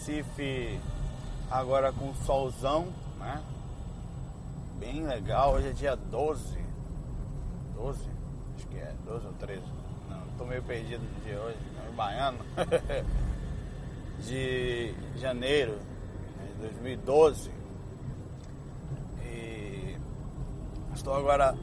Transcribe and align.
Recife 0.00 0.80
agora 1.50 1.92
com 1.92 2.14
solzão, 2.24 2.88
né? 3.18 3.38
Bem 4.78 5.06
legal. 5.06 5.52
Hoje 5.52 5.68
é 5.68 5.72
dia 5.72 5.94
12. 5.94 6.58
12? 7.74 8.08
Acho 8.56 8.66
que 8.68 8.78
é 8.78 8.94
12 9.04 9.26
ou 9.26 9.32
13. 9.34 9.62
Não, 10.08 10.22
tô 10.38 10.46
meio 10.46 10.62
perdido 10.62 11.04
no 11.04 11.20
dia 11.20 11.38
hoje. 11.38 11.58
Meio 11.78 11.92
baiano. 11.92 12.38
de 14.24 14.94
janeiro 15.16 15.78
de 16.46 16.54
2012. 16.60 17.50
E 19.22 19.98
estou 20.94 21.14
agora 21.14 21.54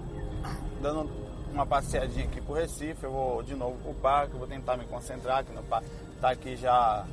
dando 0.80 1.10
uma 1.52 1.66
passeadinha 1.66 2.26
aqui 2.26 2.40
pro 2.40 2.54
Recife, 2.54 3.04
eu 3.04 3.12
vou 3.12 3.42
de 3.42 3.56
novo 3.56 3.80
pro 3.80 3.96
parque, 3.96 4.38
vou 4.38 4.46
tentar 4.46 4.78
me 4.78 4.86
concentrar 4.86 5.40
aqui 5.40 5.52
no 5.54 5.64
parque. 5.64 5.90
Tá 6.22 6.30
aqui 6.30 6.56
já 6.56 7.04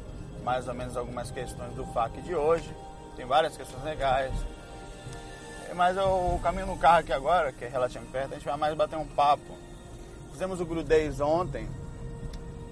mais 0.44 0.68
ou 0.68 0.74
menos 0.74 0.96
algumas 0.96 1.30
questões 1.30 1.74
do 1.74 1.84
FAC 1.86 2.20
de 2.22 2.34
hoje. 2.34 2.70
Tem 3.16 3.24
várias 3.24 3.56
questões 3.56 3.82
legais. 3.82 4.32
Mas 5.74 5.96
eu 5.96 6.38
caminho 6.42 6.66
no 6.66 6.78
carro 6.78 6.98
aqui 6.98 7.12
agora, 7.12 7.50
que 7.50 7.64
é 7.64 7.68
relativamente 7.68 8.12
perto, 8.12 8.32
a 8.32 8.34
gente 8.34 8.44
vai 8.44 8.56
mais 8.56 8.74
bater 8.76 8.96
um 8.96 9.06
papo. 9.06 9.58
Fizemos 10.30 10.60
o 10.60 10.66
Grudez 10.66 11.20
ontem. 11.20 11.68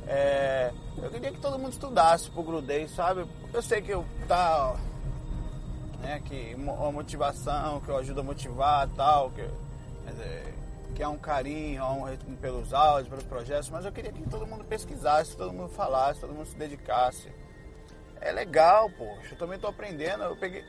É, 0.06 0.72
eu 0.98 1.10
queria 1.10 1.32
que 1.32 1.40
todo 1.40 1.58
mundo 1.58 1.72
estudasse 1.72 2.30
pro 2.30 2.42
Grudez, 2.42 2.90
sabe? 2.94 3.26
Eu 3.52 3.62
sei 3.62 3.80
que 3.80 3.90
eu 3.90 4.04
tá. 4.28 4.76
Né, 6.00 6.20
que 6.24 6.54
a 6.54 6.92
motivação, 6.92 7.80
que 7.80 7.88
eu 7.88 7.96
ajudo 7.96 8.20
a 8.20 8.24
motivar 8.24 8.88
tal, 8.96 9.30
que. 9.30 9.48
Dizer, 10.06 10.54
que 10.94 11.02
há 11.02 11.08
um 11.08 11.18
carinho 11.18 11.82
há 11.82 11.92
um, 11.92 12.36
pelos 12.40 12.74
áudios, 12.74 13.08
pelos 13.08 13.24
projetos, 13.24 13.70
mas 13.70 13.84
eu 13.84 13.92
queria 13.92 14.12
que 14.12 14.28
todo 14.28 14.46
mundo 14.46 14.64
pesquisasse, 14.64 15.36
todo 15.36 15.52
mundo 15.52 15.70
falasse, 15.70 16.20
todo 16.20 16.34
mundo 16.34 16.46
se 16.46 16.56
dedicasse. 16.56 17.28
É 18.22 18.30
legal, 18.30 18.88
poxa, 18.90 19.34
eu 19.34 19.38
também 19.38 19.56
estou 19.56 19.68
aprendendo. 19.68 20.22
Eu 20.22 20.36
peguei, 20.36 20.64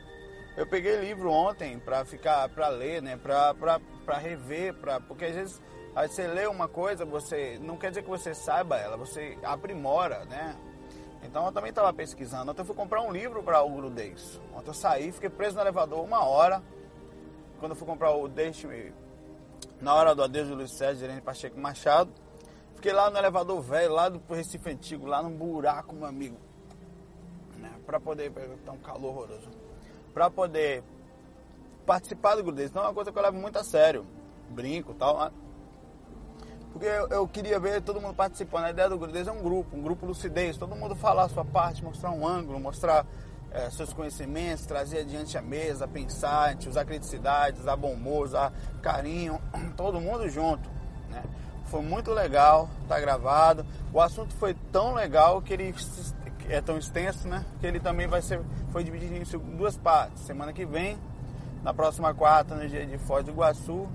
eu 0.56 0.66
peguei 0.66 0.96
livro 0.96 1.30
ontem 1.30 1.78
para 1.78 2.04
ficar, 2.04 2.48
para 2.48 2.68
ler, 2.68 3.00
né, 3.00 3.16
para 3.16 4.18
rever, 4.18 4.74
pra, 4.74 5.00
porque 5.00 5.26
às 5.26 5.34
vezes 5.34 5.62
aí 5.94 6.08
você 6.08 6.26
lê 6.26 6.46
uma 6.46 6.66
coisa, 6.66 7.04
você 7.04 7.56
não 7.62 7.76
quer 7.76 7.90
dizer 7.90 8.02
que 8.02 8.10
você 8.10 8.34
saiba 8.34 8.76
ela, 8.76 8.96
você 8.96 9.38
aprimora, 9.44 10.24
né? 10.24 10.56
Então 11.22 11.46
eu 11.46 11.52
também 11.52 11.70
estava 11.70 11.92
pesquisando. 11.92 12.50
Ontem 12.50 12.60
eu 12.60 12.66
fui 12.66 12.74
comprar 12.74 13.02
um 13.02 13.12
livro 13.12 13.42
para 13.42 13.62
o 13.62 13.70
Grudez. 13.70 14.40
Ontem 14.52 14.68
eu 14.68 14.74
saí, 14.74 15.12
fiquei 15.12 15.30
preso 15.30 15.54
no 15.54 15.62
elevador 15.62 16.04
uma 16.04 16.24
hora. 16.24 16.60
Quando 17.60 17.72
eu 17.72 17.76
fui 17.76 17.86
comprar 17.86 18.10
o 18.10 18.28
Deixe-me 18.28 18.92
na 19.80 19.94
hora 19.94 20.14
do 20.14 20.22
adeus 20.24 20.48
do 20.48 20.56
Luiz 20.56 20.72
Sérgio, 20.72 21.06
gerente 21.06 21.22
Pacheco 21.22 21.58
Machado. 21.58 22.12
Fiquei 22.74 22.92
lá 22.92 23.08
no 23.08 23.16
elevador 23.16 23.60
velho, 23.62 23.92
lá 23.92 24.08
do 24.08 24.20
Recife 24.28 24.68
Antigo, 24.68 25.06
lá 25.06 25.22
num 25.22 25.30
buraco, 25.30 25.94
meu 25.94 26.06
amigo. 26.06 26.36
Né, 27.64 27.70
para 27.86 27.98
poder. 27.98 28.30
Tá 28.64 28.72
um 28.72 28.78
calor 28.78 29.08
horroroso. 29.08 29.48
Para 30.12 30.30
poder 30.30 30.84
participar 31.86 32.36
do 32.36 32.44
Grudez. 32.44 32.70
Então 32.70 32.82
é 32.82 32.86
uma 32.86 32.94
coisa 32.94 33.10
que 33.10 33.18
eu 33.18 33.22
levo 33.22 33.38
muito 33.38 33.58
a 33.58 33.64
sério. 33.64 34.06
Brinco 34.50 34.92
tal. 34.94 35.18
Né? 35.18 35.30
Porque 36.72 36.86
eu, 36.86 37.08
eu, 37.08 37.28
queria 37.28 37.58
ver 37.58 37.80
todo 37.82 38.00
mundo 38.00 38.14
participando. 38.14 38.64
A 38.64 38.70
ideia 38.70 38.88
do 38.88 38.98
Grudez 38.98 39.26
é 39.26 39.32
um 39.32 39.42
grupo, 39.42 39.76
um 39.76 39.82
grupo 39.82 40.06
lucidez. 40.06 40.56
Todo 40.56 40.76
mundo 40.76 40.94
falar 40.94 41.24
a 41.24 41.28
sua 41.28 41.44
parte, 41.44 41.82
mostrar 41.82 42.10
um 42.10 42.26
ângulo, 42.26 42.60
mostrar 42.60 43.06
é, 43.50 43.70
seus 43.70 43.92
conhecimentos, 43.92 44.66
trazer 44.66 44.98
adiante 44.98 45.38
a 45.38 45.42
mesa, 45.42 45.86
pensar, 45.86 46.56
usar 46.66 46.84
criticidade, 46.84 47.60
usar 47.60 47.76
bom 47.76 47.92
humor, 47.92 48.26
usar 48.26 48.52
carinho, 48.82 49.40
todo 49.76 50.00
mundo 50.00 50.28
junto. 50.28 50.68
Né? 51.10 51.22
Foi 51.66 51.80
muito 51.80 52.12
legal, 52.12 52.68
tá 52.88 53.00
gravado. 53.00 53.64
O 53.92 54.00
assunto 54.00 54.34
foi 54.34 54.54
tão 54.72 54.94
legal 54.94 55.40
que 55.40 55.52
ele 55.52 55.72
é 56.48 56.60
tão 56.60 56.78
extenso, 56.78 57.26
né? 57.28 57.44
Que 57.60 57.66
ele 57.66 57.80
também 57.80 58.06
vai 58.06 58.22
ser, 58.22 58.40
foi 58.70 58.84
dividido 58.84 59.14
em 59.14 59.56
duas 59.56 59.76
partes. 59.76 60.22
Semana 60.22 60.52
que 60.52 60.64
vem, 60.64 60.98
na 61.62 61.72
próxima 61.72 62.12
quarta, 62.14 62.54
no 62.54 62.68
dia 62.68 62.86
de 62.86 62.98
Foz 62.98 63.24
do 63.24 63.30
Iguaçu, 63.30 63.88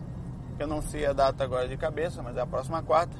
eu 0.57 0.67
não 0.67 0.81
sei 0.81 1.05
a 1.05 1.13
data 1.13 1.43
agora 1.43 1.67
de 1.67 1.77
cabeça, 1.77 2.21
mas 2.21 2.35
é 2.35 2.41
a 2.41 2.47
próxima 2.47 2.81
quarta 2.83 3.15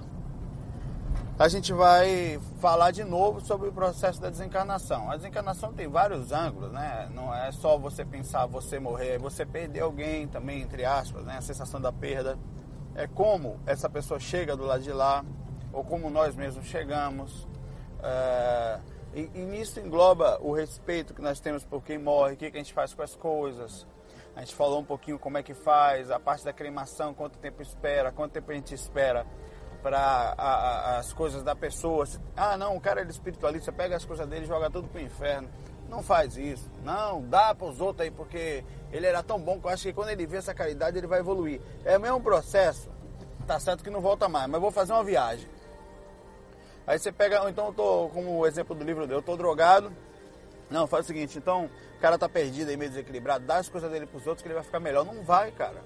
a 1.40 1.47
gente 1.47 1.72
vai 1.72 2.38
falar 2.59 2.91
de 2.91 3.06
novo 3.06 3.40
sobre 3.40 3.69
o 3.69 3.72
processo 3.72 4.19
da 4.19 4.29
desencarnação. 4.29 5.09
A 5.09 5.16
desencarnação 5.16 5.72
tem 5.72 5.88
vários 5.88 6.34
ângulos, 6.34 6.69
né? 6.69 7.09
Não 7.16 7.34
é 7.34 7.50
só 7.53 7.78
você 7.78 8.03
pensar 8.03 8.46
você 8.46 8.78
morrer, 8.78 9.17
você 9.17 9.46
perder 9.46 9.79
alguém 9.79 10.28
também, 10.28 10.61
entre 10.61 10.84
aspas, 10.84 11.23
né? 11.23 11.38
A 11.38 11.41
sensação 11.41 11.79
da 11.79 11.94
perda. 11.94 12.38
É 12.94 13.07
como 13.07 13.57
essa 13.66 13.90
pessoa 13.90 14.19
chega 14.19 14.53
do 14.57 14.66
lado 14.66 14.84
de 14.84 14.91
lá, 14.91 15.23
ou 15.72 15.81
como 15.81 16.09
nós 16.09 16.35
mesmos 16.35 16.66
chegamos. 16.66 17.47
É... 18.03 18.79
E, 19.14 19.30
e, 19.34 19.40
nisso 19.40 19.80
engloba 19.80 20.40
o 20.42 20.53
respeito 20.53 21.14
que 21.14 21.22
nós 21.22 21.40
temos 21.40 21.64
por 21.64 21.84
quem 21.84 21.97
morre, 21.97 22.34
o 22.34 22.38
que, 22.38 22.52
que 22.52 22.58
a 22.58 22.59
gente 22.59 22.74
faz 22.74 22.94
com 22.94 23.02
as 23.02 23.16
coisas. 23.16 23.88
A 24.36 24.42
gente 24.42 24.56
falou 24.56 24.80
um 24.80 24.86
pouquinho 24.86 25.18
como 25.18 25.38
é 25.38 25.44
que 25.44 25.53
faz, 25.53 26.12
a 26.12 26.20
parte 26.20 26.46
da 26.46 26.53
cremação, 26.53 27.14
quanto 27.14 27.38
tempo 27.40 27.62
espera, 27.62 28.12
quanto 28.12 28.34
tempo 28.34 28.52
a 28.52 28.53
gente 28.53 28.74
espera 28.74 29.25
para 29.81 30.36
as 31.00 31.12
coisas 31.14 31.44
da 31.44 31.56
pessoa. 31.56 32.06
Ah, 32.36 32.58
não, 32.58 32.75
o 32.75 32.81
cara 32.81 33.02
é 33.02 33.06
espiritualista, 33.06 33.72
pega 33.72 33.96
as 33.96 34.06
coisas 34.06 34.28
dele 34.28 34.46
e 34.46 34.47
joga 34.47 34.70
tudo 34.70 34.88
pro 34.88 35.02
inferno. 35.02 35.50
Não 35.90 36.03
faz 36.03 36.38
isso. 36.38 36.70
Não, 36.84 37.22
dá 37.24 37.56
para 37.56 37.68
os 37.68 37.81
outros 37.81 38.06
aí, 38.06 38.12
porque 38.12 38.64
ele 38.91 39.08
era 39.08 39.24
tão 39.24 39.40
bom 39.40 39.59
que 39.59 39.66
eu 39.66 39.72
acho 39.72 39.84
que 39.84 39.94
quando 39.94 40.09
ele 40.09 40.26
vê 40.26 40.38
essa 40.38 40.53
caridade 40.53 40.97
ele 40.97 41.08
vai 41.08 41.20
evoluir. 41.20 41.59
É 41.84 41.97
o 41.97 42.02
mesmo 42.02 42.22
processo. 42.22 42.90
Tá 43.47 43.59
certo 43.59 43.84
que 43.84 43.90
não 43.90 44.00
volta 44.00 44.30
mais, 44.30 44.47
mas 44.47 44.62
vou 44.62 44.70
fazer 44.70 44.94
uma 44.94 45.03
viagem. 45.03 45.50
Aí 46.89 46.97
você 46.97 47.11
pega, 47.11 47.47
então 47.47 47.67
eu 47.67 47.72
tô, 47.73 48.09
como 48.09 48.39
o 48.39 48.47
exemplo 48.47 48.73
do 48.73 48.83
livro 48.83 49.05
eu 49.05 49.22
tô 49.22 49.38
drogado. 49.38 49.94
Não, 50.72 50.88
faz 50.88 51.05
o 51.05 51.07
seguinte, 51.07 51.38
então 51.38 51.69
o 51.96 52.02
cara 52.02 52.17
tá 52.17 52.28
perdido 52.28 52.69
aí, 52.69 52.75
meio 52.75 52.90
desequilibrado, 52.90 53.46
dá 53.46 53.58
as 53.58 53.69
coisas 53.69 53.91
dele 53.91 54.08
pros 54.08 54.25
outros 54.25 54.41
que 54.41 54.47
ele 54.47 54.55
vai 54.55 54.64
ficar 54.64 54.79
melhor. 54.79 55.05
Não 55.05 55.22
vai, 55.22 55.52
cara. 55.52 55.84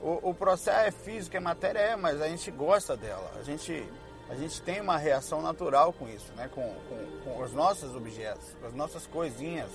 O, 0.00 0.30
o 0.30 0.34
processo 0.34 0.88
é 0.88 0.90
físico, 0.90 1.36
é 1.36 1.40
matéria, 1.40 1.78
é, 1.78 1.94
mas 1.94 2.20
a 2.20 2.26
gente 2.26 2.50
gosta 2.50 2.96
dela. 2.96 3.30
A 3.38 3.44
gente, 3.44 3.88
a 4.28 4.34
gente 4.34 4.60
tem 4.62 4.80
uma 4.80 4.96
reação 4.96 5.40
natural 5.40 5.92
com 5.92 6.08
isso, 6.08 6.32
né? 6.32 6.50
Com, 6.52 6.62
com, 6.88 7.20
com 7.22 7.40
os 7.40 7.52
nossos 7.52 7.94
objetos, 7.94 8.56
com 8.60 8.66
as 8.66 8.74
nossas 8.74 9.06
coisinhas. 9.06 9.70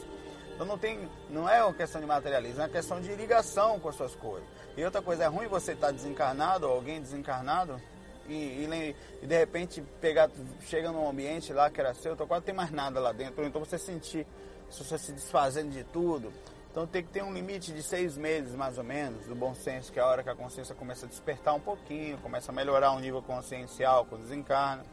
Então 0.53 0.67
não 0.67 0.77
tem, 0.77 1.09
não 1.29 1.47
é 1.47 1.63
uma 1.63 1.73
questão 1.73 2.01
de 2.01 2.07
materialismo, 2.07 2.59
é 2.59 2.63
uma 2.65 2.69
questão 2.69 2.99
de 2.99 3.15
ligação 3.15 3.79
com 3.79 3.87
as 3.87 3.95
suas 3.95 4.13
coisas. 4.13 4.45
E 4.75 4.83
outra 4.83 5.01
coisa, 5.01 5.23
é 5.23 5.27
ruim 5.27 5.47
você 5.47 5.71
estar 5.71 5.87
tá 5.87 5.93
desencarnado 5.93 6.67
ou 6.67 6.73
alguém 6.73 7.01
desencarnado 7.01 7.81
e, 8.27 8.33
e, 8.33 8.95
e, 9.21 9.27
de 9.27 9.37
repente 9.37 9.81
pegar, 10.01 10.29
chega 10.61 10.91
num 10.91 11.09
ambiente 11.09 11.53
lá 11.53 11.69
que 11.69 11.79
era 11.79 11.93
seu, 11.93 12.13
então 12.13 12.27
quase 12.27 12.41
não 12.41 12.45
tem 12.45 12.55
mais 12.55 12.71
nada 12.71 12.99
lá 12.99 13.11
dentro. 13.11 13.45
Então 13.45 13.63
você 13.63 13.77
sentir, 13.77 14.25
se 14.69 14.83
você 14.83 14.97
se 14.97 15.11
desfazendo 15.11 15.71
de 15.71 15.83
tudo, 15.85 16.31
então 16.71 16.85
tem 16.85 17.03
que 17.03 17.09
ter 17.09 17.23
um 17.23 17.33
limite 17.33 17.71
de 17.71 17.81
seis 17.81 18.15
meses, 18.15 18.53
mais 18.53 18.77
ou 18.77 18.83
menos, 18.83 19.25
do 19.25 19.33
bom 19.33 19.55
senso, 19.55 19.91
que 19.91 19.99
é 19.99 20.01
a 20.01 20.05
hora 20.05 20.21
que 20.21 20.29
a 20.29 20.35
consciência 20.35 20.75
começa 20.75 21.05
a 21.05 21.09
despertar 21.09 21.55
um 21.55 21.59
pouquinho, 21.59 22.17
começa 22.19 22.51
a 22.51 22.55
melhorar 22.55 22.91
o 22.91 22.99
nível 22.99 23.21
consciencial 23.21 24.05
quando 24.05 24.21
desencarna, 24.21 24.83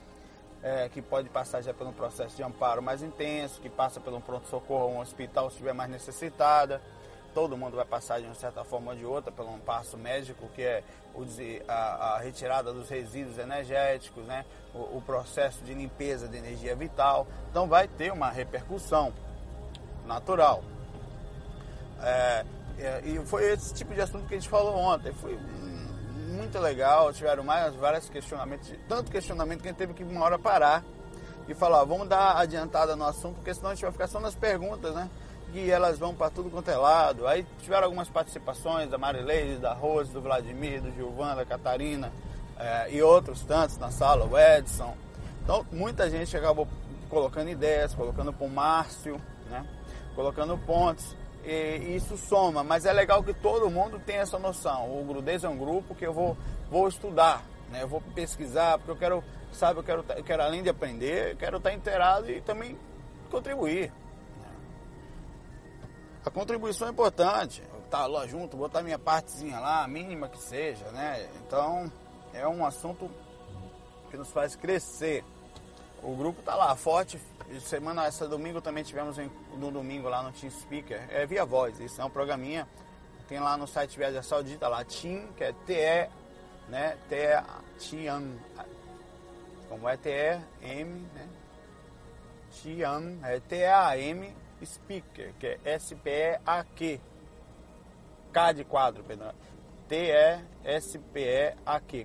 é, 0.63 0.89
que 0.89 1.03
pode 1.03 1.29
passar 1.29 1.61
já 1.61 1.75
por 1.75 1.87
um 1.87 1.93
processo 1.93 2.35
de 2.37 2.43
amparo 2.43 2.83
mais 2.83 3.03
intenso, 3.03 3.61
que 3.61 3.69
passa 3.69 4.01
pelo 4.01 4.19
pronto-socorro 4.19 4.87
ou 4.87 4.93
um 4.95 5.01
hospital 5.01 5.51
se 5.51 5.57
estiver 5.57 5.75
mais 5.75 5.91
necessitada. 5.91 6.81
Todo 7.35 7.57
mundo 7.57 7.77
vai 7.77 7.85
passar 7.85 8.21
de 8.21 8.27
uma 8.27 8.35
certa 8.35 8.63
forma 8.63 8.93
ou 8.93 8.97
de 8.97 9.05
outra 9.05 9.33
pelo 9.33 9.53
um 9.53 9.59
passo 9.59 9.99
médico, 9.99 10.49
que 10.55 10.63
é 10.63 10.85
a, 11.67 12.15
a 12.15 12.19
retirada 12.19 12.73
dos 12.73 12.89
resíduos 12.89 13.39
energéticos, 13.39 14.25
né? 14.25 14.45
O, 14.73 14.99
o 14.99 15.03
processo 15.05 15.63
de 15.65 15.75
limpeza 15.75 16.29
de 16.29 16.37
energia 16.37 16.77
vital. 16.77 17.27
Então 17.51 17.67
vai 17.67 17.89
ter 17.89 18.13
uma 18.13 18.31
repercussão 18.31 19.13
natural. 20.07 20.63
É, 22.01 22.45
é, 22.79 23.01
e 23.05 23.19
foi 23.27 23.53
esse 23.53 23.75
tipo 23.75 23.95
de 23.95 24.01
assunto 24.01 24.27
que 24.27 24.35
a 24.35 24.39
gente 24.39 24.49
falou 24.49 24.77
ontem. 24.77 25.13
Fui 25.13 25.39
muito 26.35 26.59
legal, 26.59 27.13
tiveram 27.13 27.43
mais 27.43 27.75
vários 27.75 28.09
questionamentos, 28.09 28.73
tanto 28.89 29.11
questionamento 29.11 29.63
que 29.63 29.69
a 29.69 29.71
gente 29.71 29.79
teve 29.79 29.95
que 29.95 30.05
uma 30.05 30.25
hora 30.25 30.39
parar 30.39 30.85
e 31.49 31.55
falar, 31.55 31.85
vamos 31.85 32.09
dar 32.09 32.37
adiantada 32.37 32.97
no 32.97 33.05
assunto, 33.05 33.37
porque 33.37 33.55
senão 33.55 33.71
a 33.71 33.75
gente 33.75 33.83
vai 33.83 33.93
ficar 33.93 34.07
só 34.07 34.19
nas 34.21 34.35
perguntas, 34.35 34.95
né? 34.95 35.09
Elas 35.59 35.99
vão 35.99 36.15
para 36.15 36.31
tudo 36.31 36.51
quanto 36.51 36.71
é 36.71 36.77
lado. 36.77 37.27
Aí 37.27 37.47
tiveram 37.61 37.85
algumas 37.85 38.09
participações 38.09 38.91
da 38.91 38.99
Marileide, 38.99 39.57
da 39.57 39.73
Rose, 39.73 40.13
do 40.13 40.21
Vladimir, 40.21 40.81
do 40.83 40.93
Gilvan, 40.93 41.35
da 41.37 41.45
Catarina 41.45 42.13
é, 42.59 42.91
e 42.91 43.03
outros 43.03 43.43
tantos 43.43 43.79
na 43.79 43.91
sala, 43.91 44.25
o 44.27 44.39
Edson. 44.39 44.97
Então 45.43 45.65
muita 45.71 46.09
gente 46.11 46.37
acabou 46.37 46.67
colocando 47.09 47.51
ideias, 47.51 47.95
colocando 47.95 48.33
para 48.33 48.47
o 48.47 48.51
Márcio, 48.51 49.21
né? 49.51 49.65
colocando 50.15 50.57
pontos. 50.59 51.17
E 51.45 51.95
isso 51.95 52.17
soma, 52.17 52.65
mas 52.65 52.87
é 52.87 52.93
legal 52.93 53.23
que 53.23 53.35
todo 53.35 53.69
mundo 53.69 54.01
tenha 54.05 54.23
essa 54.23 54.39
noção. 54.39 54.99
O 54.99 55.05
Grudez 55.05 55.45
é 55.45 55.49
um 55.49 55.59
grupo 55.59 55.95
que 55.95 56.07
eu 56.07 56.13
vou, 56.13 56.37
vou 56.71 56.89
estudar, 56.89 57.45
né? 57.71 57.83
eu 57.83 57.89
vou 57.89 58.01
pesquisar, 58.15 58.79
porque 58.79 58.91
eu 58.93 58.97
quero, 58.97 59.25
sabe, 59.53 59.79
eu 59.79 59.85
quero, 59.85 60.05
eu 60.17 60.25
quero 60.25 60.43
além 60.43 60.63
de 60.63 60.71
aprender, 60.71 61.33
eu 61.33 61.37
quero 61.37 61.59
estar 61.59 61.73
inteirado 61.75 62.31
e 62.31 62.41
também 62.41 62.79
contribuir. 63.31 63.93
A 66.25 66.31
contribuição 66.31 66.89
é 66.89 66.91
importante, 66.91 67.63
estar 67.85 68.07
lá 68.07 68.27
junto, 68.27 68.57
botar 68.57 68.83
minha 68.83 68.99
partezinha 68.99 69.61
lá, 69.61 69.87
mínima 69.87 70.27
que 70.27 70.39
seja, 70.39 70.87
né? 70.91 71.29
Então 71.37 71.93
é 72.33 72.49
um 72.49 72.65
assunto 72.65 73.11
que 74.11 74.17
nos 74.17 74.31
faz 74.31 74.57
crescer. 74.57 75.23
O 76.03 76.17
grupo 76.17 76.41
está 76.41 76.55
lá, 76.55 76.75
forte. 76.77 77.21
Semana, 77.61 78.07
essa 78.07 78.27
domingo 78.27 78.63
também 78.63 78.83
tivemos 78.83 79.19
no 79.59 79.71
domingo 79.71 80.09
lá 80.09 80.23
no 80.23 80.33
Team 80.33 80.51
Speaker. 80.51 81.07
É 81.11 81.27
via 81.27 81.45
voz, 81.45 81.79
isso 81.79 82.01
é 82.01 82.05
um 82.05 82.11
programinha. 82.11 82.67
Tem 83.29 83.39
lá 83.39 83.57
no 83.59 83.67
site 83.67 83.99
Viagem 83.99 84.23
Saudita 84.23 84.67
lá, 84.67 84.83
Team, 84.83 85.29
que 85.37 85.45
é 85.45 85.53
TE, 85.53 86.11
né? 86.71 86.97
Tian. 87.79 88.23
Como 89.69 89.87
é 89.87 89.97
TE-M, 89.99 91.07
né? 91.15 91.29
Tian, 92.51 93.19
é 93.25 93.41
T-A-M 93.41 94.44
Speaker, 94.65 95.35
que 95.39 95.47
é 95.47 95.59
S-P-E-A-Q. 95.65 97.01
K 98.33 98.53
de 98.53 98.65
quadro, 98.65 99.05
perdão. 99.05 99.33
T-E-S-P-E-A-Q, 99.89 100.45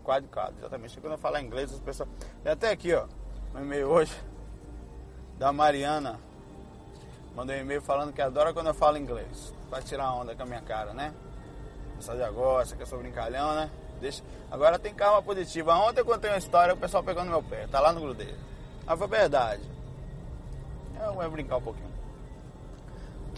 quadro 0.02 0.30
quadro, 0.30 0.56
exatamente. 0.60 1.00
Quando 1.00 1.14
eu 1.14 1.20
falar 1.20 1.42
inglês, 1.42 1.74
as 1.74 1.80
pessoas. 1.80 2.10
Tem 2.44 2.52
até 2.52 2.70
aqui, 2.70 2.94
ó 2.94 3.08
um 3.54 3.60
e-mail 3.60 3.88
hoje 3.88 4.16
da 5.38 5.52
Mariana. 5.52 6.20
Mandou 7.36 7.56
um 7.56 7.60
e-mail 7.60 7.82
falando 7.82 8.14
que 8.14 8.22
adora 8.22 8.54
quando 8.54 8.68
eu 8.68 8.74
falo 8.74 8.98
inglês. 8.98 9.54
Pra 9.70 9.82
tirar 9.82 10.14
onda 10.14 10.36
com 10.36 10.44
a 10.44 10.46
minha 10.46 10.62
cara, 10.62 10.94
né? 10.94 11.14
Pessoal 11.96 12.18
já 12.18 12.30
gosta, 12.30 12.76
que 12.76 12.82
eu 12.82 12.88
sou 12.88 13.00
brincalhão, 13.00 13.56
né? 13.56 13.70
Deixa... 14.00 14.24
Agora 14.50 14.80
tem 14.80 14.94
karma 14.94 15.22
positiva. 15.22 15.76
Ontem 15.76 16.02
eu 16.02 16.06
contei 16.06 16.30
uma 16.30 16.38
história, 16.38 16.74
o 16.74 16.78
pessoal 16.78 17.04
pegou 17.04 17.24
no 17.24 17.30
meu 17.30 17.44
pé. 17.44 17.68
Tá 17.68 17.80
lá 17.80 17.92
no 17.94 18.02
grudeiro. 18.02 18.38
Mas 18.86 18.98
foi 18.98 19.08
verdade. 19.08 19.64
Eu 21.00 21.14
vou 21.14 21.32
brincar 21.32 21.58
um 21.58 21.62
pouquinho. 21.62 21.99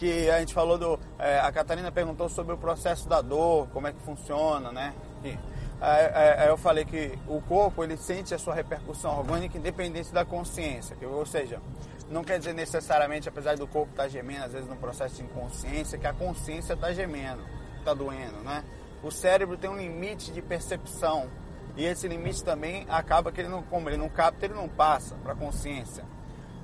Que 0.01 0.31
a 0.31 0.39
gente 0.39 0.51
falou 0.51 0.79
do. 0.79 0.99
É, 1.19 1.39
a 1.41 1.51
Catarina 1.51 1.91
perguntou 1.91 2.27
sobre 2.27 2.55
o 2.55 2.57
processo 2.57 3.07
da 3.07 3.21
dor, 3.21 3.67
como 3.67 3.85
é 3.85 3.93
que 3.93 4.01
funciona, 4.01 4.71
né? 4.71 4.95
E, 5.23 5.37
Aí, 5.79 6.47
eu 6.47 6.57
falei 6.57 6.85
que 6.85 7.17
o 7.27 7.39
corpo 7.41 7.83
ele 7.83 7.95
sente 7.97 8.33
a 8.33 8.39
sua 8.39 8.55
repercussão 8.55 9.19
orgânica 9.19 9.59
independente 9.59 10.11
da 10.11 10.25
consciência, 10.25 10.95
que, 10.95 11.05
ou 11.05 11.23
seja, 11.23 11.61
não 12.09 12.23
quer 12.23 12.39
dizer 12.39 12.53
necessariamente, 12.53 13.29
apesar 13.29 13.55
do 13.57 13.67
corpo 13.67 13.91
estar 13.91 14.03
tá 14.03 14.09
gemendo, 14.09 14.45
às 14.45 14.53
vezes 14.53 14.67
no 14.67 14.75
processo 14.75 15.17
de 15.17 15.23
inconsciência, 15.23 15.99
que 15.99 16.07
a 16.07 16.13
consciência 16.13 16.73
está 16.73 16.91
gemendo, 16.91 17.43
está 17.77 17.93
doendo, 17.93 18.37
né? 18.43 18.63
O 19.03 19.11
cérebro 19.11 19.55
tem 19.55 19.69
um 19.69 19.77
limite 19.77 20.31
de 20.31 20.41
percepção 20.41 21.29
e 21.77 21.85
esse 21.85 22.07
limite 22.07 22.43
também 22.43 22.87
acaba 22.89 23.31
que 23.31 23.41
ele 23.41 23.49
não, 23.49 23.61
como 23.61 23.87
ele 23.87 23.97
não 23.97 24.09
capta, 24.09 24.45
ele 24.45 24.55
não 24.55 24.67
passa 24.67 25.15
para 25.23 25.33
a 25.33 25.35
consciência. 25.35 26.03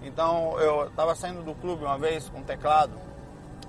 Então 0.01 0.60
eu 0.60 0.88
estava 0.88 1.13
saindo 1.16 1.44
do 1.44 1.54
clube 1.54 1.83
uma 1.83 2.00
vez 2.00 2.30
com 2.30 2.40
um 2.40 2.44
teclado, 2.44 3.06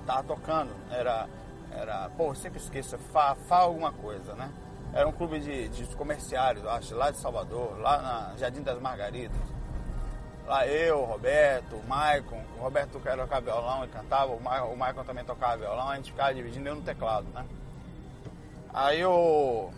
estava 0.08 0.22
tocando, 0.22 0.74
era, 0.90 1.28
era, 1.70 2.08
pô, 2.16 2.34
sempre 2.34 2.58
esqueço, 2.58 2.96
Fá, 3.12 3.34
Fá 3.46 3.58
alguma 3.58 3.92
coisa, 3.92 4.34
né? 4.34 4.50
Era 4.94 5.06
um 5.06 5.12
clube 5.12 5.38
de, 5.38 5.68
de 5.68 5.84
comerciários, 5.96 6.64
acho, 6.66 6.94
lá 6.94 7.10
de 7.10 7.18
Salvador, 7.18 7.78
lá 7.78 7.98
na 8.00 8.36
Jardim 8.38 8.62
das 8.62 8.80
Margaridas. 8.80 9.36
Lá 10.46 10.66
eu, 10.66 11.04
Roberto, 11.04 11.76
o 11.76 11.86
Maicon, 11.86 12.42
o 12.58 12.62
Roberto 12.62 12.98
era 13.04 13.22
tocar 13.22 13.42
violão 13.42 13.84
e 13.84 13.88
cantava, 13.88 14.32
o 14.32 14.40
Maicon, 14.40 14.72
o 14.72 14.76
Maicon 14.78 15.04
também 15.04 15.24
tocava 15.24 15.58
violão, 15.58 15.90
a 15.90 15.96
gente 15.96 16.10
ficava 16.10 16.32
dividindo 16.32 16.66
eu 16.66 16.76
no 16.76 16.82
teclado, 16.82 17.26
né? 17.34 17.44
Aí 18.72 19.00
eu 19.00 19.70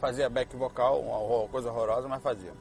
fazia 0.00 0.28
back 0.28 0.56
vocal, 0.56 1.00
uma 1.00 1.48
coisa 1.48 1.70
horrorosa, 1.70 2.08
mas 2.08 2.20
fazia. 2.20 2.52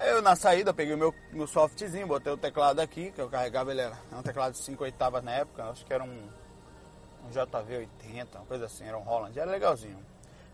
Aí 0.00 0.10
eu 0.10 0.22
na 0.22 0.36
saída 0.36 0.72
peguei 0.72 0.94
o 0.94 0.98
meu, 0.98 1.12
meu 1.32 1.46
softzinho, 1.46 2.06
botei 2.06 2.32
o 2.32 2.36
teclado 2.36 2.78
aqui, 2.78 3.10
que 3.10 3.20
eu 3.20 3.28
carregava, 3.28 3.72
ele 3.72 3.80
era 3.80 3.98
um 4.12 4.22
teclado 4.22 4.52
de 4.52 4.58
5 4.58 4.84
oitavas 4.84 5.24
na 5.24 5.32
época, 5.32 5.64
acho 5.64 5.84
que 5.84 5.92
era 5.92 6.04
um 6.04 6.28
um 7.24 7.30
JV80, 7.30 8.36
uma 8.36 8.46
coisa 8.46 8.66
assim, 8.66 8.84
era 8.84 8.96
um 8.96 9.02
Holland, 9.02 9.38
era 9.38 9.50
legalzinho. 9.50 9.98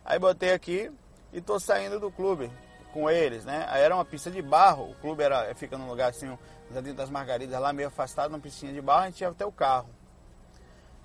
Aí 0.04 0.18
botei 0.18 0.52
aqui 0.52 0.90
e 1.32 1.40
tô 1.40 1.58
saindo 1.58 2.00
do 2.00 2.10
clube 2.10 2.50
com 2.92 3.10
eles, 3.10 3.44
né? 3.44 3.66
Aí 3.68 3.82
era 3.82 3.94
uma 3.94 4.04
pista 4.04 4.30
de 4.30 4.42
barro, 4.42 4.90
o 4.90 4.94
clube 4.96 5.22
era, 5.22 5.54
fica 5.54 5.78
num 5.78 5.88
lugar 5.88 6.10
assim, 6.10 6.38
dentro 6.70 6.94
das 6.94 7.10
Margaridas, 7.10 7.60
lá 7.60 7.72
meio 7.72 7.88
afastado, 7.88 8.30
numa 8.30 8.40
piscina 8.40 8.72
de 8.72 8.80
barro, 8.80 9.02
a 9.02 9.06
gente 9.06 9.20
ia 9.20 9.28
até 9.28 9.44
o 9.44 9.52
carro. 9.52 9.88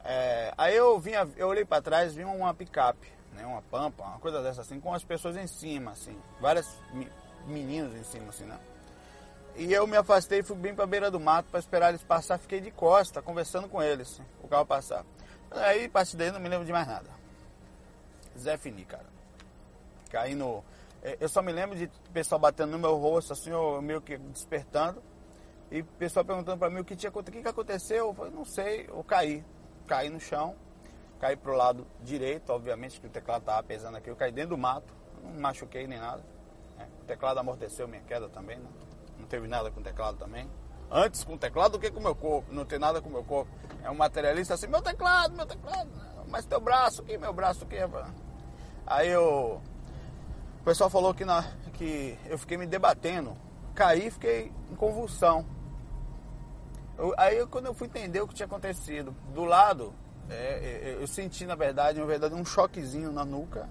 É, 0.03 0.53
aí 0.57 0.75
eu 0.75 0.99
vinha, 0.99 1.27
eu 1.35 1.47
olhei 1.47 1.65
para 1.65 1.81
trás, 1.81 2.15
vi 2.15 2.23
uma 2.23 2.53
picape, 2.53 3.11
né? 3.33 3.45
Uma 3.45 3.61
pampa, 3.61 4.03
uma 4.03 4.19
coisa 4.19 4.41
dessa 4.41 4.61
assim, 4.61 4.79
com 4.79 4.93
as 4.93 5.03
pessoas 5.03 5.35
em 5.35 5.47
cima, 5.47 5.91
assim, 5.91 6.17
várias 6.39 6.67
meninos 7.47 7.95
em 7.95 8.03
cima, 8.03 8.29
assim, 8.29 8.45
né? 8.45 8.59
E 9.55 9.73
eu 9.73 9.85
me 9.85 9.97
afastei 9.97 10.41
fui 10.41 10.55
bem 10.55 10.73
para 10.73 10.85
beira 10.85 11.11
do 11.11 11.19
mato 11.19 11.49
para 11.49 11.59
esperar 11.59 11.89
eles 11.89 12.03
passar. 12.03 12.37
Fiquei 12.37 12.61
de 12.61 12.71
costa, 12.71 13.21
conversando 13.21 13.67
com 13.67 13.81
eles, 13.81 14.21
o 14.41 14.47
carro 14.47 14.65
passar. 14.65 15.05
Aí, 15.51 15.85
a 15.85 15.89
partir 15.89 16.15
daí, 16.15 16.31
não 16.31 16.39
me 16.39 16.47
lembro 16.47 16.65
de 16.65 16.71
mais 16.71 16.87
nada. 16.87 17.09
Zé 18.37 18.57
Fini, 18.57 18.85
cara. 18.85 19.05
Caí 20.09 20.35
no... 20.35 20.63
É, 21.01 21.17
eu 21.19 21.29
só 21.29 21.41
me 21.41 21.51
lembro 21.51 21.77
de 21.77 21.87
pessoal 22.13 22.39
batendo 22.39 22.71
no 22.71 22.79
meu 22.79 22.95
rosto, 22.95 23.33
assim, 23.33 23.51
eu 23.51 23.81
meio 23.81 24.01
que 24.01 24.17
despertando. 24.17 25.01
E 25.71 25.83
pessoal 25.83 26.25
perguntando 26.25 26.57
para 26.57 26.69
mim 26.69 26.79
o 26.79 26.85
que 26.85 26.95
tinha. 26.95 27.11
O 27.13 27.23
que, 27.23 27.41
que 27.41 27.47
aconteceu? 27.47 28.07
Eu 28.07 28.13
falei, 28.13 28.33
não 28.33 28.45
sei, 28.45 28.87
eu 28.87 29.03
caí. 29.03 29.43
Caí 29.87 30.09
no 30.09 30.19
chão, 30.19 30.55
caí 31.19 31.35
pro 31.35 31.55
lado 31.55 31.85
direito, 32.01 32.51
obviamente 32.51 32.99
que 32.99 33.07
o 33.07 33.09
teclado 33.09 33.43
tava 33.43 33.61
pesando 33.63 33.97
aqui. 33.97 34.09
Eu 34.09 34.15
caí 34.15 34.31
dentro 34.31 34.51
do 34.51 34.57
mato, 34.57 34.93
não 35.23 35.39
machuquei 35.39 35.87
nem 35.87 35.99
nada. 35.99 36.23
É, 37.09 37.13
teclado 37.15 37.39
amorteceu 37.39 37.87
minha 37.87 38.01
queda 38.03 38.29
também, 38.29 38.57
né? 38.59 38.69
Não 39.17 39.25
teve 39.25 39.47
nada 39.47 39.71
com 39.71 39.79
o 39.79 39.83
teclado 39.83 40.17
também 40.17 40.47
antes 40.91 41.23
com 41.23 41.33
o 41.33 41.37
teclado 41.37 41.73
do 41.73 41.79
que 41.79 41.91
com 41.91 41.99
o 41.99 42.03
meu 42.03 42.15
corpo. 42.15 42.51
Não 42.53 42.65
tem 42.65 42.79
nada 42.79 43.01
com 43.01 43.09
o 43.09 43.11
meu 43.11 43.23
corpo. 43.23 43.51
É 43.83 43.89
um 43.89 43.95
materialista 43.95 44.53
assim, 44.55 44.67
meu 44.67 44.81
teclado, 44.81 45.35
meu 45.35 45.45
teclado. 45.45 45.89
Mas 46.27 46.45
teu 46.45 46.59
braço 46.59 47.01
aqui, 47.01 47.17
meu 47.17 47.33
braço 47.33 47.63
aqui. 47.63 47.77
Aí 48.85 49.09
eu. 49.09 49.61
O 50.59 50.63
pessoal 50.63 50.89
falou 50.89 51.13
que, 51.13 51.23
na, 51.25 51.43
que 51.73 52.17
eu 52.25 52.37
fiquei 52.37 52.57
me 52.57 52.67
debatendo. 52.67 53.35
Caí 53.73 54.11
fiquei 54.11 54.51
em 54.69 54.75
convulsão. 54.75 55.45
Eu, 56.97 57.13
aí 57.17 57.45
quando 57.47 57.67
eu 57.67 57.73
fui 57.73 57.87
entender 57.87 58.21
o 58.21 58.27
que 58.27 58.35
tinha 58.35 58.45
acontecido, 58.45 59.15
do 59.33 59.45
lado, 59.45 59.93
é, 60.29 60.33
é, 60.35 60.97
eu 60.99 61.07
senti 61.07 61.45
na 61.45 61.55
verdade, 61.55 61.99
na 61.99 62.05
verdade, 62.05 62.35
um 62.35 62.43
choquezinho 62.43 63.11
na 63.11 63.23
nuca. 63.23 63.69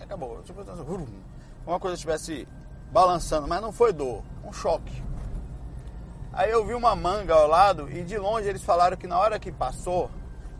Acabou. 0.00 0.42
Tipo, 0.42 0.62
uma 1.66 1.78
coisa 1.78 1.94
estivesse 1.94 2.46
balançando, 2.90 3.48
mas 3.48 3.60
não 3.60 3.72
foi 3.72 3.92
dor, 3.92 4.22
um 4.44 4.52
choque. 4.52 5.02
Aí 6.32 6.50
eu 6.50 6.64
vi 6.64 6.74
uma 6.74 6.96
manga 6.96 7.34
ao 7.34 7.46
lado 7.46 7.90
e 7.90 8.02
de 8.02 8.16
longe 8.16 8.48
eles 8.48 8.62
falaram 8.62 8.96
que 8.96 9.06
na 9.06 9.18
hora 9.18 9.38
que 9.38 9.52
passou, 9.52 10.10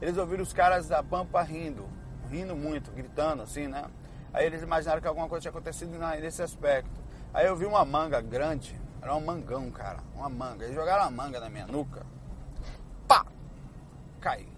eles 0.01 0.17
ouviram 0.19 0.43
os 0.43 0.53
caras 0.53 0.89
da 0.89 1.03
Pampa 1.03 1.43
rindo, 1.43 1.89
rindo 2.31 2.55
muito, 2.55 2.91
gritando 2.91 3.43
assim, 3.43 3.67
né? 3.67 3.85
Aí 4.33 4.47
eles 4.47 4.63
imaginaram 4.63 5.01
que 5.01 5.09
alguma 5.09 5.29
coisa 5.29 5.43
tinha 5.43 5.51
acontecido 5.51 5.99
nesse 6.21 6.43
aspecto. 6.43 6.91
Aí 7.33 7.47
eu 7.47 7.57
vi 7.57 7.65
uma 7.65 7.85
manga 7.85 8.21
grande, 8.21 8.79
era 9.01 9.15
um 9.15 9.21
mangão, 9.21 9.71
cara, 9.71 10.01
uma 10.15 10.29
manga. 10.29 10.65
Eles 10.65 10.75
jogaram 10.75 11.05
a 11.05 11.11
manga 11.11 11.41
na 11.41 11.49
minha 11.49 11.67
nuca. 11.67 12.05
Pá! 13.09 13.27
Caí. 14.21 14.52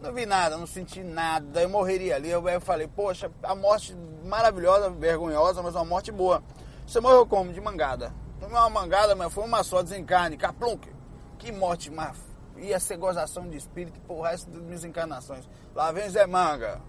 Eu 0.00 0.08
não 0.08 0.14
vi 0.14 0.24
nada, 0.24 0.56
não 0.56 0.66
senti 0.66 1.02
nada, 1.02 1.60
eu 1.60 1.68
morreria 1.68 2.16
ali. 2.16 2.30
Eu, 2.30 2.48
eu 2.48 2.60
falei, 2.60 2.88
poxa, 2.88 3.30
a 3.42 3.54
morte 3.54 3.94
maravilhosa, 4.24 4.88
vergonhosa, 4.88 5.62
mas 5.62 5.74
uma 5.74 5.84
morte 5.84 6.10
boa. 6.10 6.42
Você 6.86 7.00
morreu 7.00 7.26
como? 7.26 7.52
De 7.52 7.60
mangada. 7.60 8.10
Tomei 8.40 8.56
uma 8.56 8.70
mangada, 8.70 9.14
mas 9.14 9.30
foi 9.30 9.44
uma 9.44 9.62
só, 9.62 9.82
desencarne, 9.82 10.38
caplunk. 10.38 10.90
Que 11.38 11.52
morte, 11.52 11.90
mas 11.90 12.16
ia 12.56 12.80
ser 12.80 12.96
gozação 12.96 13.46
de 13.46 13.58
espírito 13.58 14.00
por 14.00 14.22
resto 14.22 14.50
das 14.50 14.62
minhas 14.62 14.84
encarnações. 14.84 15.46
Lá 15.74 15.92
vem 15.92 16.08
Zé 16.08 16.26
Manga, 16.26 16.80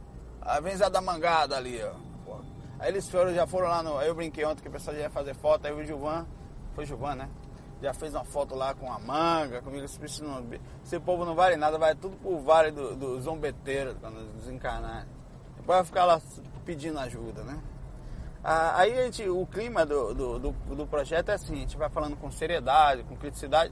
lá 0.41 0.61
vem 0.61 0.77
Zé 0.77 0.89
da 0.89 1.01
Mangada 1.01 1.57
ali, 1.57 1.81
ó. 1.83 2.39
Aí 2.79 2.89
eles 2.89 3.09
foram, 3.09 3.33
já 3.33 3.45
foram 3.45 3.67
lá 3.67 3.83
no. 3.83 3.97
Aí 3.97 4.07
eu 4.07 4.15
brinquei 4.15 4.45
ontem 4.45 4.61
que 4.61 4.69
o 4.69 4.71
pessoal 4.71 4.95
já 4.95 5.03
ia 5.03 5.09
fazer 5.09 5.35
foto, 5.35 5.67
aí 5.67 5.73
o 5.73 5.83
Gilvan, 5.83 6.25
foi 6.73 6.85
Gilvan, 6.85 7.15
né? 7.15 7.29
Já 7.81 7.93
fez 7.93 8.13
uma 8.13 8.23
foto 8.23 8.55
lá 8.55 8.75
com 8.75 8.91
a 8.91 8.99
manga, 8.99 9.61
comigo, 9.61 9.83
esse, 9.85 9.99
esse 10.83 10.99
povo 10.99 11.25
não 11.25 11.33
vale 11.33 11.55
nada, 11.55 11.77
vai 11.77 11.95
tudo 11.95 12.15
pro 12.17 12.39
vale 12.39 12.71
do, 12.71 12.95
do 12.95 13.19
zombeteiro 13.19 13.95
quando 13.99 14.31
desencarnar. 14.35 15.07
Vai 15.65 15.83
ficar 15.83 16.05
lá 16.05 16.21
pedindo 16.63 16.99
ajuda, 16.99 17.43
né? 17.43 17.59
Ah, 18.43 18.79
aí 18.79 18.97
a 18.97 19.03
gente, 19.05 19.27
o 19.29 19.45
clima 19.45 19.85
do, 19.85 20.13
do, 20.13 20.39
do, 20.39 20.51
do, 20.75 20.87
projeto 20.87 21.29
é 21.29 21.33
assim, 21.33 21.53
a 21.53 21.59
gente 21.59 21.77
vai 21.77 21.89
falando 21.89 22.17
com 22.17 22.31
seriedade, 22.31 23.03
com 23.03 23.15
criticidade, 23.15 23.71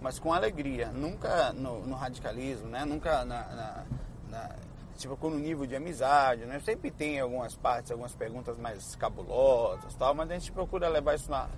mas 0.00 0.20
com 0.20 0.32
alegria, 0.32 0.92
nunca 0.92 1.52
no, 1.52 1.84
no 1.84 1.96
radicalismo, 1.96 2.68
né? 2.68 2.84
Nunca 2.84 3.24
na, 3.24 3.44
na, 3.44 3.84
na, 4.30 4.56
tipo, 4.96 5.18
no 5.28 5.38
nível 5.38 5.66
de 5.66 5.74
amizade, 5.74 6.44
né? 6.44 6.60
Sempre 6.60 6.92
tem 6.92 7.18
algumas 7.18 7.56
partes, 7.56 7.90
algumas 7.90 8.14
perguntas 8.14 8.56
mais 8.56 8.94
cabulosas 8.94 9.94
tal, 9.96 10.14
mas 10.14 10.30
a 10.30 10.34
gente 10.34 10.52
procura 10.52 10.88
levar 10.88 11.16
isso 11.16 11.28
na, 11.28 11.48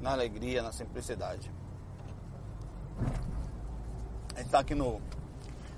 na 0.00 0.12
alegria, 0.12 0.62
na 0.62 0.72
simplicidade. 0.72 1.52
A 4.34 4.38
gente 4.38 4.50
tá 4.50 4.60
aqui 4.60 4.74
no... 4.74 5.00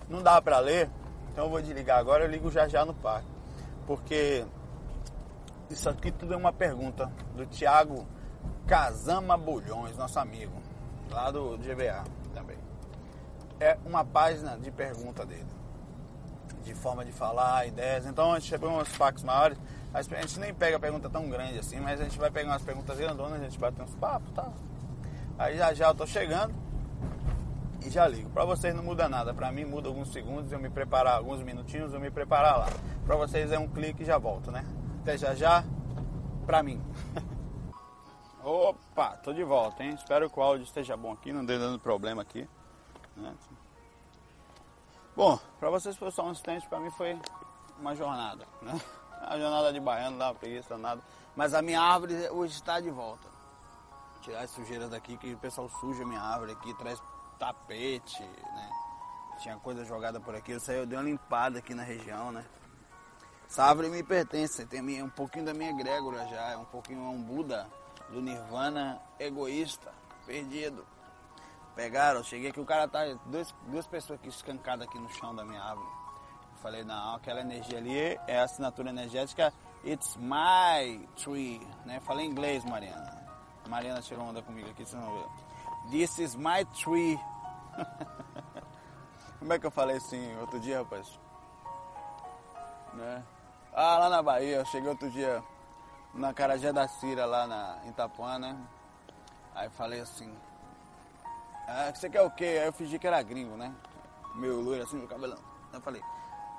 Não 0.08 0.22
dá 0.22 0.40
para 0.40 0.58
ler, 0.58 0.90
então 1.32 1.44
eu 1.44 1.50
vou 1.50 1.60
desligar 1.60 1.98
agora, 1.98 2.24
eu 2.24 2.30
ligo 2.30 2.50
já 2.50 2.68
já 2.68 2.84
no 2.84 2.94
parque. 2.94 3.28
Porque 3.86 4.44
isso 5.70 5.88
aqui 5.88 6.12
tudo 6.12 6.34
é 6.34 6.36
uma 6.36 6.52
pergunta 6.52 7.10
do 7.34 7.46
Tiago 7.46 8.06
Casama 8.66 9.36
Bulhões, 9.36 9.96
nosso 9.96 10.18
amigo, 10.18 10.52
lá 11.10 11.30
do 11.30 11.56
GBA 11.58 12.04
também. 12.34 12.58
É 13.58 13.78
uma 13.84 14.04
página 14.04 14.56
de 14.58 14.70
pergunta 14.70 15.24
dele, 15.24 15.46
de 16.62 16.74
forma 16.74 17.04
de 17.04 17.12
falar, 17.12 17.66
ideias. 17.66 18.06
Então 18.06 18.32
a 18.32 18.38
gente 18.38 18.50
pegou 18.50 18.70
uns 18.70 18.88
fax 18.88 19.22
maiores, 19.22 19.58
a 19.94 20.00
gente 20.02 20.40
nem 20.40 20.54
pega 20.54 20.78
pergunta 20.78 21.10
tão 21.10 21.28
grande 21.28 21.58
assim, 21.58 21.78
mas 21.78 22.00
a 22.00 22.04
gente 22.04 22.18
vai 22.18 22.30
pegar 22.30 22.52
umas 22.52 22.62
perguntas 22.62 22.96
grandonas, 22.98 23.40
a 23.40 23.44
gente 23.44 23.58
bate 23.58 23.80
uns 23.80 23.94
papos 23.94 24.28
e 24.30 24.32
tá? 24.32 24.42
tal. 24.42 24.54
Aí 25.38 25.56
já 25.56 25.74
já 25.74 25.88
eu 25.88 25.94
tô 25.94 26.06
chegando 26.06 26.54
e 27.84 27.90
já 27.90 28.06
ligo. 28.08 28.30
Para 28.30 28.44
vocês 28.44 28.74
não 28.74 28.82
muda 28.82 29.08
nada, 29.08 29.34
para 29.34 29.52
mim 29.52 29.64
muda 29.64 29.88
alguns 29.88 30.10
segundos, 30.12 30.50
eu 30.50 30.58
me 30.58 30.70
preparar 30.70 31.16
alguns 31.16 31.42
minutinhos, 31.42 31.92
eu 31.92 32.00
me 32.00 32.10
preparar 32.10 32.58
lá. 32.58 32.68
Para 33.04 33.16
vocês 33.16 33.52
é 33.52 33.58
um 33.58 33.68
clique 33.68 34.02
e 34.02 34.06
já 34.06 34.16
volto, 34.16 34.50
né? 34.50 34.64
Até 35.02 35.18
já 35.18 35.34
já, 35.34 35.64
pra 36.46 36.62
mim. 36.62 36.80
Opa, 38.42 39.16
tô 39.18 39.32
de 39.32 39.44
volta, 39.44 39.84
hein? 39.84 39.94
Espero 39.94 40.28
que 40.30 40.38
o 40.38 40.42
áudio 40.42 40.64
esteja 40.64 40.96
bom 40.96 41.12
aqui, 41.12 41.32
não 41.32 41.44
dando 41.44 41.78
problema 41.78 42.22
aqui. 42.22 42.48
Né? 43.16 43.32
Bom, 45.14 45.38
pra 45.60 45.70
vocês 45.70 45.96
foi 45.96 46.10
só 46.10 46.26
um 46.26 46.32
instante, 46.32 46.66
pra 46.68 46.80
mim 46.80 46.90
foi 46.90 47.18
uma 47.78 47.94
jornada, 47.94 48.46
né? 48.62 48.80
Uma 49.26 49.38
jornada 49.38 49.72
de 49.72 49.80
baiano, 49.80 50.18
dá 50.18 50.34
preguiça, 50.34 50.76
nada. 50.76 51.00
Mas 51.36 51.54
a 51.54 51.62
minha 51.62 51.80
árvore 51.80 52.28
hoje 52.30 52.54
está 52.54 52.80
de 52.80 52.90
volta. 52.90 53.30
Tirar 54.20 54.40
as 54.40 54.50
sujeiras 54.50 54.90
daqui, 54.90 55.16
que 55.16 55.32
o 55.32 55.38
pessoal 55.38 55.68
suja 55.68 56.02
a 56.02 56.06
minha 56.06 56.20
árvore 56.20 56.52
aqui, 56.52 56.74
traz 56.74 57.00
tapete, 57.38 58.22
né? 58.22 58.70
Tinha 59.40 59.56
coisa 59.56 59.84
jogada 59.84 60.20
por 60.20 60.34
aqui, 60.34 60.52
eu 60.52 60.60
saí, 60.60 60.76
eu 60.76 60.86
dei 60.86 60.96
uma 60.96 61.04
limpada 61.04 61.58
aqui 61.58 61.74
na 61.74 61.82
região, 61.82 62.30
né? 62.30 62.44
Essa 63.48 63.64
árvore 63.64 63.88
me 63.88 64.02
pertence, 64.02 64.64
tem 64.66 65.02
um 65.02 65.10
pouquinho 65.10 65.44
da 65.44 65.52
minha 65.52 65.70
egrégora 65.70 66.26
já, 66.28 66.52
é 66.52 66.56
um 66.56 66.64
pouquinho 66.64 67.00
é 67.04 67.08
um 67.08 67.22
Buda 67.22 67.68
do 68.10 68.20
Nirvana 68.20 69.00
egoísta, 69.18 69.92
perdido. 70.24 70.86
Pegaram, 71.74 72.22
cheguei 72.22 72.50
aqui, 72.50 72.60
o 72.60 72.64
cara 72.64 72.86
tá, 72.86 73.00
dois, 73.26 73.52
duas 73.66 73.86
pessoas 73.86 74.18
aqui 74.18 74.28
escancadas 74.28 74.86
aqui 74.86 74.98
no 74.98 75.08
chão 75.10 75.34
da 75.34 75.44
minha 75.44 75.62
árvore. 75.62 76.01
Falei, 76.62 76.84
não, 76.84 77.16
aquela 77.16 77.40
energia 77.40 77.78
ali 77.78 77.98
é 78.28 78.38
a 78.38 78.44
assinatura 78.44 78.90
energética, 78.90 79.52
it's 79.84 80.16
my 80.16 81.08
tree, 81.16 81.60
né? 81.84 81.98
Falei 82.00 82.24
inglês, 82.24 82.64
Mariana. 82.64 83.20
Mariana 83.68 84.00
tirou 84.00 84.24
onda 84.26 84.40
comigo 84.40 84.70
aqui, 84.70 84.86
você 84.86 84.94
não 84.94 85.12
viu. 85.12 85.30
This 85.90 86.18
is 86.18 86.36
my 86.36 86.64
tree. 86.80 87.18
Como 89.40 89.52
é 89.52 89.58
que 89.58 89.66
eu 89.66 89.72
falei 89.72 89.96
assim 89.96 90.36
outro 90.36 90.60
dia, 90.60 90.78
rapaz? 90.78 91.18
Né? 92.94 93.24
Ah, 93.72 93.98
lá 93.98 94.08
na 94.08 94.22
Bahia, 94.22 94.58
eu 94.58 94.64
cheguei 94.66 94.88
outro 94.88 95.10
dia 95.10 95.42
na 96.14 96.32
Carajé 96.32 96.72
da 96.72 96.86
Cira, 96.86 97.26
lá 97.26 97.44
na, 97.44 97.78
Itapuã, 97.88 98.38
né? 98.38 98.56
Aí 99.52 99.68
falei 99.70 100.00
assim, 100.00 100.32
ah, 101.66 101.90
você 101.92 102.08
quer 102.08 102.22
o 102.22 102.30
quê? 102.30 102.58
Aí 102.60 102.66
eu 102.66 102.72
fingi 102.72 103.00
que 103.00 103.06
era 103.06 103.20
gringo, 103.20 103.56
né? 103.56 103.74
Meu 104.36 104.60
loiro 104.60 104.84
assim, 104.84 104.96
meu 104.96 105.08
cabelão. 105.08 105.38
Eu 105.72 105.80
falei, 105.80 106.02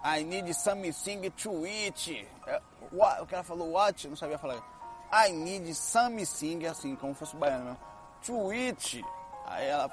I 0.03 0.23
need 0.23 0.53
something 0.53 0.91
to 1.31 1.65
eat. 1.65 2.27
É, 2.45 2.61
what? 2.91 3.21
O 3.21 3.25
cara 3.25 3.43
falou 3.43 3.71
what? 3.71 4.07
Não 4.07 4.17
sabia 4.17 4.37
falar. 4.37 4.61
I 5.11 5.31
need 5.31 5.73
something, 5.73 6.65
assim, 6.65 6.95
como 6.95 7.13
fosse 7.13 7.35
baiano 7.35 7.65
mesmo. 7.65 7.79
To 8.25 8.53
eat. 8.53 9.03
Aí 9.45 9.67
ela, 9.67 9.89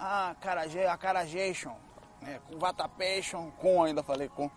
ah, 0.00 0.34
carajé, 0.40 0.88
acarajation. 0.88 1.76
Né? 2.20 2.40
Com 2.48 2.58
vatapation, 2.58 3.50
com 3.52 3.84
ainda 3.84 4.02
falei 4.02 4.28
com. 4.28 4.50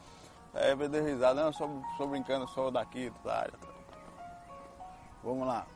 Aí 0.53 0.71
eu 0.71 0.89
dei 0.89 1.01
risada, 1.01 1.43
não, 1.43 1.53
sou, 1.53 1.83
sou 1.97 2.07
brincando, 2.07 2.47
sou 2.47 2.71
daqui, 2.71 3.11
da 3.23 3.39
área. 3.39 3.53
Vamos 5.23 5.45
lá. 5.45 5.67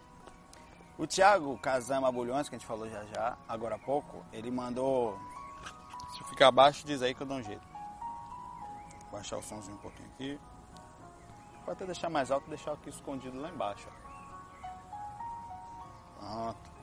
O 0.97 1.05
Thiago 1.05 1.57
Casama 1.59 2.11
Bulhões, 2.11 2.49
que 2.49 2.55
a 2.55 2.57
gente 2.57 2.67
falou 2.67 2.89
já 2.89 3.03
já, 3.05 3.37
agora 3.47 3.75
há 3.75 3.79
pouco, 3.79 4.25
ele 4.33 4.49
mandou. 4.49 5.19
Se 6.15 6.23
ficar 6.25 6.47
abaixo, 6.47 6.85
diz 6.85 7.01
aí 7.01 7.13
que 7.13 7.21
eu 7.21 7.27
dou 7.27 7.37
um 7.37 7.43
jeito. 7.43 7.68
Baixar 9.11 9.37
o 9.37 9.43
somzinho 9.43 9.75
um 9.75 9.79
pouquinho 9.79 10.09
aqui. 10.09 10.39
Pode 11.65 11.71
até 11.77 11.85
deixar 11.85 12.09
mais 12.09 12.31
alto 12.31 12.47
e 12.47 12.49
deixar 12.49 12.73
aqui 12.73 12.89
escondido 12.89 13.39
lá 13.39 13.49
embaixo. 13.49 13.87
Pronto. 16.19 16.79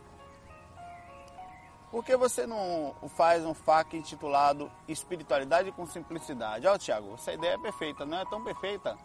Por 1.90 2.04
que 2.04 2.16
você 2.16 2.47
não 2.47 2.95
faz 3.16 3.45
um 3.47 3.54
FAQ 3.54 3.97
intitulado 3.97 4.71
Espiritualidade 4.88 5.71
com 5.73 5.87
Simplicidade? 5.87 6.66
Ó, 6.66 6.75
oh, 6.75 6.78
Tiago, 6.78 7.14
essa 7.14 7.33
ideia 7.33 7.54
é 7.54 7.59
perfeita, 7.59 8.04
não 8.04 8.18
é 8.18 8.25
tão 8.25 8.42
perfeita 8.42 8.99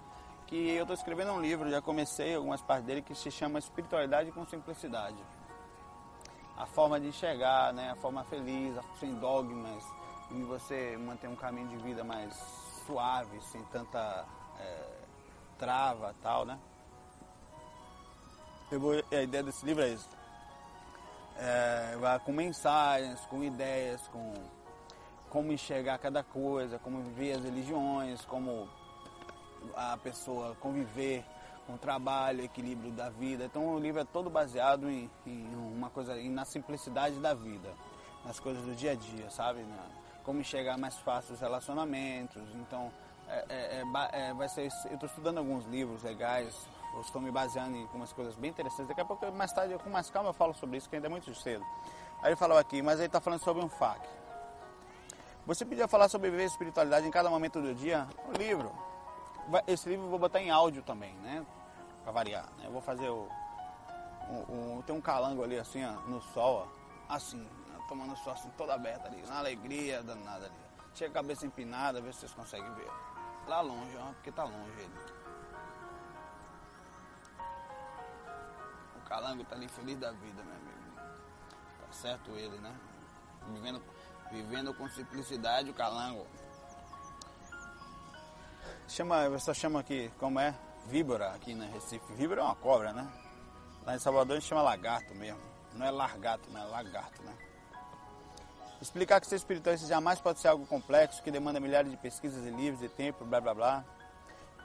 que 0.47 0.71
eu 0.71 0.81
estou 0.81 0.95
escrevendo 0.95 1.31
um 1.31 1.39
livro, 1.39 1.69
já 1.69 1.81
comecei 1.81 2.35
algumas 2.35 2.61
partes 2.61 2.85
dele, 2.85 3.01
que 3.01 3.15
se 3.15 3.31
chama 3.31 3.59
Espiritualidade 3.59 4.31
com 4.31 4.45
Simplicidade. 4.45 5.15
A 6.57 6.65
forma 6.65 6.99
de 6.99 7.07
enxergar, 7.07 7.71
né, 7.71 7.91
a 7.91 7.95
forma 7.95 8.23
feliz, 8.25 8.75
sem 8.99 9.13
dogmas, 9.15 9.83
e 10.29 10.43
você 10.43 10.97
manter 10.97 11.29
um 11.29 11.35
caminho 11.35 11.69
de 11.69 11.77
vida 11.77 12.03
mais 12.03 12.35
suave, 12.85 13.41
sem 13.41 13.63
tanta 13.65 14.25
é, 14.59 14.87
trava 15.57 16.15
tal, 16.21 16.45
né? 16.45 16.59
Eu 18.71 18.79
vou, 18.79 18.93
a 18.93 19.21
ideia 19.21 19.43
desse 19.43 19.65
livro 19.65 19.83
é 19.83 19.89
isso 19.89 20.21
é, 21.41 22.19
com 22.23 22.31
mensagens, 22.31 23.19
com 23.25 23.43
ideias, 23.43 24.07
com 24.07 24.33
como 25.29 25.53
enxergar 25.53 25.97
cada 25.97 26.23
coisa, 26.23 26.77
como 26.77 27.01
viver 27.03 27.37
as 27.37 27.43
religiões, 27.43 28.25
como 28.25 28.67
a 29.75 29.95
pessoa 29.95 30.55
conviver 30.59 31.23
com 31.65 31.75
o 31.75 31.77
trabalho, 31.77 32.43
equilíbrio 32.43 32.91
da 32.91 33.09
vida. 33.09 33.45
Então 33.45 33.65
o 33.73 33.79
livro 33.79 34.01
é 34.01 34.03
todo 34.03 34.29
baseado 34.29 34.89
em, 34.89 35.09
em 35.25 35.47
uma 35.55 35.89
coisa, 35.89 36.19
em, 36.19 36.29
na 36.29 36.43
simplicidade 36.43 37.15
da 37.21 37.33
vida, 37.33 37.69
nas 38.25 38.41
coisas 38.41 38.61
do 38.63 38.75
dia 38.75 38.91
a 38.91 38.95
dia, 38.95 39.29
sabe? 39.29 39.61
Na, 39.61 40.00
como 40.23 40.39
enxergar 40.39 40.77
mais 40.77 40.97
fácil 40.97 41.33
os 41.33 41.41
relacionamentos. 41.41 42.41
Então 42.55 42.91
é, 43.27 43.45
é, 43.49 43.83
é, 44.13 44.29
é 44.29 44.33
vai 44.33 44.49
ser, 44.49 44.69
eu 44.85 44.93
estou 44.93 45.07
estudando 45.07 45.37
alguns 45.39 45.65
livros 45.65 46.03
legais 46.03 46.55
estou 46.99 47.21
me 47.21 47.31
baseando 47.31 47.77
em 47.77 47.83
algumas 47.83 48.11
coisas 48.11 48.35
bem 48.35 48.49
interessantes. 48.49 48.87
Daqui 48.87 49.01
a 49.01 49.05
pouco, 49.05 49.31
mais 49.31 49.51
tarde, 49.53 49.77
com 49.77 49.89
mais 49.89 50.09
calma, 50.09 50.29
eu 50.29 50.33
falo 50.33 50.53
sobre 50.53 50.77
isso, 50.77 50.89
que 50.89 50.95
ainda 50.95 51.07
é 51.07 51.09
muito 51.09 51.33
cedo. 51.35 51.65
Aí 52.21 52.29
ele 52.29 52.35
falou 52.35 52.57
aqui, 52.57 52.81
mas 52.81 52.99
ele 52.99 53.07
está 53.07 53.21
falando 53.21 53.39
sobre 53.39 53.63
um 53.63 53.69
FAQ. 53.69 54.07
Você 55.45 55.65
podia 55.65 55.87
falar 55.87 56.09
sobre 56.09 56.29
viver 56.29 56.45
espiritualidade 56.45 57.07
em 57.07 57.11
cada 57.11 57.29
momento 57.29 57.61
do 57.61 57.73
dia? 57.73 58.07
Um 58.27 58.33
livro. 58.33 58.71
Esse 59.65 59.89
livro 59.89 60.05
eu 60.05 60.09
vou 60.09 60.19
botar 60.19 60.39
em 60.39 60.51
áudio 60.51 60.83
também, 60.83 61.13
né? 61.15 61.43
Para 62.03 62.11
variar. 62.11 62.45
Né? 62.57 62.65
Eu 62.65 62.71
vou 62.71 62.81
fazer 62.81 63.09
o, 63.09 63.27
o, 64.29 64.77
o, 64.77 64.83
Tem 64.85 64.95
um 64.95 65.01
calango 65.01 65.43
ali 65.43 65.57
assim, 65.57 65.83
ó, 65.83 65.93
no 66.07 66.21
sol, 66.21 66.67
ó, 67.09 67.15
assim, 67.15 67.47
tomando 67.91 68.15
sol 68.15 68.31
assim, 68.31 68.49
toda 68.57 68.73
aberta 68.73 69.09
ali, 69.09 69.21
na 69.23 69.39
alegria 69.39 70.01
danada 70.01 70.45
ali. 70.45 70.55
Chega 70.95 71.11
a 71.11 71.21
cabeça 71.21 71.45
empinada, 71.45 71.99
ver 71.99 72.13
se 72.13 72.21
vocês 72.21 72.33
conseguem 72.33 72.73
ver. 72.75 72.89
Lá 73.47 73.59
longe, 73.59 73.97
ó, 73.97 74.13
porque 74.13 74.31
tá 74.31 74.45
longe 74.45 74.79
ele. 74.79 75.21
Calango 79.11 79.43
tá 79.43 79.57
ali 79.57 79.67
feliz 79.67 79.99
da 79.99 80.09
vida, 80.13 80.41
meu 80.41 80.55
amigo. 80.55 80.95
Tá 81.81 81.91
certo 81.91 82.31
ele, 82.31 82.57
né? 82.59 82.73
Vivendo, 83.49 83.83
vivendo 84.31 84.73
com 84.73 84.87
simplicidade 84.87 85.69
o 85.69 85.73
calango. 85.73 86.25
Chama, 88.87 89.27
o 89.27 89.31
pessoal 89.33 89.53
chama 89.53 89.81
aqui, 89.81 90.09
como 90.17 90.39
é? 90.39 90.57
Víbora 90.87 91.31
aqui 91.31 91.53
na 91.53 91.65
Recife. 91.65 92.13
Víbora 92.13 92.39
é 92.39 92.43
uma 92.45 92.55
cobra, 92.55 92.93
né? 92.93 93.05
Lá 93.85 93.95
em 93.95 93.99
Salvador 93.99 94.37
a 94.37 94.39
gente 94.39 94.47
chama 94.47 94.61
lagarto 94.61 95.13
mesmo. 95.13 95.41
Não 95.73 95.85
é 95.85 95.91
largato, 95.91 96.49
não 96.49 96.61
é 96.61 96.63
lagarto, 96.63 97.21
né? 97.23 97.50
Explicar 98.81 99.21
que 99.21 99.27
ser 99.27 99.35
espiritual 99.35 99.77
jamais 99.77 100.19
pode 100.19 100.39
ser 100.39 100.47
algo 100.47 100.65
complexo, 100.65 101.21
que 101.21 101.29
demanda 101.29 101.59
milhares 101.59 101.91
de 101.91 101.97
pesquisas 101.97 102.45
e 102.45 102.49
livros 102.49 102.83
e 102.83 102.89
tempo, 102.89 103.23
blá 103.23 103.39
blá 103.39 103.53
blá. 103.53 103.85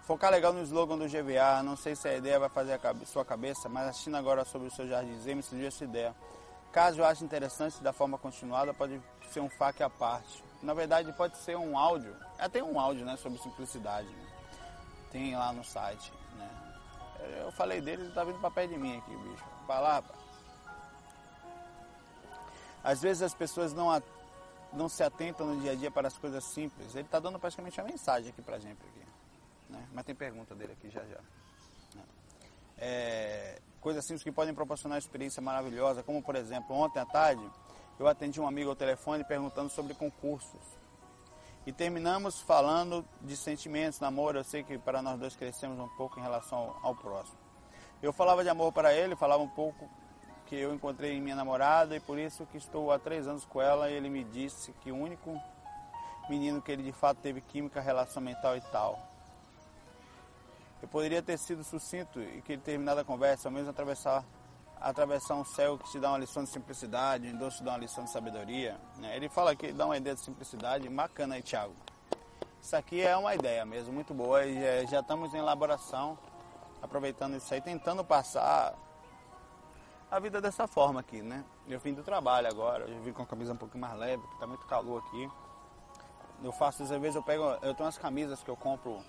Focar 0.05 0.31
legal 0.31 0.53
no 0.53 0.63
slogan 0.63 0.97
do 0.97 1.07
GVA, 1.07 1.63
não 1.63 1.77
sei 1.77 1.95
se 1.95 2.09
a 2.09 2.17
ideia 2.17 2.39
vai 2.39 2.49
fazer 2.49 2.75
a 2.75 3.07
sua 3.07 3.25
cabeça, 3.25 3.69
mas 3.69 3.89
assistindo 3.89 4.17
agora 4.17 4.45
sobre 4.45 4.69
o 4.69 4.71
seu 4.71 4.87
jardim 4.89 5.35
me 5.35 5.43
surgiu 5.43 5.69
essa 5.69 5.85
ideia. 5.85 6.15
Caso 6.73 7.05
ache 7.05 7.25
interessante 7.25 7.83
da 7.83 7.93
forma 7.93 8.17
continuada, 8.17 8.73
pode 8.73 9.01
ser 9.31 9.41
um 9.41 9.51
FAQ 9.51 9.83
à 9.83 9.91
parte. 9.91 10.45
Na 10.63 10.73
verdade, 10.75 11.13
pode 11.13 11.37
ser 11.39 11.57
um 11.57 11.77
áudio, 11.77 12.17
até 12.39 12.63
um 12.63 12.79
áudio 12.79 13.05
né, 13.05 13.17
sobre 13.17 13.39
simplicidade. 13.39 14.09
Né? 14.09 14.27
tem 15.17 15.35
lá 15.35 15.53
no 15.53 15.65
site, 15.65 16.13
né? 16.37 16.49
Eu 17.41 17.51
falei 17.53 17.81
dele, 17.81 18.03
ele 18.03 18.13
tá 18.13 18.23
vindo 18.23 18.39
pra 18.39 18.51
perto 18.51 18.71
de 18.71 18.79
mim 18.79 18.99
aqui, 18.99 19.17
bicho. 19.17 19.45
Vai 19.67 19.81
lá, 19.81 19.95
rapaz. 19.95 20.26
Às 22.87 23.03
vezes 23.03 23.21
as 23.21 23.35
pessoas 23.35 23.73
não, 23.73 23.91
a, 23.91 24.01
não 24.73 24.89
se 24.89 25.03
atentam 25.03 25.45
no 25.45 25.61
dia 25.61 25.73
a 25.73 25.75
dia 25.75 25.91
para 25.91 26.07
as 26.07 26.17
coisas 26.17 26.45
simples. 26.45 26.95
Ele 26.95 27.03
está 27.03 27.19
dando 27.19 27.37
praticamente 27.37 27.81
uma 27.81 27.89
mensagem 27.89 28.31
aqui 28.31 28.41
pra 28.41 28.61
gente. 28.61 28.79
Aqui, 28.81 29.07
né? 29.69 29.85
Mas 29.93 30.05
tem 30.05 30.15
pergunta 30.15 30.55
dele 30.55 30.73
aqui 30.75 30.89
já 30.89 31.05
já. 31.05 31.19
É, 32.79 33.61
coisas 33.81 34.05
simples 34.05 34.23
que 34.23 34.31
podem 34.31 34.55
proporcionar 34.55 34.99
experiência 34.99 35.43
maravilhosa, 35.43 36.05
como 36.05 36.23
por 36.23 36.37
exemplo, 36.37 36.77
ontem 36.77 37.01
à 37.01 37.05
tarde 37.05 37.43
eu 37.99 38.07
atendi 38.07 38.41
um 38.41 38.47
amigo 38.47 38.71
ao 38.71 38.77
telefone 38.77 39.25
perguntando 39.25 39.69
sobre 39.69 39.93
concursos. 39.93 40.63
E 41.67 41.73
terminamos 41.73 42.41
falando 42.41 43.05
de 43.21 43.37
sentimentos, 43.37 43.99
namoro. 43.99 44.39
Eu 44.39 44.45
sei 44.45 44.63
que 44.63 44.79
para 44.79 45.03
nós 45.03 45.19
dois 45.19 45.35
crescemos 45.35 45.77
um 45.81 45.89
pouco 45.97 46.21
em 46.21 46.23
relação 46.23 46.57
ao, 46.57 46.91
ao 46.91 46.95
próximo. 46.95 47.37
Eu 48.01 48.13
falava 48.13 48.45
de 48.45 48.49
amor 48.49 48.73
para 48.73 48.95
ele, 48.95 49.17
falava 49.17 49.43
um 49.43 49.49
pouco 49.49 49.91
que 50.47 50.57
eu 50.57 50.75
encontrei 50.75 51.13
em 51.13 51.21
minha 51.21 51.37
namorada 51.37 51.97
e 51.97 52.01
por 52.01 52.19
isso 52.19 52.47
que 52.47 52.57
estou 52.57 52.91
há 52.91 52.99
três 52.99 53.27
anos 53.27 53.45
com 53.45 53.61
ela. 53.61 53.91
Ele 53.91 54.09
me 54.09 54.25
disse 54.25 54.73
que 54.83 54.91
o 54.91 54.97
único 54.97 55.41
menino 56.29 56.63
que 56.63 56.73
ele 56.73 56.83
de 56.83 56.93
fato 56.93 57.19
teve 57.19 57.41
química, 57.41 57.81
relação 57.81 58.23
mental 58.23 58.57
e 58.57 58.61
tal. 58.61 58.99
Eu 60.81 60.89
poderia 60.89 61.23
ter 61.23 61.39
sido 61.39 61.65
sucinto 61.65 62.21
e 62.21 62.43
que 62.43 62.53
ele 62.53 62.63
terminado 62.63 63.01
a 63.01 63.05
conversa, 63.05 63.49
ao 63.49 63.53
menos 63.53 63.69
atravessar 63.69 64.25
atravessar 64.81 65.35
um 65.35 65.45
céu 65.45 65.79
que 65.79 65.91
te 65.91 65.99
dá 65.99 66.11
uma 66.11 66.19
lição 66.19 66.45
de 66.45 66.51
simplicidade, 66.51 67.27
um 67.29 67.37
doce 67.37 67.59
te 67.59 67.65
dá 67.65 67.73
uma 67.73 67.79
lição 67.79 68.05
de 68.05 68.11
sabedoria. 68.11 68.77
Né? 68.99 69.17
Ele 69.17 69.29
fala 69.29 69.57
que 69.57 69.73
dá 69.73 69.87
uma 69.87 69.97
ideia 69.97 70.15
de 70.15 70.21
simplicidade, 70.21 70.89
bacana 70.89 71.35
aí, 71.35 71.43
Thiago. 71.43 71.75
Isso 72.61 72.77
aqui 72.77 73.01
é 73.01 73.17
uma 73.17 73.35
ideia 73.35 73.65
mesmo, 73.65 73.93
muito 73.93 74.13
boa, 74.13 74.43
já, 74.45 74.85
já 74.91 75.01
estamos 75.01 75.33
em 75.35 75.39
elaboração, 75.39 76.19
aproveitando 76.83 77.37
isso 77.37 77.53
aí, 77.55 77.61
tentando 77.61 78.05
passar 78.05 78.75
a 80.11 80.19
vida 80.21 80.41
dessa 80.41 80.67
forma 80.67 81.01
aqui, 81.01 81.21
né? 81.21 81.45
Eu 81.69 81.81
vim 81.81 81.93
do 81.93 82.03
trabalho 82.03 82.49
agora, 82.49 82.85
eu 82.85 83.01
vim 83.03 83.13
com 83.13 83.23
a 83.23 83.27
camisa 83.27 83.53
um 83.53 83.57
pouquinho 83.57 83.81
mais 83.81 83.99
leve, 83.99 84.23
porque 84.23 84.39
tá 84.39 84.47
muito 84.47 84.67
calor 84.67 85.03
aqui. 85.07 85.31
Eu 86.43 86.53
faço, 86.53 86.83
às 86.83 86.91
vezes 86.91 87.17
eu 87.17 87.23
pego, 87.23 87.43
eu 87.63 87.75
tenho 87.75 87.87
umas 87.87 87.99
camisas 87.99 88.43
que 88.43 88.51
eu 88.51 88.57
compro. 88.57 89.01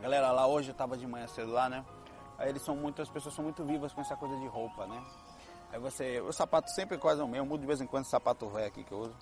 Galera, 0.00 0.30
lá 0.32 0.46
hoje 0.46 0.70
eu 0.70 0.74
tava 0.74 0.96
de 0.96 1.06
manhã 1.06 1.26
cedo 1.26 1.52
lá, 1.52 1.68
né? 1.68 1.84
Aí 2.36 2.48
eles 2.48 2.62
são 2.62 2.76
muito, 2.76 3.00
as 3.00 3.08
pessoas 3.08 3.34
são 3.34 3.44
muito 3.44 3.64
vivas 3.64 3.92
com 3.92 4.00
essa 4.00 4.16
coisa 4.16 4.36
de 4.36 4.46
roupa, 4.46 4.86
né? 4.86 5.02
Aí 5.72 5.78
você, 5.78 6.20
o 6.20 6.32
sapato 6.32 6.70
sempre 6.70 6.96
é 6.96 6.98
quase 6.98 7.22
o 7.22 7.26
mesmo, 7.26 7.44
eu 7.44 7.46
mudo 7.46 7.60
de 7.60 7.66
vez 7.66 7.80
em 7.80 7.86
quando 7.86 8.04
o 8.04 8.08
sapato 8.08 8.48
velho 8.48 8.66
aqui 8.66 8.84
que 8.84 8.92
eu 8.92 8.98
uso. 8.98 9.16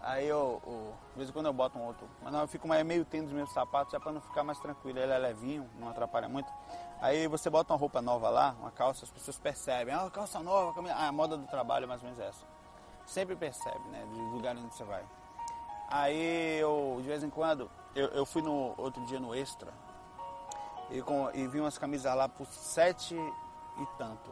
Aí 0.00 0.26
eu, 0.26 0.60
eu, 0.66 0.94
de 1.12 1.16
vez 1.16 1.30
em 1.30 1.32
quando 1.32 1.46
eu 1.46 1.52
boto 1.52 1.78
um 1.78 1.82
outro, 1.82 2.08
mas 2.22 2.32
não, 2.32 2.40
eu 2.40 2.48
fico 2.48 2.66
mais, 2.66 2.84
meio 2.84 3.04
tendo 3.04 3.26
os 3.26 3.32
meus 3.32 3.52
sapatos, 3.52 3.92
já 3.92 4.00
para 4.00 4.12
não 4.12 4.20
ficar 4.20 4.42
mais 4.42 4.58
tranquilo, 4.58 4.98
ele 4.98 5.12
é 5.12 5.18
levinho, 5.18 5.68
não 5.78 5.88
atrapalha 5.88 6.28
muito. 6.28 6.50
Aí 7.02 7.26
você 7.26 7.50
bota 7.50 7.72
uma 7.72 7.78
roupa 7.80 8.00
nova 8.00 8.30
lá, 8.30 8.54
uma 8.60 8.70
calça, 8.70 9.04
as 9.04 9.10
pessoas 9.10 9.36
percebem, 9.36 9.92
ah, 9.92 10.08
calça 10.08 10.38
nova, 10.38 10.72
camisa... 10.72 10.94
ah, 10.94 11.08
a 11.08 11.12
moda 11.12 11.36
do 11.36 11.44
trabalho 11.48 11.82
é 11.82 11.86
mais 11.88 12.00
ou 12.00 12.08
menos 12.08 12.22
essa. 12.24 12.46
Sempre 13.04 13.34
percebe, 13.34 13.80
né, 13.88 14.06
do 14.06 14.20
lugar 14.36 14.56
onde 14.56 14.72
você 14.72 14.84
vai. 14.84 15.04
Aí 15.90 16.60
eu, 16.60 16.98
de 17.02 17.08
vez 17.08 17.24
em 17.24 17.28
quando, 17.28 17.68
eu, 17.96 18.06
eu 18.10 18.24
fui 18.24 18.40
no 18.40 18.72
outro 18.78 19.04
dia 19.06 19.18
no 19.18 19.34
Extra, 19.34 19.74
e, 20.92 21.02
com, 21.02 21.28
e 21.34 21.44
vi 21.48 21.58
umas 21.58 21.76
camisas 21.76 22.14
lá 22.14 22.28
por 22.28 22.46
sete 22.46 23.16
e 23.16 23.86
tanto. 23.98 24.30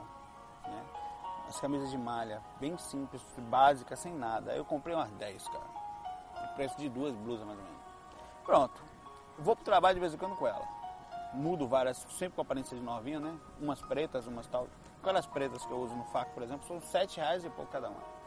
Né? 0.63 0.85
As 1.49 1.59
camisas 1.59 1.91
de 1.91 1.99
malha, 1.99 2.41
bem 2.61 2.79
simples, 2.79 3.21
básicas, 3.37 3.99
sem 3.99 4.15
nada. 4.15 4.53
Aí 4.53 4.59
eu 4.59 4.65
comprei 4.65 4.95
umas 4.95 5.11
10, 5.11 5.49
cara. 5.49 6.51
O 6.53 6.55
preço 6.55 6.77
de 6.79 6.89
duas 6.89 7.13
blusas 7.17 7.45
mais 7.45 7.59
ou 7.59 7.65
menos. 7.65 7.81
Pronto. 8.45 8.81
Vou 9.39 9.57
pro 9.57 9.65
trabalho 9.65 9.95
de 9.95 10.01
vez 10.01 10.15
em 10.15 10.17
quando 10.17 10.37
com 10.37 10.47
ela. 10.47 10.80
Mudo 11.33 11.69
várias, 11.69 11.99
sempre 12.19 12.37
com 12.37 12.43
aparência 12.43 12.77
de 12.77 12.83
novinha, 12.83 13.21
né? 13.21 13.39
Umas 13.61 13.81
pretas, 13.81 14.27
umas 14.27 14.47
tal. 14.47 14.67
Aquelas 15.01 15.27
pretas 15.27 15.65
que 15.65 15.73
eu 15.73 15.79
uso 15.79 15.95
no 15.95 16.05
faco, 16.07 16.33
por 16.33 16.43
exemplo, 16.43 16.67
são 16.67 16.81
sete 16.81 17.19
reais 17.19 17.45
e 17.45 17.51
pouco 17.51 17.71
cada 17.71 17.89
uma. 17.89 18.21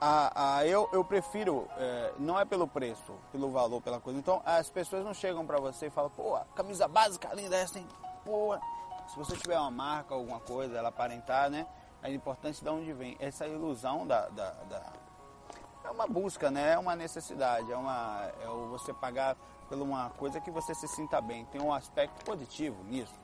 A, 0.00 0.56
a, 0.56 0.66
eu, 0.66 0.88
eu 0.92 1.04
prefiro, 1.04 1.68
é, 1.76 2.14
não 2.18 2.40
é 2.40 2.44
pelo 2.46 2.66
preço, 2.66 3.12
pelo 3.30 3.50
valor, 3.50 3.82
pela 3.82 4.00
coisa. 4.00 4.18
Então 4.18 4.40
as 4.46 4.70
pessoas 4.70 5.04
não 5.04 5.12
chegam 5.12 5.44
para 5.44 5.58
você 5.58 5.88
e 5.88 5.90
falam, 5.90 6.10
pô, 6.10 6.38
camisa 6.54 6.88
básica 6.88 7.34
linda 7.34 7.56
essa, 7.56 7.78
hein? 7.78 7.86
Pô, 8.24 8.56
se 9.08 9.16
você 9.16 9.36
tiver 9.36 9.58
uma 9.58 9.70
marca, 9.70 10.14
alguma 10.14 10.40
coisa, 10.40 10.78
ela 10.78 10.88
aparentar, 10.88 11.50
né? 11.50 11.66
É 12.02 12.10
importante 12.10 12.62
de 12.62 12.70
onde 12.70 12.92
vem. 12.94 13.14
Essa 13.20 13.46
ilusão 13.46 14.06
da, 14.06 14.28
da, 14.28 14.52
da, 14.70 14.92
É 15.84 15.90
uma 15.90 16.06
busca, 16.06 16.50
né? 16.50 16.72
É 16.72 16.78
uma 16.78 16.96
necessidade, 16.96 17.70
é, 17.70 17.76
uma, 17.76 18.30
é 18.40 18.46
você 18.70 18.94
pagar 18.94 19.36
por 19.70 19.80
uma 19.80 20.10
coisa 20.10 20.38
que 20.38 20.50
você 20.50 20.74
se 20.74 20.86
sinta 20.88 21.22
bem. 21.22 21.46
Tem 21.46 21.62
um 21.62 21.72
aspecto 21.72 22.22
positivo 22.26 22.84
nisso 22.84 23.18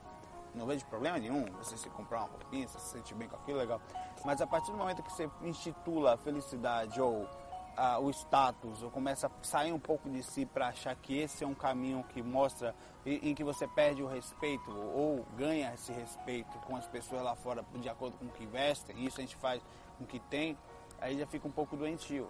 não 0.57 0.65
vejo 0.65 0.85
problema 0.85 1.17
nenhum 1.17 1.45
você 1.53 1.77
se 1.77 1.89
comprar 1.89 2.19
uma 2.19 2.29
roupinha, 2.29 2.67
você 2.67 2.79
se 2.79 2.89
sentir 2.89 3.13
bem 3.13 3.27
com 3.27 3.35
aquilo, 3.35 3.59
legal. 3.59 3.79
Mas 4.25 4.41
a 4.41 4.47
partir 4.47 4.71
do 4.71 4.77
momento 4.77 5.03
que 5.03 5.11
você 5.11 5.29
institula 5.43 6.15
a 6.15 6.17
felicidade 6.17 6.99
ou 6.99 7.27
ah, 7.75 7.99
o 7.99 8.09
status, 8.09 8.81
ou 8.81 8.89
começa 8.89 9.27
a 9.27 9.31
sair 9.43 9.71
um 9.71 9.79
pouco 9.79 10.09
de 10.09 10.23
si 10.23 10.45
para 10.45 10.69
achar 10.69 10.95
que 10.95 11.15
esse 11.15 11.43
é 11.43 11.47
um 11.47 11.53
caminho 11.53 12.03
que 12.09 12.23
mostra 12.23 12.73
em, 13.05 13.29
em 13.29 13.35
que 13.35 13.43
você 13.43 13.67
perde 13.67 14.01
o 14.01 14.07
respeito 14.07 14.71
ou 14.71 15.25
ganha 15.37 15.73
esse 15.73 15.91
respeito 15.91 16.57
com 16.59 16.75
as 16.75 16.87
pessoas 16.87 17.21
lá 17.21 17.35
fora 17.35 17.63
de 17.75 17.87
acordo 17.87 18.17
com 18.17 18.25
o 18.25 18.29
que 18.29 18.45
vestem, 18.47 19.05
isso 19.05 19.19
a 19.19 19.21
gente 19.21 19.35
faz 19.35 19.61
com 19.97 20.03
o 20.03 20.07
que 20.07 20.19
tem, 20.19 20.57
aí 20.99 21.19
já 21.19 21.27
fica 21.27 21.47
um 21.47 21.51
pouco 21.51 21.77
doentio. 21.77 22.27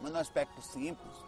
Mas 0.00 0.12
no 0.12 0.18
aspecto 0.18 0.60
simples, 0.60 1.23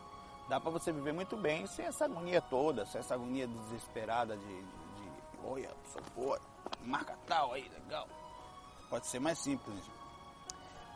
dá 0.49 0.61
para 0.61 0.71
você 0.71 0.93
viver 0.93 1.13
muito 1.13 1.37
bem 1.37 1.67
sem 1.67 1.87
essa 1.87 2.05
agonia 2.05 2.41
toda, 2.41 2.87
sem 2.87 3.01
essa 3.01 3.15
agonia 3.15 3.47
desesperada 3.47 4.37
de, 4.37 4.63
de 4.63 4.87
Olha, 5.45 5.71
sou 5.93 6.03
boa. 6.15 6.41
Marca 6.83 7.17
tal 7.27 7.53
aí, 7.53 7.69
legal. 7.69 8.09
Pode 8.91 9.07
ser 9.07 9.21
mais 9.21 9.39
simples. 9.39 9.85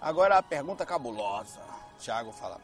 Agora 0.00 0.38
a 0.38 0.42
pergunta 0.42 0.84
cabulosa. 0.84 1.60
Thiago 1.98 2.32
fala. 2.32 2.60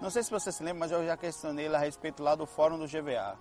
Não 0.00 0.10
sei 0.10 0.22
se 0.22 0.30
você 0.30 0.50
se 0.50 0.62
lembra, 0.62 0.80
mas 0.80 0.92
eu 0.92 1.04
já 1.06 1.16
questionei 1.16 1.66
ele 1.66 1.76
a 1.76 1.78
respeito 1.78 2.22
lá 2.22 2.34
do 2.34 2.46
fórum 2.46 2.78
do 2.78 2.86
GVA. 2.86 3.36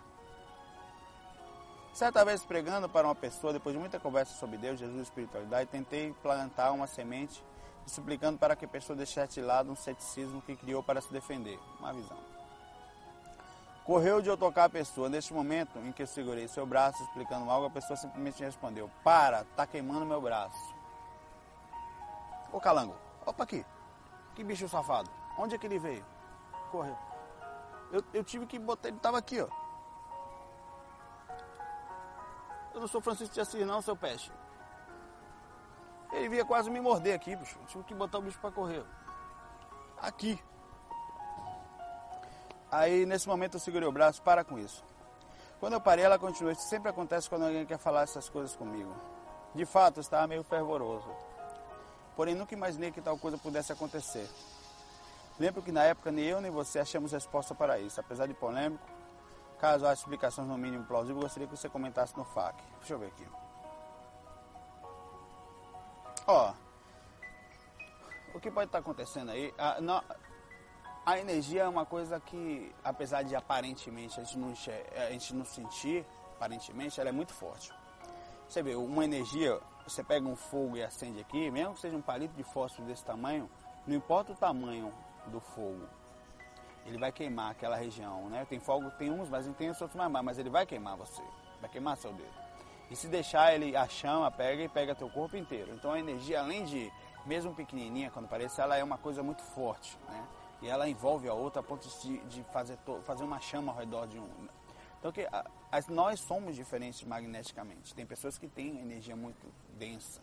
Certa 1.93 2.23
vez 2.23 2.43
pregando 2.43 2.87
para 2.87 3.07
uma 3.07 3.15
pessoa, 3.15 3.51
depois 3.51 3.73
de 3.73 3.79
muita 3.79 3.99
conversa 3.99 4.33
sobre 4.37 4.57
Deus, 4.57 4.79
Jesus 4.79 4.99
e 4.99 5.03
espiritualidade, 5.03 5.69
tentei 5.69 6.13
plantar 6.21 6.71
uma 6.71 6.85
semente, 6.85 7.43
suplicando 7.85 8.37
para 8.37 8.55
que 8.55 8.65
a 8.65 8.67
pessoa 8.67 8.95
deixasse 8.95 9.35
de 9.35 9.41
lado 9.41 9.71
um 9.71 9.75
ceticismo 9.75 10.41
que 10.41 10.55
criou 10.55 10.83
para 10.83 11.01
se 11.01 11.11
defender. 11.11 11.59
Uma 11.79 11.91
visão. 11.91 12.38
Correu 13.89 14.21
de 14.21 14.29
eu 14.29 14.37
tocar 14.37 14.65
a 14.65 14.69
pessoa. 14.69 15.09
Neste 15.09 15.33
momento 15.33 15.79
em 15.79 15.91
que 15.91 16.03
eu 16.03 16.05
segurei 16.05 16.47
seu 16.47 16.63
braço 16.63 17.01
explicando 17.01 17.49
algo, 17.49 17.65
a 17.65 17.71
pessoa 17.71 17.97
simplesmente 17.97 18.43
respondeu: 18.43 18.87
Para, 19.03 19.45
tá 19.55 19.65
queimando 19.65 20.05
meu 20.05 20.21
braço. 20.21 20.75
Ô 22.53 22.59
calango, 22.59 22.95
opa 23.25 23.45
aqui. 23.45 23.65
Que 24.35 24.43
bicho 24.43 24.69
safado. 24.69 25.09
Onde 25.39 25.55
é 25.55 25.57
que 25.57 25.65
ele 25.65 25.79
veio? 25.79 26.05
Correu. 26.69 26.95
Eu, 27.91 28.03
eu 28.13 28.23
tive 28.23 28.45
que 28.45 28.59
botar, 28.59 28.89
ele 28.89 28.99
tava 28.99 29.17
aqui, 29.17 29.41
ó. 29.41 29.47
Eu 32.75 32.81
não 32.81 32.87
sou 32.87 33.01
Francisco 33.01 33.33
de 33.33 33.41
Assis 33.41 33.65
não, 33.65 33.81
seu 33.81 33.95
peixe. 33.95 34.31
Ele 36.13 36.29
via 36.29 36.45
quase 36.45 36.69
me 36.69 36.79
morder 36.79 37.15
aqui, 37.15 37.35
bicho. 37.35 37.57
Eu 37.59 37.65
tive 37.65 37.83
que 37.85 37.95
botar 37.95 38.19
o 38.19 38.21
bicho 38.21 38.39
para 38.39 38.51
correr. 38.51 38.85
Aqui. 39.99 40.39
Aí 42.71 43.05
nesse 43.05 43.27
momento 43.27 43.55
eu 43.55 43.59
segurei 43.59 43.87
o 43.87 43.91
braço, 43.91 44.21
para 44.21 44.43
com 44.43 44.57
isso. 44.59 44.83
Quando 45.59 45.73
eu 45.73 45.81
parei, 45.81 46.05
ela 46.05 46.17
continuou. 46.17 46.51
Isso 46.51 46.67
sempre 46.67 46.89
acontece 46.89 47.29
quando 47.29 47.45
alguém 47.45 47.65
quer 47.65 47.77
falar 47.77 48.03
essas 48.03 48.29
coisas 48.29 48.55
comigo. 48.55 48.95
De 49.53 49.65
fato, 49.65 49.97
eu 49.97 50.01
estava 50.01 50.27
meio 50.27 50.43
fervoroso. 50.43 51.09
Porém, 52.15 52.35
nunca 52.35 52.53
imaginei 52.53 52.91
que 52.91 53.01
tal 53.01 53.17
coisa 53.17 53.37
pudesse 53.37 53.71
acontecer. 53.71 54.29
Lembro 55.39 55.61
que 55.61 55.71
na 55.71 55.83
época 55.83 56.11
nem 56.11 56.25
eu 56.25 56.41
nem 56.41 56.51
você 56.51 56.79
achamos 56.79 57.11
resposta 57.11 57.55
para 57.55 57.79
isso. 57.79 57.99
Apesar 57.99 58.27
de 58.27 58.33
polêmico, 58.33 58.83
caso 59.57 59.85
haja 59.85 60.01
explicações 60.01 60.47
no 60.47 60.57
mínimo 60.57 60.85
plausível, 60.85 61.21
gostaria 61.21 61.47
que 61.47 61.57
você 61.57 61.69
comentasse 61.69 62.15
no 62.17 62.23
FAQ. 62.23 62.61
Deixa 62.79 62.93
eu 62.93 62.99
ver 62.99 63.07
aqui. 63.07 63.27
Ó, 66.27 66.53
o 68.33 68.39
que 68.39 68.51
pode 68.51 68.67
estar 68.67 68.79
acontecendo 68.79 69.31
aí? 69.31 69.53
Ah, 69.57 69.81
não, 69.81 70.03
a 71.09 71.17
energia 71.17 71.63
é 71.63 71.67
uma 71.67 71.87
coisa 71.87 72.19
que, 72.19 72.71
apesar 72.83 73.23
de 73.23 73.35
aparentemente 73.35 74.19
a 74.19 74.23
gente 74.23 74.37
não, 74.37 74.53
a 75.07 75.11
gente 75.11 75.33
não 75.33 75.43
sentir, 75.43 76.05
aparentemente, 76.35 76.99
ela 76.99 77.09
é 77.09 77.11
muito 77.11 77.33
forte. 77.33 77.73
Você 78.47 78.61
vê, 78.61 78.75
uma 78.75 79.03
energia, 79.03 79.59
você 79.87 80.03
pega 80.03 80.27
um 80.27 80.35
fogo 80.35 80.77
e 80.77 80.83
acende 80.83 81.19
aqui, 81.19 81.49
mesmo 81.49 81.73
que 81.73 81.79
seja 81.79 81.97
um 81.97 82.01
palito 82.01 82.35
de 82.35 82.43
fósforo 82.43 82.87
desse 82.87 83.03
tamanho, 83.03 83.49
não 83.87 83.95
importa 83.95 84.33
o 84.33 84.35
tamanho 84.35 84.93
do 85.31 85.39
fogo, 85.39 85.81
ele 86.85 86.99
vai 86.99 87.11
queimar 87.11 87.51
aquela 87.51 87.75
região, 87.75 88.29
né? 88.29 88.45
Tem 88.47 88.59
fogo, 88.59 88.91
tem 88.91 89.09
uns 89.09 89.29
mais 89.29 89.47
intensos, 89.47 89.81
outros 89.81 89.97
mais, 89.97 90.23
mas 90.23 90.37
ele 90.37 90.51
vai 90.51 90.67
queimar 90.67 90.95
você, 90.95 91.23
vai 91.59 91.71
queimar 91.71 91.97
seu 91.97 92.13
dedo. 92.13 92.29
E 92.91 92.95
se 92.95 93.07
deixar 93.07 93.55
ele, 93.55 93.75
a 93.75 93.87
chama 93.87 94.29
pega 94.29 94.61
e 94.61 94.69
pega 94.69 94.93
teu 94.93 95.09
corpo 95.09 95.35
inteiro. 95.35 95.73
Então 95.73 95.91
a 95.91 95.99
energia, 95.99 96.39
além 96.41 96.65
de, 96.65 96.91
mesmo 97.25 97.55
pequenininha, 97.55 98.11
quando 98.11 98.27
parece, 98.27 98.61
ela 98.61 98.77
é 98.77 98.83
uma 98.83 98.97
coisa 98.99 99.23
muito 99.23 99.41
forte, 99.41 99.97
né? 100.07 100.27
E 100.61 100.67
ela 100.67 100.87
envolve 100.87 101.27
a 101.27 101.33
outra 101.33 101.61
a 101.61 101.63
ponto 101.63 101.87
de, 101.87 102.17
de 102.27 102.43
fazer, 102.45 102.77
fazer 103.03 103.23
uma 103.23 103.39
chama 103.39 103.71
ao 103.71 103.77
redor 103.77 104.07
de 104.07 104.19
um. 104.19 104.29
Então 104.99 105.11
que 105.11 105.21
a, 105.31 105.45
a, 105.71 105.81
nós 105.89 106.19
somos 106.19 106.55
diferentes 106.55 107.03
magneticamente. 107.03 107.93
Tem 107.93 108.05
pessoas 108.05 108.37
que 108.37 108.47
têm 108.47 108.79
energia 108.79 109.15
muito 109.15 109.47
densa, 109.77 110.21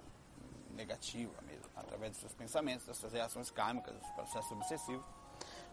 negativa 0.75 1.33
mesmo, 1.47 1.71
através 1.75 2.13
dos 2.13 2.21
seus 2.21 2.35
pensamentos, 2.35 2.87
das 2.87 2.97
suas 2.97 3.13
reações 3.13 3.51
kármicas, 3.51 3.95
dos 3.97 4.11
processos 4.11 4.53
obsessivos. 4.53 5.07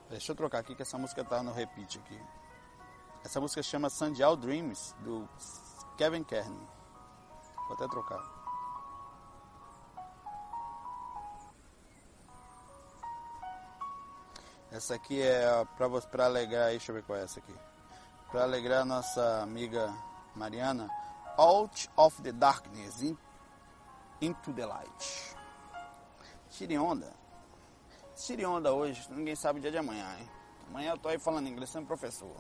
Deixa 0.09 0.31
eu 0.31 0.35
trocar 0.35 0.59
aqui 0.59 0.75
que 0.75 0.81
essa 0.81 0.97
música 0.97 1.21
está 1.21 1.43
no 1.43 1.51
repeat 1.51 1.99
aqui. 1.99 2.19
Essa 3.23 3.39
música 3.39 3.61
chama 3.63 3.89
Sandial 3.89 4.35
Dreams, 4.35 4.95
do 4.99 5.27
Kevin 5.97 6.23
Kern. 6.23 6.55
Vou 7.67 7.75
até 7.75 7.87
trocar. 7.87 8.42
Essa 14.73 14.95
aqui 14.95 15.21
é 15.21 15.45
para 16.09 16.25
alegrar, 16.25 16.69
deixa 16.71 16.91
eu 16.91 16.95
ver 16.95 17.03
qual 17.03 17.19
é 17.19 17.23
essa 17.23 17.39
aqui. 17.39 17.53
Para 18.31 18.41
alegrar 18.41 18.83
nossa 18.83 19.43
amiga 19.43 19.93
Mariana. 20.35 20.89
Out 21.37 21.91
of 21.95 22.19
the 22.23 22.31
darkness, 22.31 23.03
in, 23.03 23.15
into 24.19 24.51
the 24.51 24.65
light. 24.65 25.35
Tire 26.49 26.75
onda. 26.79 27.13
Tire 28.15 28.47
onda 28.47 28.73
hoje, 28.73 29.07
ninguém 29.11 29.35
sabe 29.35 29.59
o 29.59 29.61
dia 29.61 29.69
de 29.69 29.77
amanhã, 29.77 30.07
hein? 30.19 30.27
Amanhã 30.67 30.93
eu 30.93 30.97
tô 30.97 31.07
aí 31.07 31.19
falando 31.19 31.47
inglês, 31.47 31.69
sendo 31.69 31.85
professor. 31.85 32.35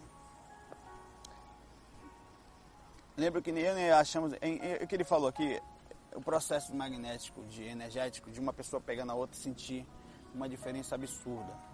Lembro 3.15 3.43
que 3.43 3.51
nem 3.51 3.63
eu 3.63 3.75
nem 3.75 3.91
achamos. 3.91 4.33
O 4.33 4.87
que 4.87 4.95
ele 4.95 5.03
falou 5.03 5.27
aqui, 5.27 5.61
o 6.15 6.21
processo 6.21 6.75
magnético, 6.75 7.43
de 7.45 7.61
energético, 7.63 8.31
de 8.31 8.39
uma 8.39 8.51
pessoa 8.51 8.81
pegando 8.81 9.11
a 9.11 9.15
outra 9.15 9.39
sentir 9.39 9.85
uma 10.33 10.49
diferença 10.49 10.95
absurda. 10.95 11.72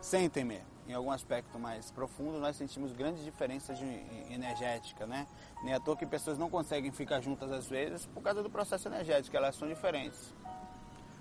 Sem 0.00 0.28
temer. 0.28 0.62
Em 0.88 0.92
algum 0.92 1.10
aspecto 1.10 1.58
mais 1.58 1.90
profundo, 1.90 2.40
nós 2.40 2.56
sentimos 2.56 2.92
grandes 2.92 3.22
diferenças 3.22 3.78
de 3.78 3.84
energética, 4.30 5.06
né? 5.06 5.26
Nem 5.62 5.72
à 5.72 5.78
toa 5.78 5.96
que 5.96 6.04
pessoas 6.04 6.36
não 6.36 6.50
conseguem 6.50 6.90
ficar 6.90 7.20
juntas 7.20 7.52
às 7.52 7.68
vezes 7.68 8.06
por 8.06 8.22
causa 8.22 8.42
do 8.42 8.50
processo 8.50 8.88
energético, 8.88 9.36
elas 9.36 9.54
são 9.54 9.68
diferentes. 9.68 10.34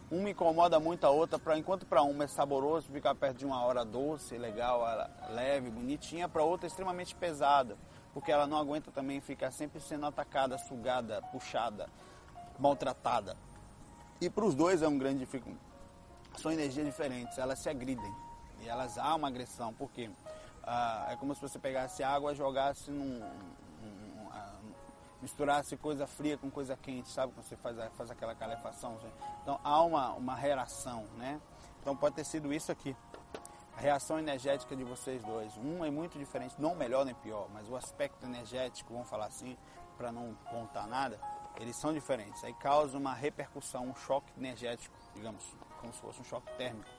Uma 0.09 0.31
incomoda 0.31 0.79
muito 0.79 1.05
a 1.05 1.11
outra, 1.11 1.37
pra, 1.37 1.55
enquanto 1.55 1.85
para 1.85 2.01
uma 2.01 2.23
é 2.23 2.27
saboroso 2.27 2.91
ficar 2.91 3.13
perto 3.13 3.37
de 3.37 3.45
uma 3.45 3.63
hora 3.63 3.85
doce, 3.85 4.35
legal, 4.39 4.81
leve, 5.29 5.69
bonitinha, 5.69 6.27
para 6.27 6.43
outra 6.43 6.65
é 6.65 6.69
extremamente 6.69 7.13
pesada 7.13 7.77
porque 8.13 8.31
ela 8.31 8.47
não 8.47 8.57
aguenta 8.57 8.91
também 8.91 9.21
ficar 9.21 9.51
sempre 9.51 9.79
sendo 9.79 10.05
atacada, 10.05 10.57
sugada, 10.57 11.21
puxada, 11.31 11.89
maltratada. 12.57 13.35
E 14.19 14.29
para 14.29 14.45
os 14.45 14.55
dois 14.55 14.81
é 14.81 14.87
um 14.87 14.97
grande 14.97 15.19
dificuldade. 15.19 15.63
São 16.37 16.51
energias 16.51 16.85
diferentes, 16.85 17.37
elas 17.37 17.59
se 17.59 17.69
agridem. 17.69 18.13
E 18.61 18.69
elas 18.69 18.97
há 18.97 19.15
uma 19.15 19.27
agressão, 19.27 19.73
porque 19.73 20.09
ah, 20.63 21.07
é 21.09 21.15
como 21.15 21.33
se 21.35 21.41
você 21.41 21.57
pegasse 21.59 22.03
água 22.03 22.33
e 22.33 22.35
jogasse 22.35 22.91
num. 22.91 23.21
Ah, 24.31 24.55
misturasse 25.21 25.75
coisa 25.77 26.07
fria 26.07 26.37
com 26.37 26.49
coisa 26.49 26.77
quente, 26.77 27.09
sabe? 27.09 27.33
Quando 27.33 27.45
você 27.45 27.57
faz, 27.57 27.77
faz 27.93 28.11
aquela 28.11 28.35
calefação. 28.35 28.97
Então 29.41 29.59
há 29.63 29.81
uma, 29.83 30.13
uma 30.13 30.35
reação, 30.35 31.03
né? 31.17 31.39
Então 31.81 31.95
pode 31.95 32.15
ter 32.15 32.23
sido 32.23 32.53
isso 32.53 32.71
aqui 32.71 32.95
a 33.79 33.81
reação 33.81 34.19
energética 34.19 34.75
de 34.75 34.83
vocês 34.83 35.23
dois. 35.23 35.55
Um 35.57 35.85
é 35.85 35.89
muito 35.89 36.19
diferente, 36.19 36.53
não 36.59 36.75
melhor 36.75 37.05
nem 37.05 37.15
pior, 37.15 37.47
mas 37.53 37.69
o 37.69 37.77
aspecto 37.77 38.25
energético, 38.25 38.91
vamos 38.91 39.09
falar 39.09 39.27
assim, 39.27 39.57
para 39.97 40.11
não 40.11 40.35
contar 40.51 40.85
nada, 40.85 41.17
eles 41.57 41.77
são 41.77 41.93
diferentes. 41.93 42.43
Aí 42.43 42.53
causa 42.55 42.97
uma 42.97 43.13
repercussão, 43.13 43.87
um 43.87 43.95
choque 43.95 44.33
energético, 44.37 44.93
digamos, 45.15 45.55
como 45.79 45.93
se 45.93 45.99
fosse 46.01 46.19
um 46.19 46.25
choque 46.25 46.51
térmico. 46.57 46.89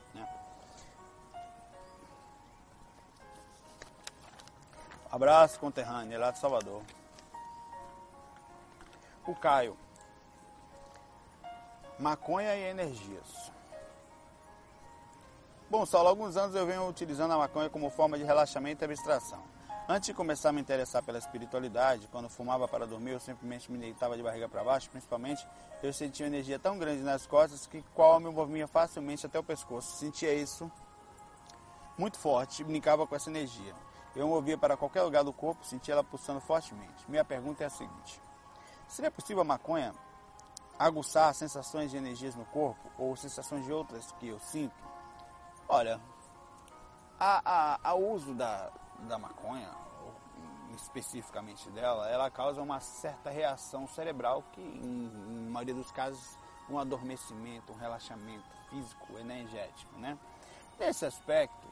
Abraço, 5.11 5.59
conterrâneo, 5.59 6.20
lá 6.20 6.31
de 6.31 6.38
Salvador. 6.38 6.83
O 9.27 9.35
Caio. 9.35 9.77
Maconha 11.99 12.55
e 12.55 12.70
energias. 12.70 13.53
Bom, 15.68 15.85
Saulo, 15.85 16.09
há 16.09 16.11
alguns 16.11 16.37
anos 16.37 16.55
eu 16.55 16.64
venho 16.64 16.88
utilizando 16.88 17.33
a 17.33 17.38
maconha 17.38 17.68
como 17.68 17.90
forma 17.90 18.16
de 18.16 18.25
relaxamento 18.25 18.83
e 18.83 18.87
abstração. 18.87 19.42
Antes 19.88 20.07
de 20.07 20.14
começar 20.14 20.51
a 20.51 20.53
me 20.53 20.61
interessar 20.61 21.03
pela 21.03 21.18
espiritualidade, 21.18 22.07
quando 22.12 22.29
fumava 22.29 22.68
para 22.68 22.87
dormir, 22.87 23.11
eu 23.11 23.20
simplesmente 23.20 23.70
me 23.73 23.79
deitava 23.79 24.16
de 24.16 24.23
barriga 24.23 24.49
para 24.49 24.62
baixo, 24.62 24.88
principalmente 24.88 25.44
eu 25.83 25.92
sentia 25.92 26.25
uma 26.25 26.35
energia 26.35 26.59
tão 26.61 26.79
grande 26.79 27.03
nas 27.03 27.27
costas 27.27 27.66
que 27.66 27.83
qual 27.94 28.20
me 28.20 28.31
movia 28.31 28.68
facilmente 28.68 29.27
até 29.27 29.38
o 29.38 29.42
pescoço. 29.42 29.96
Sentia 29.96 30.33
isso 30.33 30.70
muito 31.99 32.18
forte 32.18 32.62
e 32.62 32.64
brincava 32.64 33.05
com 33.07 33.16
essa 33.16 33.29
energia. 33.29 33.75
Eu 34.14 34.27
movia 34.27 34.59
para 34.59 34.77
qualquer 34.77 35.03
lugar 35.03 35.23
do 35.23 35.33
corpo, 35.33 35.64
sentia 35.64 35.94
ela 35.94 36.05
pulsando 36.05 36.40
fortemente. 36.40 37.09
Minha 37.09 37.25
pergunta 37.25 37.62
é 37.62 37.66
a 37.66 37.70
seguinte: 37.70 38.20
seria 38.88 39.11
possível 39.11 39.42
a 39.42 39.44
maconha 39.44 39.94
aguçar 40.79 41.33
sensações 41.35 41.90
de 41.90 41.96
energias 41.96 42.35
no 42.35 42.44
corpo 42.46 42.90
ou 42.99 43.14
sensações 43.14 43.64
de 43.64 43.73
outras 43.73 44.11
que 44.12 44.29
eu 44.29 44.38
sinto? 44.40 44.75
Olha, 45.68 46.01
a, 47.18 47.42
a, 47.44 47.90
a 47.90 47.94
uso 47.94 48.35
da, 48.35 48.73
da 49.01 49.18
maconha, 49.18 49.70
especificamente 50.75 51.70
dela, 51.70 52.09
ela 52.09 52.31
causa 52.31 52.62
uma 52.62 52.81
certa 52.81 53.31
reação 53.31 53.87
cerebral 53.87 54.42
que, 54.53 54.61
em, 54.61 55.12
em 55.29 55.49
maioria 55.51 55.75
dos 55.75 55.92
casos, 55.92 56.37
um 56.68 56.79
adormecimento, 56.79 57.73
um 57.73 57.77
relaxamento 57.77 58.49
físico, 58.70 59.18
energético, 59.18 59.99
né? 59.99 60.18
Nesse 60.79 61.05
aspecto, 61.05 61.68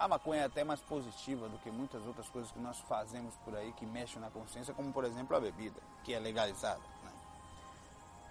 a 0.00 0.08
maconha 0.08 0.40
é 0.40 0.44
até 0.46 0.64
mais 0.64 0.80
positiva 0.80 1.46
do 1.46 1.58
que 1.58 1.70
muitas 1.70 2.06
outras 2.06 2.26
coisas 2.30 2.50
que 2.50 2.58
nós 2.58 2.78
fazemos 2.88 3.34
por 3.44 3.54
aí 3.54 3.70
que 3.74 3.84
mexem 3.84 4.18
na 4.18 4.30
consciência, 4.30 4.72
como 4.72 4.90
por 4.90 5.04
exemplo 5.04 5.36
a 5.36 5.40
bebida, 5.40 5.78
que 6.02 6.14
é 6.14 6.18
legalizada. 6.18 6.80
Né? 7.04 7.12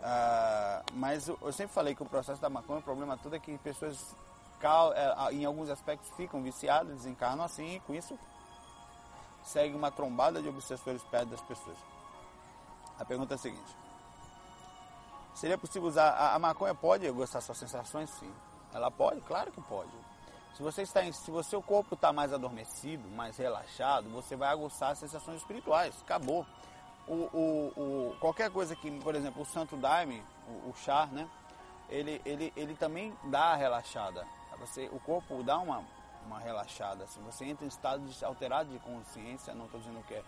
Ah, 0.01 0.84
mas 0.93 1.27
eu, 1.27 1.53
sempre 1.53 1.71
falei 1.71 1.93
que 1.93 2.01
o 2.01 2.08
processo 2.08 2.41
da 2.41 2.49
maconha, 2.49 2.79
o 2.79 2.82
problema 2.82 3.15
todo 3.17 3.36
é 3.36 3.39
que 3.39 3.55
pessoas 3.60 4.15
é, 4.95 5.34
em 5.34 5.45
alguns 5.45 5.69
aspectos 5.69 6.10
ficam 6.17 6.41
viciados, 6.41 6.91
desencarnam 6.91 7.45
assim 7.45 7.75
e 7.75 7.79
com 7.82 7.93
isso 7.93 8.17
segue 9.43 9.75
uma 9.75 9.91
trombada 9.91 10.41
de 10.41 10.49
obsessores 10.49 11.03
perto 11.03 11.29
das 11.29 11.41
pessoas. 11.41 11.77
A 12.97 13.05
pergunta 13.05 13.36
é 13.36 13.36
a 13.36 13.38
seguinte: 13.38 13.77
seria 15.36 15.58
possível 15.58 15.88
usar 15.88 16.10
a, 16.10 16.34
a 16.34 16.39
maconha 16.39 16.73
pode 16.73 17.10
gostar 17.12 17.41
suas 17.41 17.60
sensações? 17.60 18.10
Sim. 18.10 18.34
Ela 18.73 18.89
pode? 18.89 19.21
Claro 19.21 19.51
que 19.51 19.62
pode. 19.62 19.91
Se 20.55 20.63
você 20.63 20.81
está 20.81 21.03
em, 21.03 21.12
se 21.12 21.31
você 21.31 21.55
o 21.55 21.62
corpo 21.62 21.95
está 21.95 22.12
mais 22.12 22.33
adormecido, 22.33 23.07
mais 23.09 23.38
relaxado, 23.38 24.09
você 24.09 24.35
vai 24.35 24.49
aguçar 24.49 24.91
as 24.91 24.99
sensações 24.99 25.38
espirituais. 25.38 25.95
Acabou. 26.01 26.45
O, 27.07 27.13
o, 27.13 27.73
o, 27.77 28.15
qualquer 28.19 28.51
coisa 28.51 28.75
que, 28.75 28.91
por 28.99 29.15
exemplo, 29.15 29.41
o 29.41 29.45
Santo 29.45 29.75
Daime, 29.77 30.21
o, 30.47 30.69
o 30.69 30.73
chá, 30.75 31.07
né? 31.12 31.27
Ele, 31.89 32.21
ele, 32.23 32.53
ele 32.55 32.75
também 32.75 33.12
dá 33.23 33.45
a 33.45 33.55
relaxada 33.55 34.27
você, 34.59 34.89
o 34.91 34.99
corpo 34.99 35.41
dá 35.41 35.57
uma, 35.57 35.83
uma 36.25 36.39
relaxada. 36.39 37.07
Se 37.07 37.19
você 37.19 37.45
entra 37.45 37.65
em 37.65 37.69
estado 37.69 38.05
de, 38.05 38.25
alterado 38.25 38.69
de 38.69 38.79
consciência, 38.79 39.53
não 39.53 39.65
estou 39.65 39.79
dizendo 39.79 40.03
que 40.05 40.13
é, 40.13 40.23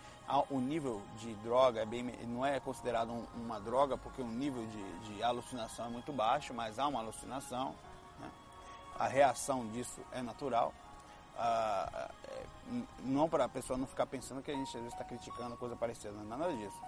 o 0.50 0.60
nível 0.60 1.02
de 1.18 1.34
droga 1.36 1.82
é 1.82 1.86
bem, 1.86 2.04
não 2.28 2.46
é 2.46 2.60
considerado 2.60 3.12
um, 3.12 3.26
uma 3.36 3.60
droga 3.60 3.98
porque 3.98 4.22
o 4.22 4.28
nível 4.28 4.66
de, 4.66 5.00
de, 5.00 5.24
alucinação 5.24 5.86
é 5.86 5.90
muito 5.90 6.12
baixo, 6.14 6.54
mas 6.54 6.80
há 6.80 6.88
uma 6.88 7.00
alucinação. 7.00 7.76
A 8.98 9.08
reação 9.08 9.68
disso 9.70 10.02
é 10.12 10.22
natural. 10.22 10.74
Ah, 11.38 12.10
é, 12.28 12.46
não 13.04 13.28
para 13.28 13.46
a 13.46 13.50
pessoa 13.50 13.78
não 13.78 13.88
ficar 13.88 14.06
pensando 14.06 14.42
que 14.42 14.52
a 14.52 14.54
gente 14.54 14.68
às 14.68 14.74
vezes 14.84 14.94
está 14.94 15.04
criticando 15.04 15.58
coisa 15.58 15.76
parecida, 15.76 16.12
não 16.12 16.36
é 16.36 16.38
nada 16.38 16.54
disso. 16.54 16.80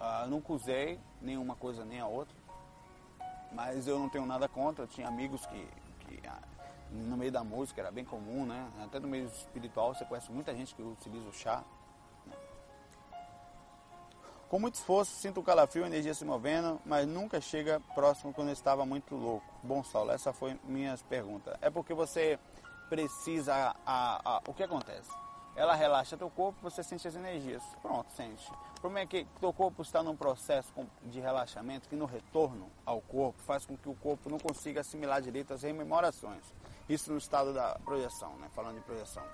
Ah, 0.00 0.26
nunca 0.28 0.52
usei 0.52 0.98
nenhuma 1.20 1.54
coisa 1.54 1.84
nem 1.84 2.00
a 2.00 2.06
outra, 2.06 2.34
mas 3.52 3.86
eu 3.86 3.98
não 3.98 4.08
tenho 4.08 4.26
nada 4.26 4.48
contra. 4.48 4.84
Eu 4.84 4.88
tinha 4.88 5.06
amigos 5.06 5.46
que, 5.46 5.68
que 6.00 6.22
no 6.90 7.16
meio 7.16 7.30
da 7.30 7.44
música 7.44 7.80
era 7.80 7.90
bem 7.90 8.04
comum, 8.04 8.44
né? 8.44 8.68
Até 8.84 8.98
no 8.98 9.08
meio 9.08 9.26
espiritual 9.26 9.94
você 9.94 10.04
conhece 10.04 10.30
muita 10.32 10.54
gente 10.54 10.74
que 10.74 10.82
utiliza 10.82 11.28
o 11.28 11.32
chá. 11.32 11.62
Com 14.52 14.58
muito 14.58 14.74
esforço, 14.74 15.12
sinto 15.12 15.40
o 15.40 15.42
calafrio, 15.42 15.82
a 15.82 15.86
energia 15.86 16.12
se 16.12 16.26
movendo, 16.26 16.78
mas 16.84 17.08
nunca 17.08 17.40
chega 17.40 17.80
próximo 17.94 18.34
quando 18.34 18.50
estava 18.50 18.84
muito 18.84 19.14
louco. 19.14 19.46
Bom, 19.62 19.82
Saulo, 19.82 20.10
essa 20.10 20.30
foi 20.30 20.60
minha 20.64 20.94
pergunta. 21.08 21.58
É 21.62 21.70
porque 21.70 21.94
você 21.94 22.38
precisa. 22.90 23.74
A, 23.86 24.20
a, 24.22 24.42
o 24.46 24.52
que 24.52 24.62
acontece? 24.62 25.10
Ela 25.56 25.74
relaxa 25.74 26.18
teu 26.18 26.28
corpo, 26.28 26.58
você 26.60 26.82
sente 26.82 27.08
as 27.08 27.14
energias. 27.14 27.62
Pronto, 27.80 28.12
sente. 28.14 28.46
O 28.76 28.80
problema 28.82 29.04
é 29.04 29.06
que 29.06 29.26
teu 29.40 29.54
corpo 29.54 29.80
está 29.80 30.02
num 30.02 30.14
processo 30.14 30.70
de 31.04 31.18
relaxamento 31.18 31.88
que 31.88 31.96
no 31.96 32.04
retorno 32.04 32.68
ao 32.84 33.00
corpo 33.00 33.40
faz 33.44 33.64
com 33.64 33.74
que 33.74 33.88
o 33.88 33.94
corpo 33.94 34.28
não 34.28 34.38
consiga 34.38 34.82
assimilar 34.82 35.22
direito 35.22 35.54
as 35.54 35.62
rememorações. 35.62 36.44
Isso 36.86 37.10
no 37.10 37.16
estado 37.16 37.54
da 37.54 37.78
projeção, 37.82 38.36
né? 38.36 38.50
falando 38.54 38.74
de 38.74 38.82
projeção. 38.82 39.24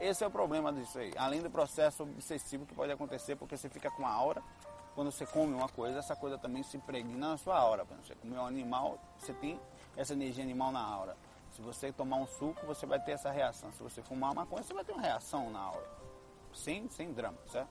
Esse 0.00 0.24
é 0.24 0.26
o 0.26 0.30
problema 0.30 0.72
disso 0.72 0.98
aí. 0.98 1.12
Além 1.16 1.40
do 1.40 1.50
processo 1.50 2.02
obsessivo 2.02 2.66
que 2.66 2.74
pode 2.74 2.92
acontecer, 2.92 3.36
porque 3.36 3.56
você 3.56 3.68
fica 3.68 3.90
com 3.90 4.06
a 4.06 4.10
aura, 4.10 4.42
quando 4.94 5.10
você 5.10 5.26
come 5.26 5.54
uma 5.54 5.68
coisa, 5.68 5.98
essa 5.98 6.14
coisa 6.14 6.38
também 6.38 6.62
se 6.62 6.76
impregna 6.76 7.30
na 7.30 7.36
sua 7.36 7.58
aura. 7.58 7.84
Quando 7.84 8.04
você 8.04 8.14
comer 8.14 8.38
um 8.38 8.46
animal, 8.46 8.98
você 9.18 9.32
tem 9.32 9.60
essa 9.96 10.12
energia 10.12 10.44
animal 10.44 10.70
na 10.70 10.80
aura. 10.80 11.16
Se 11.50 11.62
você 11.62 11.92
tomar 11.92 12.16
um 12.16 12.26
suco, 12.26 12.66
você 12.66 12.84
vai 12.86 13.00
ter 13.00 13.12
essa 13.12 13.30
reação. 13.30 13.72
Se 13.72 13.82
você 13.82 14.02
fumar 14.02 14.32
uma 14.32 14.42
maconha, 14.42 14.62
você 14.62 14.74
vai 14.74 14.84
ter 14.84 14.92
uma 14.92 15.02
reação 15.02 15.50
na 15.50 15.60
aura. 15.60 15.88
sem, 16.52 16.88
sem 16.90 17.12
drama, 17.12 17.38
certo? 17.48 17.70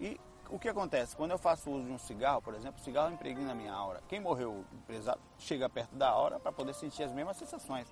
E 0.00 0.20
o 0.50 0.58
que 0.58 0.68
acontece? 0.68 1.16
Quando 1.16 1.30
eu 1.30 1.38
faço 1.38 1.70
uso 1.70 1.84
de 1.84 1.92
um 1.92 1.98
cigarro, 1.98 2.42
por 2.42 2.54
exemplo, 2.54 2.80
o 2.80 2.84
cigarro 2.84 3.12
impregna 3.12 3.52
a 3.52 3.54
minha 3.54 3.72
aura. 3.72 4.02
Quem 4.08 4.20
morreu 4.20 4.64
empresado 4.72 5.20
chega 5.38 5.68
perto 5.68 5.94
da 5.94 6.08
aura 6.08 6.38
para 6.38 6.52
poder 6.52 6.74
sentir 6.74 7.02
as 7.04 7.12
mesmas 7.12 7.36
sensações. 7.36 7.86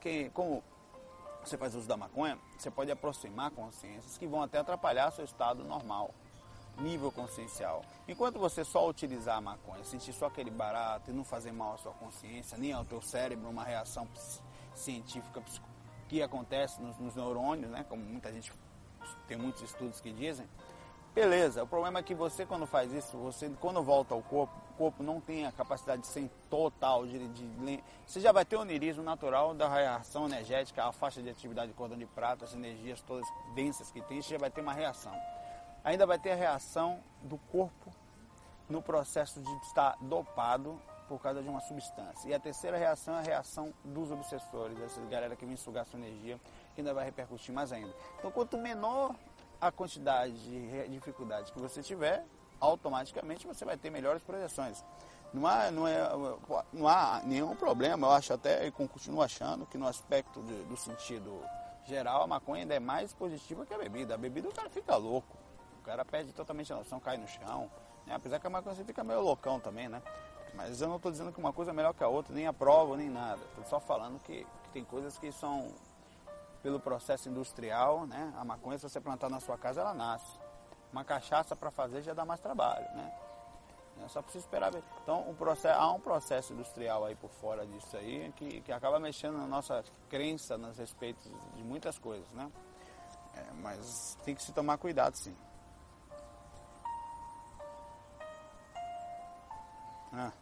Quem, 0.00 0.30
como 0.30 0.62
você 1.44 1.56
faz 1.58 1.74
uso 1.74 1.88
da 1.88 1.96
maconha, 1.96 2.38
você 2.56 2.70
pode 2.70 2.90
aproximar 2.90 3.50
consciências 3.50 4.16
que 4.16 4.26
vão 4.26 4.42
até 4.42 4.58
atrapalhar 4.58 5.10
seu 5.10 5.24
estado 5.24 5.64
normal, 5.64 6.14
nível 6.78 7.10
consciencial. 7.10 7.84
Enquanto 8.06 8.38
você 8.38 8.64
só 8.64 8.88
utilizar 8.88 9.38
a 9.38 9.40
maconha, 9.40 9.84
sentir 9.84 10.12
só 10.12 10.26
aquele 10.26 10.50
barato 10.50 11.10
e 11.10 11.14
não 11.14 11.24
fazer 11.24 11.52
mal 11.52 11.74
à 11.74 11.78
sua 11.78 11.92
consciência, 11.92 12.56
nem 12.56 12.72
ao 12.72 12.84
teu 12.84 13.02
cérebro, 13.02 13.48
uma 13.48 13.64
reação 13.64 14.08
científica 14.74 15.42
que 16.08 16.22
acontece 16.22 16.80
nos, 16.80 16.98
nos 16.98 17.14
neurônios, 17.14 17.70
né? 17.70 17.84
como 17.88 18.02
muita 18.02 18.32
gente 18.32 18.52
tem 19.26 19.36
muitos 19.36 19.62
estudos 19.62 20.00
que 20.00 20.12
dizem, 20.12 20.46
Beleza, 21.14 21.62
o 21.62 21.66
problema 21.66 21.98
é 21.98 22.02
que 22.02 22.14
você 22.14 22.46
quando 22.46 22.66
faz 22.66 22.90
isso, 22.90 23.18
você 23.18 23.50
quando 23.60 23.82
volta 23.82 24.14
ao 24.14 24.22
corpo, 24.22 24.54
o 24.70 24.78
corpo 24.78 25.02
não 25.02 25.20
tem 25.20 25.44
a 25.44 25.52
capacidade 25.52 26.00
de 26.00 26.30
total, 26.48 27.06
de, 27.06 27.28
de, 27.28 27.84
você 28.06 28.18
já 28.18 28.32
vai 28.32 28.46
ter 28.46 28.56
o 28.56 28.60
onirismo 28.60 29.02
natural 29.02 29.52
da 29.52 29.68
reação 29.68 30.24
energética, 30.24 30.86
a 30.86 30.90
faixa 30.90 31.22
de 31.22 31.28
atividade 31.28 31.68
de 31.68 31.74
cordão 31.74 31.98
de 31.98 32.06
prata, 32.06 32.46
as 32.46 32.54
energias 32.54 33.02
todas 33.02 33.28
densas 33.54 33.90
que 33.90 34.00
tem, 34.00 34.22
você 34.22 34.30
já 34.30 34.38
vai 34.38 34.50
ter 34.50 34.62
uma 34.62 34.72
reação. 34.72 35.14
Ainda 35.84 36.06
vai 36.06 36.18
ter 36.18 36.30
a 36.30 36.34
reação 36.34 36.98
do 37.22 37.36
corpo 37.36 37.92
no 38.66 38.80
processo 38.80 39.38
de 39.38 39.52
estar 39.66 39.98
dopado 40.00 40.80
por 41.08 41.20
causa 41.20 41.42
de 41.42 41.48
uma 41.48 41.60
substância. 41.60 42.26
E 42.26 42.32
a 42.32 42.40
terceira 42.40 42.78
reação 42.78 43.16
é 43.16 43.18
a 43.18 43.22
reação 43.22 43.74
dos 43.84 44.10
obsessores, 44.10 44.80
essa 44.80 44.98
galera 45.02 45.36
que 45.36 45.44
vem 45.44 45.56
sugar 45.56 45.84
sua 45.84 45.98
energia, 45.98 46.40
que 46.74 46.80
ainda 46.80 46.94
vai 46.94 47.04
repercutir 47.04 47.54
mais 47.54 47.70
ainda. 47.70 47.94
Então, 48.18 48.30
quanto 48.30 48.56
menor 48.56 49.14
a 49.62 49.70
quantidade 49.70 50.34
de 50.42 50.88
dificuldades 50.88 51.52
que 51.52 51.60
você 51.60 51.82
tiver, 51.82 52.26
automaticamente 52.58 53.46
você 53.46 53.64
vai 53.64 53.76
ter 53.76 53.90
melhores 53.90 54.20
projeções. 54.20 54.84
Não 55.32 55.46
há, 55.46 55.70
não, 55.70 55.86
é, 55.86 56.00
não 56.72 56.88
há 56.88 57.22
nenhum 57.24 57.54
problema, 57.54 58.08
eu 58.08 58.10
acho 58.10 58.34
até, 58.34 58.66
e 58.66 58.72
continuo 58.72 59.22
achando, 59.22 59.64
que 59.64 59.78
no 59.78 59.86
aspecto 59.86 60.42
de, 60.42 60.64
do 60.64 60.76
sentido 60.76 61.40
geral, 61.86 62.24
a 62.24 62.26
maconha 62.26 62.62
ainda 62.62 62.74
é 62.74 62.80
mais 62.80 63.14
positiva 63.14 63.64
que 63.64 63.72
a 63.72 63.78
bebida. 63.78 64.14
A 64.14 64.18
bebida 64.18 64.48
o 64.48 64.52
cara 64.52 64.68
fica 64.68 64.96
louco, 64.96 65.38
o 65.80 65.84
cara 65.84 66.04
perde 66.04 66.32
totalmente 66.32 66.72
a 66.72 66.76
noção, 66.76 66.98
cai 66.98 67.16
no 67.16 67.28
chão. 67.28 67.70
Né? 68.04 68.16
Apesar 68.16 68.40
que 68.40 68.46
a 68.48 68.50
maconha 68.50 68.74
você 68.74 68.84
fica 68.84 69.04
meio 69.04 69.20
loucão 69.20 69.60
também, 69.60 69.88
né? 69.88 70.02
Mas 70.54 70.80
eu 70.80 70.88
não 70.88 70.96
estou 70.96 71.10
dizendo 71.12 71.32
que 71.32 71.38
uma 71.38 71.52
coisa 71.52 71.70
é 71.70 71.74
melhor 71.74 71.94
que 71.94 72.02
a 72.02 72.08
outra, 72.08 72.34
nem 72.34 72.48
aprovo, 72.48 72.96
nem 72.96 73.08
nada. 73.08 73.40
Estou 73.50 73.64
só 73.64 73.80
falando 73.80 74.18
que, 74.20 74.44
que 74.64 74.70
tem 74.70 74.84
coisas 74.84 75.16
que 75.18 75.30
são 75.30 75.72
pelo 76.62 76.78
processo 76.78 77.28
industrial, 77.28 78.06
né? 78.06 78.32
A 78.36 78.44
maconha, 78.44 78.78
se 78.78 78.88
você 78.88 79.00
plantar 79.00 79.28
na 79.28 79.40
sua 79.40 79.58
casa, 79.58 79.80
ela 79.80 79.94
nasce. 79.94 80.38
Uma 80.92 81.04
cachaça 81.04 81.56
para 81.56 81.70
fazer 81.70 82.02
já 82.02 82.14
dá 82.14 82.24
mais 82.24 82.40
trabalho, 82.40 82.84
né? 82.94 83.12
É 84.04 84.08
só 84.08 84.20
preciso 84.20 84.44
esperar 84.44 84.70
ver. 84.72 84.82
Então, 85.02 85.28
um 85.28 85.34
processo, 85.34 85.78
há 85.78 85.92
um 85.92 86.00
processo 86.00 86.52
industrial 86.52 87.04
aí 87.04 87.14
por 87.14 87.30
fora 87.30 87.66
disso 87.66 87.96
aí 87.96 88.32
que, 88.36 88.60
que 88.60 88.72
acaba 88.72 88.98
mexendo 88.98 89.38
na 89.38 89.46
nossa 89.46 89.84
crença 90.08 90.58
nos 90.58 90.76
respeitos 90.78 91.30
de 91.54 91.62
muitas 91.62 91.98
coisas, 91.98 92.30
né? 92.32 92.50
É, 93.34 93.52
mas 93.62 94.18
tem 94.24 94.34
que 94.34 94.42
se 94.42 94.52
tomar 94.52 94.76
cuidado, 94.78 95.16
sim. 95.16 95.36
Ah. 100.12 100.32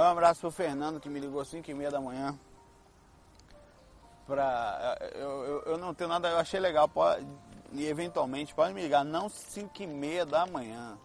Um 0.00 0.02
abraço 0.02 0.40
pro 0.40 0.50
Fernando 0.50 0.98
que 0.98 1.10
me 1.10 1.20
ligou 1.20 1.42
às 1.42 1.48
5 1.48 1.70
e 1.70 1.74
meia 1.74 1.90
da 1.90 2.00
manhã. 2.00 2.34
Pra, 4.26 4.96
eu, 5.12 5.44
eu, 5.44 5.62
eu, 5.62 5.78
não 5.78 5.92
tenho 5.92 6.08
nada, 6.08 6.26
eu 6.30 6.38
achei 6.38 6.58
legal, 6.58 6.88
pode, 6.88 7.26
e 7.72 7.86
eventualmente 7.86 8.54
pode 8.54 8.72
me 8.72 8.80
ligar, 8.80 9.04
não 9.04 9.28
5 9.28 9.82
e 9.82 9.86
meia 9.86 10.24
da 10.24 10.46
manhã. 10.46 10.96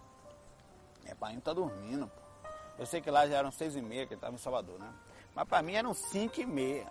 É, 1.03 1.13
pai 1.13 1.35
tá 1.43 1.51
dormindo, 1.51 2.07
pô. 2.07 2.47
Eu 2.79 2.85
sei 2.85 3.01
que 3.01 3.11
lá 3.11 3.27
já 3.27 3.35
eram 3.35 3.51
6 3.51 3.75
e 3.75 3.81
meia, 3.81 4.07
que 4.07 4.13
ele 4.13 4.21
tava 4.21 4.33
em 4.33 4.37
Salvador, 4.37 4.79
né? 4.79 4.89
Mas 5.35 5.45
pra 5.45 5.61
mim 5.61 5.73
eram 5.73 5.93
5 5.93 6.39
e 6.39 6.45
meia. 6.45 6.87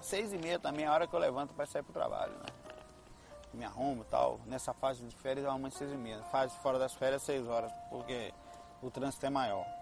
6 0.00 0.34
e 0.34 0.38
meia 0.38 0.60
também 0.60 0.84
é 0.84 0.88
a 0.88 0.92
hora 0.92 1.08
que 1.08 1.14
eu 1.14 1.18
levanto 1.18 1.54
para 1.54 1.66
sair 1.66 1.82
pro 1.82 1.92
trabalho, 1.92 2.34
né? 2.34 2.46
Me 3.52 3.64
arrumo 3.64 4.02
e 4.02 4.06
tal. 4.06 4.38
Nessa 4.46 4.72
fase 4.72 5.02
de 5.02 5.16
férias 5.16 5.44
eu 5.44 5.50
arrumo 5.50 5.68
6 5.68 5.90
e 5.90 5.96
meia. 5.96 6.22
Fase 6.30 6.56
fora 6.58 6.78
das 6.78 6.94
férias 6.94 7.22
6 7.22 7.48
horas, 7.48 7.72
porque 7.90 8.32
o 8.80 8.92
trânsito 8.92 9.26
é 9.26 9.30
maior. 9.30 9.77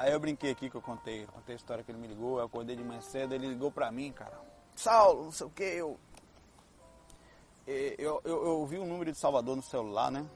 Aí 0.00 0.12
eu 0.12 0.18
brinquei 0.18 0.50
aqui 0.50 0.70
que 0.70 0.74
eu 0.74 0.80
contei, 0.80 1.26
contei 1.26 1.54
a 1.54 1.56
história 1.56 1.84
que 1.84 1.90
ele 1.90 1.98
me 1.98 2.06
ligou, 2.06 2.38
eu 2.38 2.46
acordei 2.46 2.74
de 2.74 2.82
manhã 2.82 3.02
cedo, 3.02 3.34
ele 3.34 3.46
ligou 3.46 3.70
pra 3.70 3.92
mim, 3.92 4.10
cara. 4.10 4.32
Saulo, 4.74 5.24
não 5.24 5.30
sei 5.30 5.46
o 5.46 5.50
que, 5.50 5.62
eu, 5.62 6.00
eu, 7.66 8.22
eu, 8.24 8.46
eu 8.46 8.66
vi 8.66 8.78
o 8.78 8.82
um 8.82 8.86
número 8.86 9.12
de 9.12 9.18
Salvador 9.18 9.56
no 9.56 9.62
celular, 9.62 10.10
né? 10.10 10.26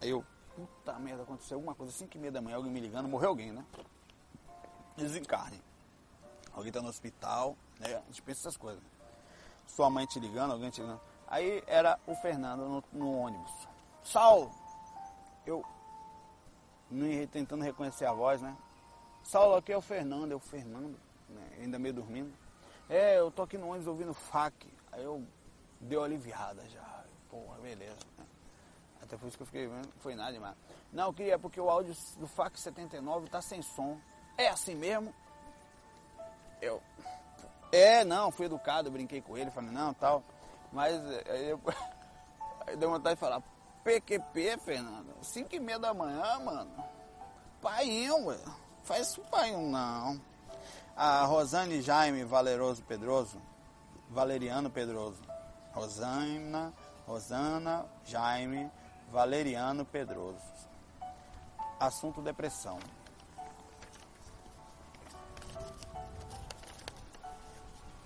Aí 0.00 0.10
eu, 0.10 0.24
puta 0.56 0.98
merda, 0.98 1.22
aconteceu 1.22 1.58
alguma 1.58 1.76
coisa, 1.76 1.92
5 1.92 2.16
e 2.16 2.18
meia 2.18 2.32
da 2.32 2.42
manhã, 2.42 2.56
alguém 2.56 2.72
me 2.72 2.80
ligando, 2.80 3.08
morreu 3.08 3.28
alguém, 3.28 3.52
né? 3.52 3.64
Desencarne. 4.96 5.62
Alguém 6.52 6.72
tá 6.72 6.82
no 6.82 6.88
hospital, 6.88 7.56
né? 7.78 7.94
A 7.94 8.06
gente 8.06 8.20
pensa 8.20 8.40
essas 8.48 8.56
coisas. 8.56 8.82
Sua 9.64 9.88
mãe 9.88 10.06
te 10.06 10.18
ligando, 10.18 10.54
alguém 10.54 10.70
te 10.70 10.80
ligando. 10.80 11.00
Aí 11.28 11.62
era 11.68 12.00
o 12.04 12.16
Fernando 12.16 12.68
no, 12.68 12.84
no 12.92 13.16
ônibus. 13.16 13.52
Saulo, 14.02 14.50
eu, 15.46 15.64
tentando 17.30 17.62
reconhecer 17.64 18.06
a 18.06 18.12
voz, 18.12 18.40
né? 18.40 18.56
Saulo, 19.22 19.56
aqui 19.56 19.72
é 19.72 19.76
o 19.76 19.80
Fernando, 19.80 20.32
é 20.32 20.34
o 20.34 20.38
Fernando, 20.38 20.98
né? 21.28 21.42
ainda 21.58 21.78
meio 21.78 21.94
dormindo. 21.94 22.32
É, 22.88 23.18
eu 23.18 23.30
tô 23.30 23.42
aqui 23.42 23.56
no 23.56 23.68
ônibus 23.68 23.86
ouvindo 23.86 24.12
FAC. 24.12 24.68
Aí 24.92 25.02
eu 25.02 25.24
dei 25.80 25.96
uma 25.96 26.04
aliviada 26.04 26.62
já. 26.68 27.04
Porra, 27.30 27.58
beleza. 27.58 27.96
Né? 28.18 28.24
Até 29.02 29.16
por 29.16 29.26
isso 29.26 29.36
que 29.36 29.42
eu 29.42 29.46
fiquei 29.46 29.66
vendo, 29.66 29.88
foi 30.00 30.14
nada 30.14 30.32
demais. 30.32 30.54
Não, 30.92 31.06
eu 31.06 31.12
queria, 31.12 31.38
porque 31.38 31.60
o 31.60 31.68
áudio 31.68 31.94
do 32.18 32.26
FAC 32.26 32.58
79 32.58 33.28
tá 33.28 33.40
sem 33.40 33.62
som. 33.62 33.98
É 34.36 34.48
assim 34.48 34.74
mesmo? 34.74 35.14
Eu. 36.60 36.82
É, 37.72 38.04
não, 38.04 38.30
fui 38.30 38.46
educado, 38.46 38.90
brinquei 38.90 39.20
com 39.20 39.36
ele, 39.36 39.50
falei, 39.50 39.70
não, 39.70 39.92
tal. 39.94 40.22
Mas 40.72 40.94
aí 41.28 41.50
eu. 41.50 41.60
Aí 42.66 42.78
deu 42.78 42.88
vontade 42.88 43.16
de 43.16 43.20
falar, 43.20 43.42
PQP, 43.84 44.58
Fernando. 44.64 45.14
5 45.20 45.54
e 45.54 45.60
meia 45.60 45.78
da 45.78 45.92
manhã, 45.92 46.40
mano. 46.40 46.84
Paiinho, 47.60 48.26
ué. 48.26 48.38
Faz 48.82 49.08
isso 49.08 49.20
paiinho, 49.30 49.70
não. 49.70 50.20
A 50.96 51.24
Rosane 51.24 51.82
Jaime 51.82 52.24
Valeroso 52.24 52.82
Pedroso. 52.82 53.40
Valeriano 54.08 54.70
Pedroso. 54.70 55.22
Rosana, 55.72 56.72
Rosana 57.06 57.84
Jaime 58.04 58.70
Valeriano 59.10 59.84
Pedroso. 59.84 60.38
Assunto 61.78 62.22
depressão. 62.22 62.78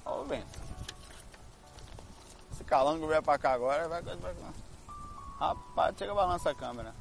Ó 0.05 0.23
o 0.23 0.25
vento. 0.25 0.59
Esse 2.53 2.65
calango 2.65 3.07
vier 3.07 3.23
pra 3.23 3.39
cá 3.39 3.53
agora, 3.53 3.87
vai. 3.89 4.03
Rapaz, 5.39 5.97
chega 5.97 6.13
balança 6.13 6.51
a 6.51 6.55
câmera. 6.55 6.93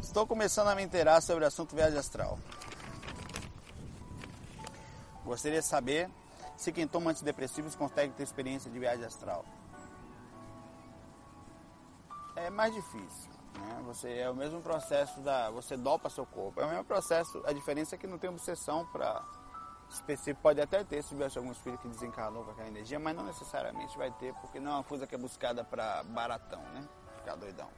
Estou 0.00 0.26
começando 0.26 0.68
a 0.68 0.74
me 0.74 0.82
inteirar 0.82 1.20
sobre 1.20 1.44
o 1.44 1.46
assunto 1.46 1.76
viagem 1.76 1.98
astral. 1.98 2.38
Gostaria 5.26 5.60
de 5.60 5.66
saber 5.66 6.10
se 6.56 6.72
quem 6.72 6.88
toma 6.88 7.10
antidepressivos 7.10 7.74
consegue 7.74 8.14
ter 8.14 8.22
experiência 8.22 8.70
de 8.70 8.78
viagem 8.78 9.04
astral. 9.04 9.44
É 12.36 12.48
mais 12.48 12.72
difícil. 12.72 13.30
Né? 13.54 13.82
Você 13.86 14.18
é 14.18 14.30
o 14.30 14.34
mesmo 14.34 14.62
processo 14.62 15.20
da. 15.20 15.50
Você 15.50 15.76
dopa 15.76 16.08
seu 16.08 16.24
corpo. 16.24 16.60
É 16.60 16.64
o 16.64 16.68
mesmo 16.68 16.84
processo. 16.84 17.42
A 17.46 17.52
diferença 17.52 17.94
é 17.94 17.98
que 17.98 18.06
não 18.06 18.18
tem 18.18 18.30
obsessão 18.30 18.86
para 18.86 19.22
específico 19.90 20.42
pode 20.42 20.60
até 20.60 20.82
ter 20.82 21.02
tivesse 21.02 21.38
algum 21.38 21.52
espírito 21.52 21.82
que 21.82 21.88
desencarnou 21.88 22.44
com 22.44 22.50
aquela 22.50 22.68
energia, 22.68 22.98
mas 22.98 23.14
não 23.14 23.24
necessariamente 23.24 23.96
vai 23.96 24.10
ter, 24.12 24.34
porque 24.34 24.58
não 24.58 24.72
é 24.72 24.74
uma 24.74 24.84
coisa 24.84 25.06
que 25.06 25.14
é 25.14 25.18
buscada 25.18 25.62
para 25.64 26.02
baratão, 26.04 26.62
né? 26.72 26.86
Ficar 27.18 27.36
doidão. 27.36 27.68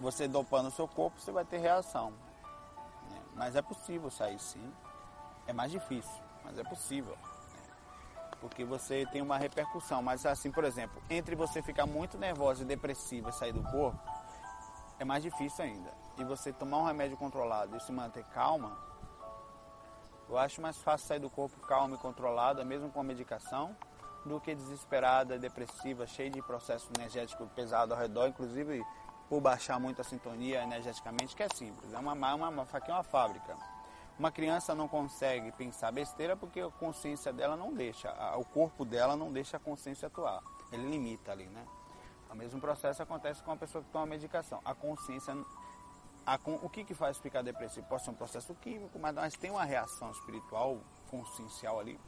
Você 0.00 0.26
dopando 0.26 0.66
o 0.66 0.70
seu 0.70 0.88
corpo, 0.88 1.20
você 1.20 1.30
vai 1.30 1.44
ter 1.44 1.58
reação. 1.58 2.10
Né? 3.10 3.22
Mas 3.34 3.56
é 3.56 3.62
possível 3.62 4.10
sair 4.10 4.38
sim. 4.38 4.72
É 5.46 5.52
mais 5.52 5.70
difícil, 5.70 6.22
mas 6.44 6.58
é 6.58 6.64
possível. 6.64 7.16
Né? 7.16 7.60
Porque 8.40 8.64
você 8.64 9.06
tem 9.12 9.22
uma 9.22 9.38
repercussão. 9.38 10.02
Mas 10.02 10.26
assim, 10.26 10.50
por 10.50 10.64
exemplo, 10.64 11.00
entre 11.08 11.36
você 11.36 11.62
ficar 11.62 11.86
muito 11.86 12.18
nervosa 12.18 12.62
e 12.62 12.66
depressiva 12.66 13.30
e 13.30 13.32
sair 13.32 13.52
do 13.52 13.62
corpo, 13.62 13.98
é 14.98 15.04
mais 15.04 15.22
difícil 15.22 15.64
ainda. 15.64 15.92
E 16.18 16.24
você 16.24 16.52
tomar 16.52 16.78
um 16.78 16.84
remédio 16.84 17.16
controlado 17.16 17.76
e 17.76 17.80
se 17.80 17.92
manter 17.92 18.24
calma, 18.26 18.76
eu 20.32 20.38
acho 20.38 20.62
mais 20.62 20.78
fácil 20.78 21.06
sair 21.06 21.18
do 21.18 21.28
corpo 21.28 21.60
calmo 21.60 21.94
e 21.94 21.98
controlada, 21.98 22.64
mesmo 22.64 22.90
com 22.90 22.98
a 22.98 23.04
medicação, 23.04 23.76
do 24.24 24.40
que 24.40 24.54
desesperada, 24.54 25.38
depressiva, 25.38 26.06
cheia 26.06 26.30
de 26.30 26.40
processo 26.40 26.88
energético 26.96 27.46
pesado 27.48 27.92
ao 27.92 28.00
redor, 28.00 28.28
inclusive 28.28 28.82
por 29.28 29.42
baixar 29.42 29.78
muito 29.78 30.00
a 30.00 30.04
sintonia 30.04 30.62
energeticamente, 30.62 31.36
que 31.36 31.42
é 31.42 31.48
simples. 31.54 31.92
É 31.92 31.98
uma, 31.98 32.14
uma, 32.14 32.48
uma 32.48 32.64
faquinha 32.64 32.96
uma 32.96 33.02
fábrica. 33.02 33.54
Uma 34.18 34.32
criança 34.32 34.74
não 34.74 34.88
consegue 34.88 35.52
pensar 35.52 35.92
besteira 35.92 36.34
porque 36.34 36.60
a 36.60 36.70
consciência 36.70 37.30
dela 37.30 37.54
não 37.54 37.74
deixa, 37.74 38.10
o 38.36 38.44
corpo 38.44 38.86
dela 38.86 39.14
não 39.14 39.30
deixa 39.30 39.58
a 39.58 39.60
consciência 39.60 40.06
atuar. 40.06 40.42
Ele 40.72 40.88
limita 40.88 41.30
ali, 41.32 41.46
né? 41.46 41.66
O 42.30 42.34
mesmo 42.34 42.58
processo 42.58 43.02
acontece 43.02 43.42
com 43.42 43.52
a 43.52 43.56
pessoa 43.56 43.84
que 43.84 43.90
toma 43.90 44.06
medicação. 44.06 44.62
A 44.64 44.74
consciência, 44.74 45.36
a, 46.26 46.38
o 46.62 46.68
que, 46.68 46.84
que 46.84 46.94
faz 46.94 47.18
ficar 47.18 47.42
depressivo? 47.42 47.86
Pode 47.86 48.04
ser 48.04 48.10
um 48.10 48.14
processo 48.14 48.54
químico, 48.54 48.98
mas 48.98 49.14
nós 49.14 49.34
tem 49.34 49.50
uma 49.50 49.64
reação 49.64 50.10
espiritual, 50.10 50.78
consciencial 51.10 51.80
ali, 51.80 51.98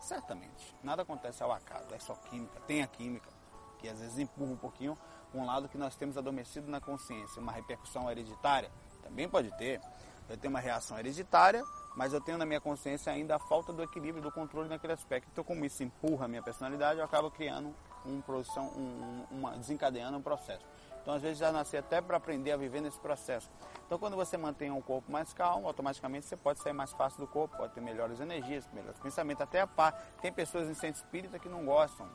certamente. 0.00 0.76
Nada 0.82 1.02
acontece 1.02 1.42
ao 1.42 1.52
acaso, 1.52 1.94
é 1.94 1.98
só 1.98 2.14
química. 2.14 2.60
Tem 2.66 2.82
a 2.82 2.86
química, 2.86 3.30
que 3.78 3.88
às 3.88 3.98
vezes 3.98 4.18
empurra 4.18 4.52
um 4.52 4.56
pouquinho 4.56 4.96
um 5.34 5.46
lado 5.46 5.68
que 5.68 5.78
nós 5.78 5.96
temos 5.96 6.16
adormecido 6.18 6.70
na 6.70 6.80
consciência. 6.80 7.40
Uma 7.40 7.52
repercussão 7.52 8.10
hereditária 8.10 8.70
também 9.02 9.28
pode 9.28 9.50
ter. 9.56 9.80
Eu 10.28 10.36
tenho 10.36 10.52
uma 10.52 10.60
reação 10.60 10.98
hereditária, 10.98 11.64
mas 11.96 12.12
eu 12.12 12.20
tenho 12.20 12.38
na 12.38 12.46
minha 12.46 12.60
consciência 12.60 13.12
ainda 13.12 13.36
a 13.36 13.38
falta 13.38 13.72
do 13.72 13.82
equilíbrio, 13.82 14.22
do 14.22 14.30
controle 14.30 14.68
naquele 14.68 14.92
aspecto. 14.92 15.28
Então, 15.32 15.42
como 15.42 15.64
isso 15.64 15.82
empurra 15.82 16.26
a 16.26 16.28
minha 16.28 16.42
personalidade, 16.42 16.98
eu 16.98 17.04
acabo 17.04 17.30
criando 17.30 17.74
um, 18.06 18.20
produção, 18.20 18.66
um, 18.68 19.26
uma, 19.30 19.56
desencadeando 19.56 20.16
um 20.16 20.22
processo. 20.22 20.64
Então, 21.02 21.14
às 21.14 21.22
vezes, 21.22 21.38
já 21.38 21.50
nasci 21.50 21.76
até 21.76 22.00
para 22.00 22.16
aprender 22.16 22.52
a 22.52 22.56
viver 22.56 22.80
nesse 22.80 22.98
processo. 22.98 23.50
Então, 23.84 23.98
quando 23.98 24.16
você 24.16 24.36
mantém 24.36 24.70
um 24.70 24.80
corpo 24.80 25.10
mais 25.10 25.32
calmo, 25.32 25.66
automaticamente 25.66 26.26
você 26.26 26.36
pode 26.36 26.60
sair 26.60 26.72
mais 26.72 26.92
fácil 26.92 27.18
do 27.18 27.26
corpo, 27.26 27.56
pode 27.56 27.74
ter 27.74 27.80
melhores 27.80 28.20
energias, 28.20 28.68
melhores 28.72 28.98
pensamentos, 29.00 29.42
até 29.42 29.60
a 29.60 29.66
paz. 29.66 29.94
Tem 30.20 30.32
pessoas 30.32 30.68
em 30.68 30.74
centro 30.74 31.02
espírita 31.02 31.38
que 31.38 31.48
não 31.48 31.64
gostam. 31.64 32.08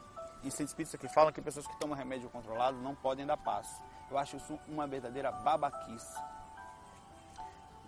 Em 0.43 0.49
centro 0.49 0.65
espírita 0.65 0.97
que 0.97 1.09
falam 1.09 1.33
que 1.33 1.41
pessoas 1.41 1.67
que 1.67 1.77
tomam 1.77 1.97
remédio 1.97 2.29
controlado 2.29 2.77
não 2.77 2.95
podem 2.95 3.25
dar 3.25 3.37
paz. 3.37 3.67
Eu 4.09 4.17
acho 4.17 4.37
isso 4.37 4.57
uma 4.67 4.87
verdadeira 4.87 5.31
babaquice 5.31 6.17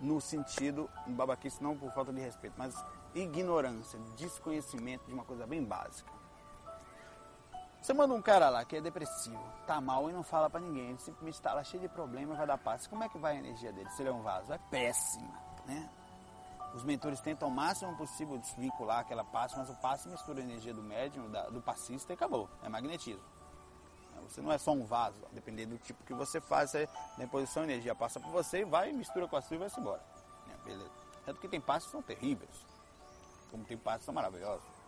no 0.00 0.20
sentido, 0.20 0.88
babaquice 1.06 1.62
não 1.62 1.76
por 1.76 1.92
falta 1.92 2.12
de 2.12 2.20
respeito, 2.20 2.54
mas 2.56 2.74
ignorância, 3.14 3.98
desconhecimento 4.16 5.06
de 5.06 5.12
uma 5.12 5.24
coisa 5.24 5.46
bem 5.46 5.62
básica. 5.62 6.19
Você 7.80 7.94
manda 7.94 8.12
um 8.12 8.20
cara 8.20 8.50
lá 8.50 8.64
que 8.64 8.76
é 8.76 8.80
depressivo, 8.80 9.42
tá 9.66 9.80
mal 9.80 10.10
e 10.10 10.12
não 10.12 10.22
fala 10.22 10.50
para 10.50 10.60
ninguém, 10.60 10.90
ele 10.90 10.98
simplesmente 10.98 11.34
está 11.34 11.54
lá 11.54 11.64
cheio 11.64 11.82
de 11.82 11.88
problemas, 11.88 12.36
vai 12.36 12.46
dar 12.46 12.58
paz. 12.58 12.86
Como 12.86 13.02
é 13.02 13.08
que 13.08 13.18
vai 13.18 13.36
a 13.36 13.38
energia 13.38 13.72
dele 13.72 13.88
se 13.90 14.02
ele 14.02 14.10
é 14.10 14.12
um 14.12 14.22
vaso? 14.22 14.52
É 14.52 14.58
péssima, 14.70 15.32
né? 15.66 15.88
Os 16.74 16.84
mentores 16.84 17.20
tentam 17.20 17.48
o 17.48 17.50
máximo 17.50 17.96
possível 17.96 18.38
desvincular 18.38 19.00
aquela 19.00 19.24
paz, 19.24 19.54
mas 19.56 19.68
o 19.70 19.74
passe 19.76 20.08
mistura 20.08 20.40
a 20.40 20.44
energia 20.44 20.72
do 20.72 20.82
médium, 20.82 21.28
do 21.50 21.60
passista 21.60 22.12
e 22.12 22.14
acabou. 22.14 22.48
É 22.62 22.68
magnetismo. 22.68 23.24
Você 24.28 24.40
não 24.40 24.52
é 24.52 24.58
só 24.58 24.70
um 24.70 24.84
vaso, 24.84 25.20
dependendo 25.32 25.76
do 25.76 25.78
tipo 25.78 26.04
que 26.04 26.14
você 26.14 26.40
faz, 26.40 26.70
você, 26.70 26.88
na 27.18 27.26
posição 27.26 27.62
a 27.62 27.66
energia 27.66 27.94
passa 27.94 28.20
por 28.20 28.30
você, 28.30 28.64
vai, 28.64 28.92
mistura 28.92 29.26
com 29.26 29.36
a 29.36 29.42
sua 29.42 29.56
e 29.56 29.58
vai-se 29.58 29.80
embora. 29.80 30.02
É, 30.52 30.64
beleza. 30.64 30.90
Tanto 31.24 31.40
que 31.40 31.48
tem 31.48 31.60
passos 31.60 31.86
que 31.86 31.92
são 31.92 32.02
terríveis, 32.02 32.66
como 33.50 33.64
tem 33.64 33.76
passos 33.76 34.00
que 34.00 34.04
são 34.04 34.14
maravilhosos. 34.14 34.79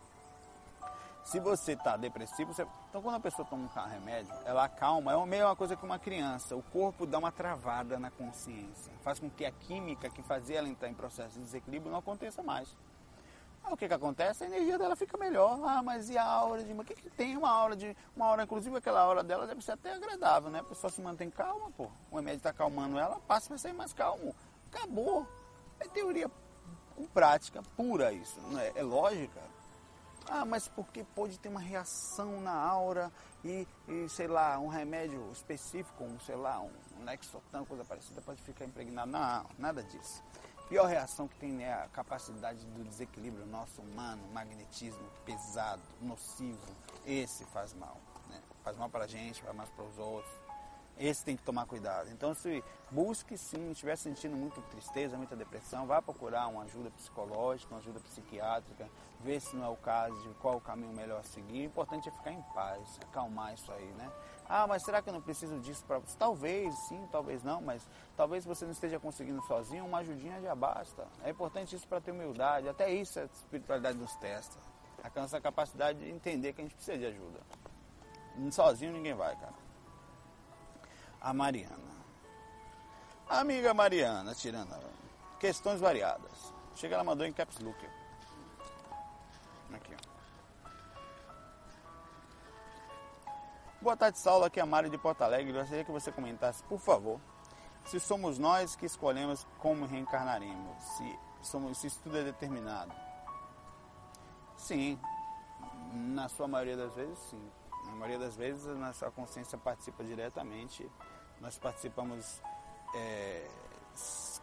Se 1.23 1.39
você 1.39 1.71
está 1.71 1.95
depressivo, 1.95 2.53
você... 2.53 2.67
então 2.89 3.01
quando 3.01 3.15
a 3.15 3.19
pessoa 3.19 3.47
toma 3.47 3.63
um 3.63 3.89
remédio, 3.89 4.33
ela 4.45 4.65
acalma, 4.65 5.13
é 5.13 5.15
a 5.15 5.25
mesma 5.25 5.55
coisa 5.55 5.75
que 5.75 5.85
uma 5.85 5.97
criança. 5.97 6.55
O 6.55 6.61
corpo 6.61 7.05
dá 7.05 7.17
uma 7.17 7.31
travada 7.31 7.97
na 7.97 8.11
consciência, 8.11 8.91
faz 9.01 9.19
com 9.19 9.29
que 9.29 9.45
a 9.45 9.51
química 9.51 10.09
que 10.09 10.21
fazia 10.21 10.57
ela 10.57 10.67
entrar 10.67 10.89
em 10.89 10.93
processo 10.93 11.35
de 11.35 11.39
desequilíbrio 11.39 11.91
não 11.91 11.99
aconteça 11.99 12.43
mais. 12.43 12.75
Aí 13.63 13.71
o 13.71 13.77
que, 13.77 13.87
que 13.87 13.93
acontece? 13.93 14.43
A 14.43 14.47
energia 14.47 14.77
dela 14.77 14.95
fica 14.95 15.17
melhor. 15.17 15.57
Ah, 15.63 15.81
mas 15.81 16.09
e 16.09 16.17
a 16.17 16.25
aura 16.25 16.63
de. 16.63 16.73
O 16.73 16.83
que, 16.83 16.93
que 16.93 17.09
tem 17.09 17.37
uma 17.37 17.49
aura 17.49 17.75
de. 17.75 17.95
Uma 18.15 18.25
aura, 18.25 18.43
inclusive 18.43 18.75
aquela 18.75 18.99
aura 18.99 19.23
dela 19.23 19.47
deve 19.47 19.61
ser 19.61 19.71
até 19.71 19.93
agradável, 19.93 20.49
né? 20.51 20.59
A 20.59 20.63
pessoa 20.63 20.91
se 20.91 21.01
mantém 21.01 21.29
calma, 21.29 21.71
pô. 21.71 21.89
O 22.11 22.17
remédio 22.17 22.37
está 22.37 22.49
acalmando 22.49 22.99
ela, 22.99 23.19
passa 23.21 23.47
vai 23.47 23.57
sair 23.57 23.73
mais 23.73 23.93
calmo. 23.93 24.35
Acabou. 24.71 25.25
É 25.79 25.87
teoria 25.87 26.29
com 26.95 27.05
prática 27.07 27.63
pura 27.77 28.11
isso. 28.11 28.37
É? 28.59 28.79
é 28.79 28.83
lógica. 28.83 29.41
Ah, 30.29 30.45
mas 30.45 30.67
porque 30.67 31.03
pode 31.03 31.37
ter 31.39 31.49
uma 31.49 31.59
reação 31.59 32.41
na 32.41 32.53
aura 32.53 33.11
e, 33.43 33.67
e, 33.87 34.09
sei 34.09 34.27
lá, 34.27 34.57
um 34.59 34.67
remédio 34.67 35.29
específico, 35.31 36.03
um, 36.03 36.19
sei 36.19 36.35
lá, 36.35 36.61
um 36.61 37.03
Lexotan, 37.03 37.65
coisa 37.65 37.83
parecida, 37.83 38.21
pode 38.21 38.41
ficar 38.41 38.65
impregnado. 38.65 39.11
Não, 39.11 39.45
nada 39.57 39.83
disso 39.83 40.23
pior 40.73 40.87
reação 40.87 41.27
que 41.27 41.35
tem 41.35 41.63
é 41.63 41.71
a 41.71 41.87
capacidade 41.89 42.65
do 42.65 42.83
desequilíbrio 42.83 43.45
nosso 43.45 43.79
humano, 43.79 44.23
magnetismo 44.33 45.07
pesado, 45.23 45.83
nocivo. 46.01 46.65
Esse 47.05 47.45
faz 47.45 47.75
mal. 47.75 48.01
Né? 48.27 48.41
Faz 48.63 48.75
mal 48.75 48.89
para 48.89 49.03
a 49.03 49.07
gente, 49.07 49.39
faz 49.43 49.55
mal 49.55 49.67
para 49.67 49.85
os 49.85 49.99
outros. 49.99 50.42
Esse 50.97 51.25
tem 51.25 51.35
que 51.35 51.43
tomar 51.43 51.65
cuidado. 51.65 52.09
Então, 52.11 52.33
se 52.33 52.63
busque 52.91 53.35
sim, 53.37 53.71
estiver 53.71 53.95
sentindo 53.95 54.37
muita 54.37 54.61
tristeza, 54.61 55.17
muita 55.17 55.35
depressão, 55.35 55.87
vá 55.87 56.01
procurar 56.01 56.47
uma 56.47 56.63
ajuda 56.63 56.91
psicológica, 56.91 57.73
uma 57.73 57.79
ajuda 57.79 57.99
psiquiátrica, 57.99 58.87
ver 59.21 59.39
se 59.39 59.55
não 59.55 59.65
é 59.65 59.69
o 59.69 59.75
caso, 59.75 60.35
qual 60.39 60.57
o 60.57 60.61
caminho 60.61 60.93
melhor 60.93 61.19
a 61.19 61.23
seguir. 61.23 61.61
O 61.61 61.65
importante 61.65 62.09
é 62.09 62.11
ficar 62.11 62.31
em 62.31 62.41
paz, 62.53 62.99
acalmar 63.01 63.53
isso 63.53 63.71
aí, 63.71 63.91
né? 63.97 64.11
Ah, 64.47 64.67
mas 64.67 64.83
será 64.83 65.01
que 65.01 65.09
eu 65.09 65.13
não 65.13 65.21
preciso 65.21 65.59
disso 65.59 65.83
para 65.85 65.97
você? 65.97 66.15
Talvez 66.17 66.73
sim, 66.87 67.07
talvez 67.11 67.41
não, 67.43 67.61
mas 67.61 67.87
talvez 68.15 68.45
você 68.45 68.65
não 68.65 68.71
esteja 68.71 68.99
conseguindo 68.99 69.41
sozinho, 69.43 69.85
uma 69.85 69.99
ajudinha 69.99 70.39
já 70.41 70.53
basta. 70.53 71.07
É 71.23 71.31
importante 71.31 71.75
isso 71.75 71.87
para 71.87 72.01
ter 72.01 72.11
humildade, 72.11 72.69
até 72.69 72.93
isso 72.93 73.19
a 73.19 73.23
espiritualidade 73.23 73.97
nos 73.97 74.13
testa. 74.17 74.57
A 75.03 75.19
nossa 75.19 75.41
capacidade 75.41 75.99
de 75.99 76.09
entender 76.09 76.53
que 76.53 76.61
a 76.61 76.63
gente 76.63 76.75
precisa 76.75 76.97
de 76.97 77.05
ajuda. 77.07 77.39
Sozinho 78.51 78.93
ninguém 78.93 79.13
vai, 79.13 79.35
cara. 79.35 79.62
A 81.23 81.33
Mariana. 81.33 81.77
amiga 83.29 83.73
Mariana, 83.73 84.35
tirando 84.35 84.75
questões 85.39 85.79
variadas. 85.79 86.53
Chega, 86.75 86.95
ela 86.95 87.03
mandou 87.03 87.25
em 87.25 87.31
caps 87.31 87.59
look. 87.59 87.77
Aqui. 89.73 89.95
Boa 93.81 93.95
tarde, 93.95 94.17
Saulo. 94.19 94.43
Aqui 94.43 94.59
é 94.59 94.63
a 94.63 94.65
Mário 94.65 94.89
de 94.89 94.97
Porto 94.97 95.21
Alegre. 95.21 95.53
Gostaria 95.53 95.85
que 95.85 95.91
você 95.91 96.11
comentasse, 96.11 96.61
por 96.63 96.79
favor, 96.79 97.21
se 97.85 98.01
somos 98.01 98.37
nós 98.37 98.75
que 98.75 98.85
escolhemos 98.85 99.47
como 99.59 99.85
reencarnaremos, 99.85 100.81
se, 100.81 101.19
somos, 101.41 101.77
se 101.77 101.87
isso 101.87 102.01
tudo 102.03 102.17
é 102.17 102.23
determinado. 102.23 102.91
Sim, 104.57 104.99
na 105.93 106.27
sua 106.27 106.49
maioria 106.49 106.75
das 106.75 106.93
vezes, 106.95 107.17
sim. 107.29 107.51
Na 107.85 107.91
maioria 107.93 108.19
das 108.19 108.35
vezes, 108.35 108.67
a 108.67 108.75
nossa 108.75 109.09
consciência 109.11 109.57
participa 109.57 110.03
diretamente. 110.03 110.89
Nós 111.43 111.59
participamos 111.59 112.41
é, 112.95 113.47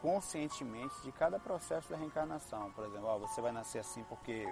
conscientemente 0.03 0.95
de 1.03 1.11
cada 1.11 1.39
processo 1.41 1.91
da 1.91 1.97
reencarnação. 1.97 2.71
Por 2.73 2.85
exemplo, 2.85 3.07
ó, 3.07 3.19
você 3.19 3.41
vai 3.41 3.53
nascer 3.53 3.79
assim 3.79 4.05
porque 4.05 4.47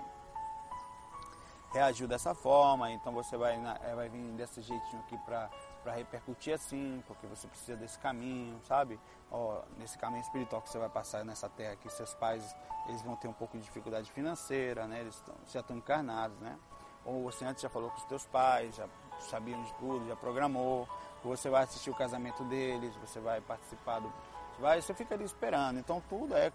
reagiu 1.73 2.09
dessa 2.09 2.35
forma, 2.35 2.91
então 2.91 3.13
você 3.13 3.37
vai, 3.37 3.55
eh, 3.55 3.95
vai 3.95 4.09
vir 4.09 4.33
desse 4.33 4.63
jeitinho 4.63 5.03
aqui 5.03 5.19
para 5.19 5.51
para 5.83 5.93
repercutir 5.93 6.53
assim, 6.53 7.03
porque 7.07 7.27
você 7.27 7.47
precisa 7.47 7.77
desse 7.77 7.99
caminho, 7.99 8.61
sabe? 8.65 9.01
Ó, 9.31 9.63
nesse 9.79 9.97
caminho 9.97 10.21
espiritual 10.21 10.61
que 10.61 10.69
você 10.69 10.79
vai 10.79 10.89
passar 10.89 11.25
nessa 11.25 11.49
terra 11.49 11.73
aqui, 11.73 11.89
seus 11.89 12.15
pais, 12.15 12.55
eles 12.89 13.01
vão 13.03 13.17
ter 13.17 13.29
um 13.29 13.33
pouco 13.33 13.57
de 13.57 13.65
dificuldade 13.65 14.11
financeira, 14.11 14.87
né? 14.87 15.01
Eles 15.01 15.19
tão, 15.21 15.35
já 15.47 15.61
estão 15.61 15.77
encarnados, 15.77 16.39
né? 16.41 16.59
Ou 17.05 17.23
você 17.23 17.45
antes 17.45 17.63
já 17.63 17.69
falou 17.69 17.91
com 17.91 17.97
os 17.97 18.05
teus 18.05 18.27
pais, 18.27 18.75
já 18.75 18.87
sabiam 19.21 19.63
de 19.63 19.73
tudo, 19.75 20.07
já 20.07 20.17
programou, 20.17 20.81
ou 20.81 20.89
você 21.25 21.51
vai 21.51 21.65
assistir 21.65 21.91
o 21.91 21.95
casamento 21.95 22.45
deles, 22.45 22.95
você 22.97 23.19
vai 23.21 23.41
participar 23.41 24.01
do 24.01 24.13
vai, 24.59 24.81
você 24.81 24.93
fica 24.93 25.15
ali 25.15 25.25
esperando. 25.25 25.79
Então 25.79 26.03
tudo 26.09 26.37
é 26.37 26.53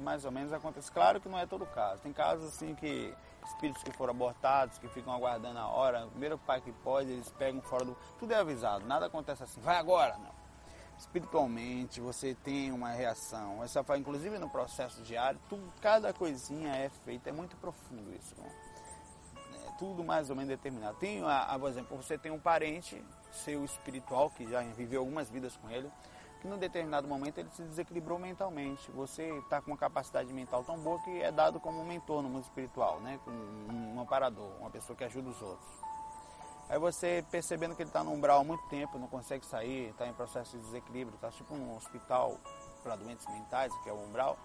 mais 0.00 0.24
ou 0.24 0.30
menos 0.30 0.52
acontece. 0.52 0.90
Claro 0.90 1.20
que 1.20 1.28
não 1.28 1.38
é 1.38 1.46
todo 1.46 1.64
caso. 1.66 2.02
Tem 2.02 2.12
casos 2.12 2.48
assim 2.48 2.74
que 2.74 3.14
espíritos 3.46 3.82
que 3.82 3.92
foram 3.92 4.12
abortados, 4.12 4.78
que 4.78 4.88
ficam 4.88 5.12
aguardando 5.12 5.58
a 5.58 5.68
hora, 5.68 6.06
o 6.06 6.10
primeiro 6.10 6.38
pai 6.38 6.60
que 6.60 6.72
pode, 6.72 7.10
eles 7.10 7.30
pegam 7.32 7.60
fora 7.62 7.84
do. 7.84 7.96
Tudo 8.18 8.32
é 8.32 8.36
avisado, 8.36 8.86
nada 8.86 9.06
acontece 9.06 9.42
assim, 9.42 9.60
vai 9.60 9.76
agora, 9.76 10.16
não. 10.18 10.44
Espiritualmente 10.98 12.00
você 12.00 12.34
tem 12.34 12.70
uma 12.72 12.90
reação. 12.90 13.62
Essa 13.62 13.82
faz, 13.82 14.00
inclusive 14.00 14.38
no 14.38 14.48
processo 14.48 15.02
diário, 15.02 15.40
tudo, 15.48 15.62
cada 15.80 16.12
coisinha 16.12 16.74
é 16.74 16.88
feita, 16.88 17.30
é 17.30 17.32
muito 17.32 17.56
profundo 17.56 18.12
isso. 18.14 18.34
Né? 18.40 18.50
É 19.66 19.70
tudo 19.78 20.04
mais 20.04 20.30
ou 20.30 20.36
menos 20.36 20.48
determinado. 20.48 20.96
Tem, 20.98 21.22
a, 21.22 21.42
a, 21.42 21.58
por 21.58 21.68
exemplo, 21.68 21.96
você 21.96 22.16
tem 22.16 22.30
um 22.30 22.38
parente 22.38 23.02
seu 23.34 23.64
espiritual 23.64 24.30
que 24.30 24.48
já 24.48 24.60
viveu 24.62 25.00
algumas 25.00 25.28
vidas 25.30 25.56
com 25.56 25.70
ele 25.70 25.90
que 26.44 26.48
num 26.48 26.58
determinado 26.58 27.08
momento 27.08 27.38
ele 27.38 27.48
se 27.48 27.62
desequilibrou 27.62 28.18
mentalmente. 28.18 28.90
Você 28.90 29.22
está 29.38 29.62
com 29.62 29.70
uma 29.70 29.78
capacidade 29.78 30.30
mental 30.30 30.62
tão 30.62 30.78
boa 30.78 31.00
que 31.00 31.22
é 31.22 31.32
dado 31.32 31.58
como 31.58 31.80
um 31.80 31.86
mentor 31.86 32.22
no 32.22 32.28
mundo 32.28 32.42
espiritual, 32.42 33.00
né? 33.00 33.18
um, 33.26 33.98
amparador, 33.98 34.50
uma 34.60 34.68
pessoa 34.68 34.94
que 34.94 35.04
ajuda 35.04 35.30
os 35.30 35.40
outros. 35.40 35.66
Aí 36.68 36.78
você 36.78 37.24
percebendo 37.30 37.74
que 37.74 37.80
ele 37.80 37.88
está 37.88 38.04
no 38.04 38.12
umbral 38.12 38.42
há 38.42 38.44
muito 38.44 38.62
tempo, 38.68 38.98
não 38.98 39.08
consegue 39.08 39.46
sair, 39.46 39.88
está 39.88 40.06
em 40.06 40.12
processo 40.12 40.58
de 40.58 40.64
desequilíbrio, 40.64 41.14
está 41.14 41.30
tipo 41.30 41.54
um 41.54 41.76
hospital 41.76 42.36
para 42.82 42.94
doentes 42.94 43.26
mentais, 43.26 43.72
que 43.82 43.88
é 43.88 43.92
o 43.94 44.04
umbral. 44.04 44.36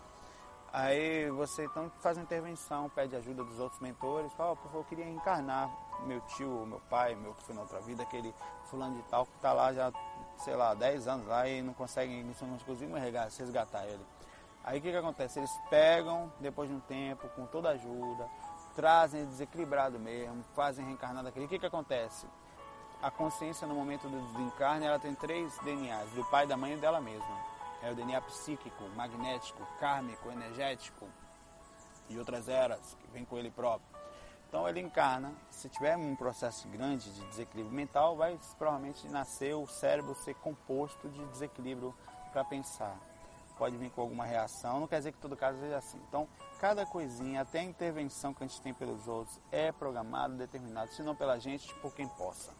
Aí 0.72 1.30
você 1.32 1.66
então 1.66 1.92
faz 2.00 2.16
uma 2.16 2.24
intervenção, 2.24 2.90
pede 2.90 3.14
ajuda 3.18 3.44
dos 3.44 3.60
outros 3.60 3.82
mentores, 3.82 4.32
fala, 4.34 4.58
oh, 4.74 4.78
eu 4.78 4.86
queria 4.86 5.10
encarnar 5.10 5.70
meu 6.06 6.22
tio, 6.22 6.66
meu 6.66 6.82
pai, 6.90 7.16
meu 7.16 7.34
que 7.34 7.44
foi 7.44 7.56
na 7.56 7.62
outra 7.62 7.80
vida, 7.82 8.04
aquele 8.04 8.34
fulano 8.66 8.96
de 8.96 9.04
tal 9.04 9.26
que 9.26 9.36
está 9.36 9.54
lá 9.54 9.74
já 9.74 9.92
sei 10.40 10.56
lá, 10.56 10.74
10 10.74 11.08
anos 11.08 11.28
lá 11.28 11.48
e 11.48 11.62
não 11.62 11.74
conseguem, 11.74 12.24
não 12.24 12.34
conseguem 12.34 12.94
resgatar 13.38 13.86
ele. 13.86 14.06
Aí 14.64 14.80
o 14.80 14.82
que, 14.82 14.92
que 14.92 14.98
acontece? 14.98 15.40
Eles 15.40 15.52
pegam, 15.70 16.32
depois 16.40 16.70
de 16.70 16.76
um 16.76 16.80
tempo, 16.80 17.28
com 17.30 17.46
toda 17.46 17.70
ajuda, 17.70 18.28
trazem 18.76 19.26
desequilibrado 19.26 20.00
mesmo, 20.00 20.44
fazem 20.56 20.86
reencarnar 20.86 21.24
daquele. 21.24 21.46
O 21.46 21.50
que, 21.50 21.60
que 21.60 21.66
acontece? 21.66 22.28
A 23.02 23.10
consciência 23.10 23.68
no 23.68 23.76
momento 23.76 24.08
do 24.10 24.20
desencarne, 24.34 24.86
ela 24.86 25.00
tem 25.00 25.16
três 25.16 25.58
DNAs, 25.60 26.10
do 26.12 26.24
pai, 26.26 26.46
da 26.46 26.58
mãe 26.58 26.74
e 26.74 26.78
dela 26.78 27.00
mesma. 27.00 27.50
É 27.82 27.92
o 27.92 27.96
DNA 27.96 28.22
psíquico, 28.22 28.84
magnético, 28.96 29.66
kármico, 29.80 30.30
energético 30.30 31.08
e 32.10 32.18
outras 32.20 32.50
eras 32.50 32.98
que 33.00 33.08
vem 33.12 33.24
com 33.24 33.38
ele 33.38 33.50
próprio. 33.50 33.88
Então 34.50 34.68
ele 34.68 34.80
encarna, 34.80 35.32
se 35.52 35.70
tiver 35.70 35.96
um 35.96 36.16
processo 36.16 36.68
grande 36.70 37.12
de 37.12 37.22
desequilíbrio 37.28 37.74
mental, 37.74 38.18
vai 38.18 38.38
provavelmente 38.58 39.08
nascer 39.08 39.54
o 39.54 39.68
cérebro 39.68 40.16
ser 40.16 40.34
composto 40.36 41.08
de 41.08 41.24
desequilíbrio 41.28 41.94
para 42.34 42.44
pensar. 42.44 42.98
Pode 43.60 43.78
vir 43.78 43.92
com 43.92 44.02
alguma 44.02 44.26
reação, 44.26 44.80
não 44.80 44.88
quer 44.88 44.98
dizer 44.98 45.12
que 45.12 45.20
todo 45.20 45.38
caso 45.38 45.60
seja 45.60 45.78
assim. 45.78 46.02
Então, 46.08 46.28
cada 46.60 46.84
coisinha, 46.84 47.42
até 47.42 47.60
a 47.60 47.64
intervenção 47.64 48.34
que 48.34 48.44
a 48.44 48.48
gente 48.48 48.60
tem 48.62 48.74
pelos 48.74 49.08
outros, 49.08 49.40
é 49.52 49.72
programado, 49.72 50.36
determinado, 50.36 50.92
se 50.94 51.04
não 51.04 51.16
pela 51.16 51.38
gente, 51.38 51.72
por 51.76 51.94
quem 51.94 52.08
possa. 52.08 52.52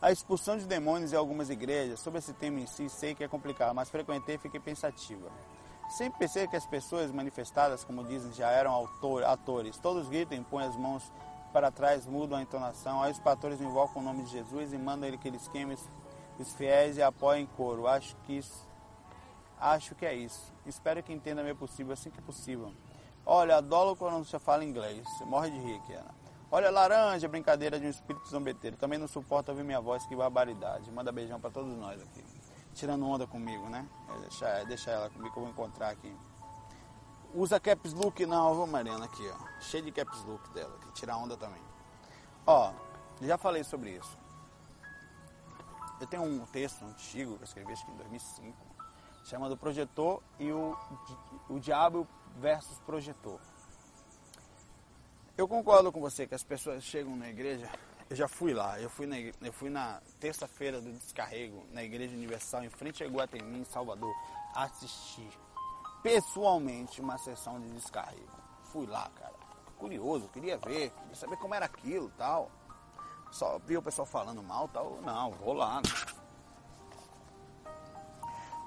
A 0.00 0.12
expulsão 0.12 0.56
de 0.56 0.64
demônios 0.64 1.12
em 1.12 1.16
algumas 1.16 1.50
igrejas, 1.50 2.00
sobre 2.00 2.20
esse 2.20 2.32
tema 2.32 2.60
em 2.60 2.66
si, 2.66 2.88
sei 2.88 3.14
que 3.14 3.24
é 3.24 3.28
complicado, 3.28 3.74
mas 3.74 3.90
frequentei 3.90 4.36
e 4.36 4.38
fiquei 4.38 4.60
pensativa. 4.60 5.30
Sempre 5.88 6.18
pensei 6.18 6.48
que 6.48 6.56
as 6.56 6.66
pessoas 6.66 7.12
manifestadas, 7.12 7.84
como 7.84 8.04
dizem, 8.04 8.32
já 8.32 8.50
eram 8.50 8.72
autor, 8.72 9.24
atores. 9.24 9.78
Todos 9.78 10.08
gritam, 10.08 10.42
põem 10.42 10.64
as 10.64 10.76
mãos 10.76 11.12
para 11.52 11.70
trás, 11.70 12.06
mudam 12.06 12.38
a 12.38 12.42
entonação. 12.42 13.02
Aí 13.02 13.12
os 13.12 13.20
pastores 13.20 13.60
invocam 13.60 14.02
o 14.02 14.04
nome 14.04 14.24
de 14.24 14.30
Jesus 14.30 14.72
e 14.72 14.78
mandam 14.78 15.08
ele 15.08 15.16
que 15.16 15.28
eles 15.28 15.46
queimem 15.48 15.78
os 16.38 16.52
fiéis 16.54 16.96
e 16.96 17.02
apoiem 17.02 17.44
em 17.44 17.46
coro. 17.46 17.86
Acho 17.86 18.16
que 18.24 18.34
isso, 18.34 18.68
acho 19.60 19.94
que 19.94 20.04
é 20.04 20.14
isso. 20.14 20.52
Espero 20.66 21.02
que 21.02 21.12
entenda 21.12 21.42
meio 21.42 21.56
possível, 21.56 21.92
assim 21.92 22.10
que 22.10 22.20
possível. 22.20 22.72
Olha, 23.24 23.56
adoro 23.56 23.96
quando 23.96 24.24
você 24.24 24.38
fala 24.38 24.64
inglês. 24.64 25.02
Você 25.16 25.24
morre 25.24 25.50
de 25.50 25.58
rir 25.58 25.76
aqui, 25.76 25.94
Ana. 25.94 26.14
Olha, 26.50 26.70
laranja, 26.70 27.28
brincadeira 27.28 27.78
de 27.78 27.86
um 27.86 27.90
espírito 27.90 28.28
zombeteiro. 28.28 28.76
Também 28.76 28.98
não 28.98 29.08
suporta 29.08 29.52
ouvir 29.52 29.64
minha 29.64 29.80
voz, 29.80 30.04
que 30.06 30.14
barbaridade. 30.14 30.90
Manda 30.90 31.10
beijão 31.10 31.40
para 31.40 31.50
todos 31.50 31.76
nós 31.76 32.02
aqui 32.02 32.35
tirando 32.76 33.08
onda 33.08 33.26
comigo, 33.26 33.68
né? 33.68 33.88
É, 34.08 34.18
deixa, 34.20 34.64
deixa 34.64 34.90
ela 34.90 35.10
comigo 35.10 35.32
que 35.32 35.38
eu 35.38 35.42
vou 35.42 35.50
encontrar 35.50 35.90
aqui. 35.90 36.14
Usa 37.34 37.58
caps 37.58 37.92
look 37.92 38.24
não, 38.24 38.54
vou 38.54 38.66
Mariana 38.66 39.06
aqui, 39.06 39.28
ó. 39.28 39.60
Cheio 39.60 39.84
de 39.84 39.92
caps 39.92 40.22
look 40.24 40.48
dela, 40.50 40.76
aqui, 40.76 40.92
tirar 40.92 41.16
onda 41.16 41.36
também. 41.36 41.60
Ó, 42.46 42.72
já 43.22 43.36
falei 43.36 43.64
sobre 43.64 43.90
isso. 43.90 44.16
Eu 45.98 46.06
tenho 46.06 46.22
um 46.22 46.44
texto 46.46 46.84
antigo 46.84 47.36
que 47.36 47.42
eu 47.42 47.44
escrevi 47.44 47.72
acho 47.72 47.84
que 47.86 47.90
em 47.90 47.96
2005, 47.96 48.56
chamado 49.24 49.56
Projetor 49.56 50.22
e 50.38 50.52
o, 50.52 50.76
o 51.48 51.58
Diabo 51.58 52.06
versus 52.36 52.78
Projetor. 52.80 53.40
Eu 55.36 55.48
concordo 55.48 55.90
com 55.90 56.00
você 56.00 56.26
que 56.26 56.34
as 56.34 56.44
pessoas 56.44 56.84
chegam 56.84 57.16
na 57.16 57.28
igreja 57.28 57.70
eu 58.08 58.16
já 58.16 58.28
fui 58.28 58.54
lá, 58.54 58.80
eu 58.80 58.88
fui 58.88 59.06
na, 59.06 59.18
eu 59.18 59.52
fui 59.52 59.68
na 59.68 60.00
terça-feira 60.20 60.80
do 60.80 60.92
descarrego 60.92 61.66
na 61.72 61.82
Igreja 61.82 62.14
Universal, 62.14 62.64
em 62.64 62.70
frente 62.70 63.02
a 63.02 63.08
Guatemi, 63.08 63.58
em 63.58 63.64
Salvador, 63.64 64.14
assistir 64.54 65.28
pessoalmente 66.02 67.00
uma 67.00 67.18
sessão 67.18 67.60
de 67.60 67.68
descarrego. 67.70 68.30
Fui 68.64 68.86
lá, 68.86 69.10
cara. 69.10 69.34
Curioso, 69.76 70.28
queria 70.28 70.56
ver, 70.56 70.90
queria 70.90 71.14
saber 71.14 71.36
como 71.36 71.54
era 71.54 71.66
aquilo 71.66 72.10
tal. 72.16 72.50
Só 73.32 73.58
vi 73.58 73.76
o 73.76 73.82
pessoal 73.82 74.06
falando 74.06 74.42
mal 74.42 74.68
tal. 74.68 75.00
Não, 75.02 75.32
vou 75.32 75.52
lá. 75.52 75.76
Né? 75.76 75.82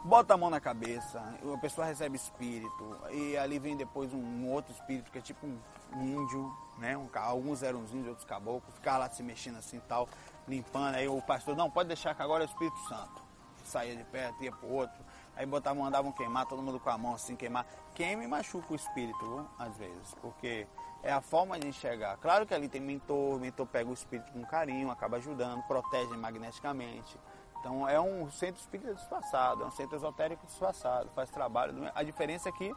Bota 0.10 0.34
a 0.34 0.38
mão 0.38 0.49
na 0.49 0.60
cabeça, 0.60 1.22
a 1.53 1.57
pessoa 1.60 1.86
recebe 1.86 2.16
espírito, 2.16 2.97
e 3.12 3.38
ali 3.38 3.60
vem 3.60 3.78
depois 3.78 4.12
um 4.12 4.49
outro 4.49 4.74
espírito 4.74 5.12
que 5.12 5.20
é 5.20 5.22
tipo 5.22 5.45
um 5.45 6.01
índio, 6.01 6.51
né? 6.80 6.97
Um, 6.97 7.07
alguns 7.14 7.62
eram 7.62 7.82
uns 7.82 7.91
índios, 7.91 8.07
outros 8.07 8.26
caboclos, 8.26 8.74
ficava 8.74 8.97
lá 8.97 9.10
se 9.12 9.22
mexendo 9.22 9.60
assim 9.60 9.80
tal, 9.88 10.10
limpando. 10.47 10.95
Aí 10.95 11.07
o 11.07 11.22
pastor, 11.22 11.55
não, 11.55 11.70
pode 11.70 11.89
deixar 11.89 12.16
que 12.16 12.24
agora 12.24 12.43
é 12.43 12.47
o 12.47 12.49
Espírito 12.49 12.80
Santo. 12.88 13.22
Saía 13.64 13.95
de 13.95 14.03
perto, 14.05 14.43
ia 14.43 14.51
pro 14.51 14.68
outro. 14.68 14.97
Aí 15.36 15.45
botavam, 15.45 15.84
mandavam 15.84 16.12
queimar, 16.12 16.47
todo 16.47 16.60
mundo 16.60 16.80
com 16.80 16.89
a 16.89 16.97
mão 16.97 17.14
assim, 17.14 17.36
queimar. 17.36 17.68
Queima 17.93 18.24
e 18.24 18.28
machuca 18.28 18.74
o 18.74 18.76
espírito, 18.76 19.20
viu? 19.20 19.45
às 19.60 19.78
vezes, 19.78 20.16
porque 20.24 20.66
é 21.03 21.14
a 21.14 21.22
forma 21.22 21.60
de 21.60 21.68
enxergar. 21.68 22.18
Claro 22.18 22.47
que 22.47 22.53
ali 22.55 22.68
tem 22.68 22.82
mentor, 22.82 23.39
mentor 23.39 23.68
pega 23.68 23.88
o 23.88 23.93
espírito 23.93 24.32
com 24.32 24.43
carinho, 24.43 24.89
acaba 24.89 25.18
ajudando, 25.18 25.62
protege 25.68 26.18
magneticamente. 26.18 27.16
Então 27.60 27.88
é 27.88 27.99
um 27.99 28.30
centro 28.32 28.60
espírita 28.60 28.93
disfarçado, 28.93 29.64
é 29.64 29.66
um 29.68 29.72
centro 29.72 29.95
esotérico 29.95 30.45
disfarçado, 30.45 31.10
faz 31.16 31.30
trabalho. 31.30 31.91
A 31.93 32.03
diferença 32.03 32.49
é 32.49 32.51
que 32.51 32.74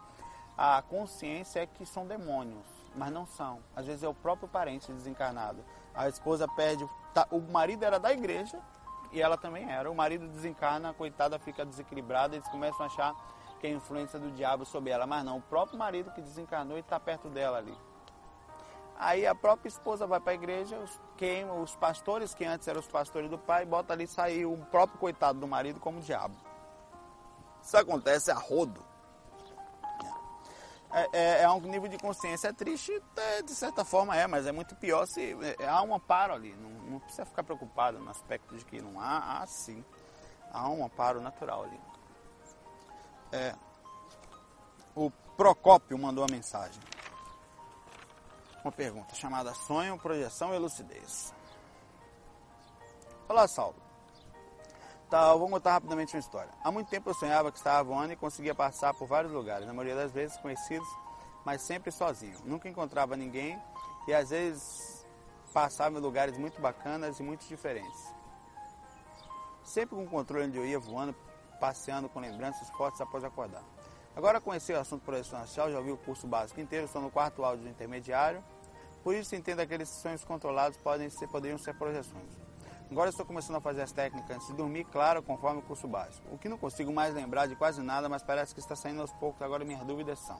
a 0.56 0.82
consciência 0.82 1.60
é 1.60 1.66
que 1.66 1.86
são 1.86 2.06
demônios 2.06 2.82
mas 2.94 3.10
não 3.10 3.26
são. 3.26 3.60
Às 3.74 3.86
vezes 3.86 4.02
é 4.02 4.08
o 4.08 4.14
próprio 4.14 4.48
parente 4.48 4.92
desencarnado. 4.92 5.64
A 5.94 6.08
esposa 6.08 6.46
perde, 6.48 6.88
tá, 7.12 7.26
o 7.30 7.40
marido 7.40 7.84
era 7.84 7.98
da 7.98 8.12
igreja 8.12 8.58
e 9.10 9.20
ela 9.20 9.36
também 9.36 9.70
era. 9.70 9.90
O 9.90 9.94
marido 9.94 10.26
desencarna, 10.28 10.90
a 10.90 10.94
coitada 10.94 11.38
fica 11.38 11.64
desequilibrada, 11.64 12.34
eles 12.34 12.48
começam 12.48 12.82
a 12.82 12.86
achar 12.86 13.14
que 13.60 13.66
é 13.66 13.70
a 13.70 13.74
influência 13.74 14.18
do 14.18 14.30
diabo 14.32 14.64
sobre 14.64 14.90
ela, 14.90 15.06
mas 15.06 15.24
não, 15.24 15.38
o 15.38 15.42
próprio 15.42 15.78
marido 15.78 16.10
que 16.10 16.20
desencarnou 16.20 16.76
e 16.76 16.80
está 16.80 16.98
perto 16.98 17.28
dela 17.28 17.58
ali. 17.58 17.76
Aí 19.02 19.26
a 19.26 19.34
própria 19.34 19.68
esposa 19.68 20.06
vai 20.06 20.20
para 20.20 20.32
a 20.32 20.34
igreja, 20.34 20.78
queima 21.16 21.54
os 21.54 21.74
pastores, 21.74 22.34
que 22.34 22.44
antes 22.44 22.68
eram 22.68 22.80
os 22.80 22.86
pastores 22.86 23.28
do 23.28 23.38
pai, 23.38 23.66
bota 23.66 23.92
ali 23.92 24.06
sair 24.06 24.46
o 24.46 24.56
próprio 24.56 24.98
coitado 24.98 25.40
do 25.40 25.46
marido 25.46 25.80
como 25.80 26.00
diabo. 26.00 26.36
Isso 27.62 27.76
acontece 27.76 28.30
a 28.30 28.34
rodo 28.34 28.92
é, 30.92 31.08
é, 31.12 31.42
é, 31.42 31.50
um 31.50 31.60
nível 31.60 31.88
de 31.88 31.96
consciência 31.96 32.48
é 32.48 32.52
triste, 32.52 32.92
de 33.44 33.54
certa 33.54 33.82
forma 33.82 34.14
é, 34.14 34.26
mas 34.26 34.46
é 34.46 34.52
muito 34.52 34.76
pior 34.76 35.06
se 35.06 35.34
é, 35.58 35.66
há 35.66 35.82
um 35.82 35.94
amparo 35.94 36.34
ali. 36.34 36.54
Não, 36.54 36.68
não, 36.68 37.00
precisa 37.00 37.24
ficar 37.24 37.42
preocupado 37.42 37.98
no 37.98 38.10
aspecto 38.10 38.54
de 38.54 38.64
que 38.64 38.80
não 38.80 39.00
há, 39.00 39.40
há 39.40 39.46
sim. 39.46 39.82
Há 40.52 40.68
um 40.68 40.84
amparo 40.84 41.18
natural 41.22 41.64
ali. 41.64 41.80
É, 43.32 43.54
o 44.94 45.10
Procópio 45.34 45.98
mandou 45.98 46.24
a 46.24 46.30
mensagem. 46.30 46.78
Uma 48.64 48.70
pergunta 48.70 49.12
chamada 49.16 49.52
Sonho, 49.54 49.98
Projeção 49.98 50.54
e 50.54 50.58
Lucidez. 50.58 51.34
Olá, 53.28 53.48
Saulo. 53.48 53.74
Tá, 55.10 55.34
vou 55.34 55.48
contar 55.48 55.72
rapidamente 55.72 56.14
uma 56.14 56.20
história. 56.20 56.52
Há 56.62 56.70
muito 56.70 56.88
tempo 56.88 57.10
eu 57.10 57.14
sonhava 57.14 57.50
que 57.50 57.58
estava 57.58 57.82
voando 57.82 58.12
e 58.12 58.16
conseguia 58.16 58.54
passar 58.54 58.94
por 58.94 59.08
vários 59.08 59.32
lugares, 59.32 59.66
na 59.66 59.72
maioria 59.72 59.96
das 59.96 60.12
vezes 60.12 60.36
conhecidos, 60.36 60.88
mas 61.44 61.60
sempre 61.62 61.90
sozinho. 61.90 62.38
Nunca 62.44 62.68
encontrava 62.68 63.16
ninguém 63.16 63.60
e 64.06 64.14
às 64.14 64.30
vezes 64.30 65.04
passava 65.52 65.98
em 65.98 66.00
lugares 66.00 66.38
muito 66.38 66.60
bacanas 66.60 67.18
e 67.18 67.22
muito 67.24 67.44
diferentes. 67.48 68.14
Sempre 69.64 69.96
com 69.96 70.06
controle 70.06 70.46
onde 70.46 70.56
eu 70.56 70.64
ia 70.64 70.78
voando, 70.78 71.16
passeando 71.58 72.08
com 72.08 72.20
lembranças 72.20 72.70
fortes 72.70 73.00
após 73.00 73.24
acordar. 73.24 73.64
Agora 74.14 74.40
conheci 74.40 74.72
o 74.72 74.78
assunto 74.78 75.02
projeção 75.04 75.40
astral, 75.40 75.70
já 75.70 75.78
ouvi 75.78 75.90
o 75.90 75.96
curso 75.96 76.28
básico 76.28 76.60
inteiro, 76.60 76.84
estou 76.84 77.00
no 77.02 77.10
quarto 77.10 77.44
áudio 77.44 77.68
intermediário, 77.68 78.44
por 79.02 79.14
isso 79.14 79.34
entendo 79.34 79.58
que 79.58 79.62
aqueles 79.64 79.88
sonhos 79.88 80.24
controlados 80.24 80.78
podem 80.78 81.10
ser, 81.10 81.28
poderiam 81.28 81.58
ser 81.58 81.74
projeções. 81.74 82.30
Agora 82.90 83.08
estou 83.08 83.24
começando 83.24 83.56
a 83.56 83.60
fazer 83.60 83.80
as 83.80 83.90
técnicas 83.90 84.36
antes 84.36 84.48
de 84.48 84.54
dormir, 84.54 84.84
claro, 84.84 85.22
conforme 85.22 85.60
o 85.60 85.62
curso 85.62 85.88
básico. 85.88 86.26
O 86.30 86.36
que 86.36 86.48
não 86.48 86.58
consigo 86.58 86.92
mais 86.92 87.14
lembrar 87.14 87.46
de 87.46 87.56
quase 87.56 87.82
nada, 87.82 88.08
mas 88.08 88.22
parece 88.22 88.52
que 88.52 88.60
está 88.60 88.76
saindo 88.76 89.00
aos 89.00 89.10
poucos. 89.14 89.40
Agora 89.40 89.64
minhas 89.64 89.82
dúvidas 89.84 90.18
são: 90.20 90.38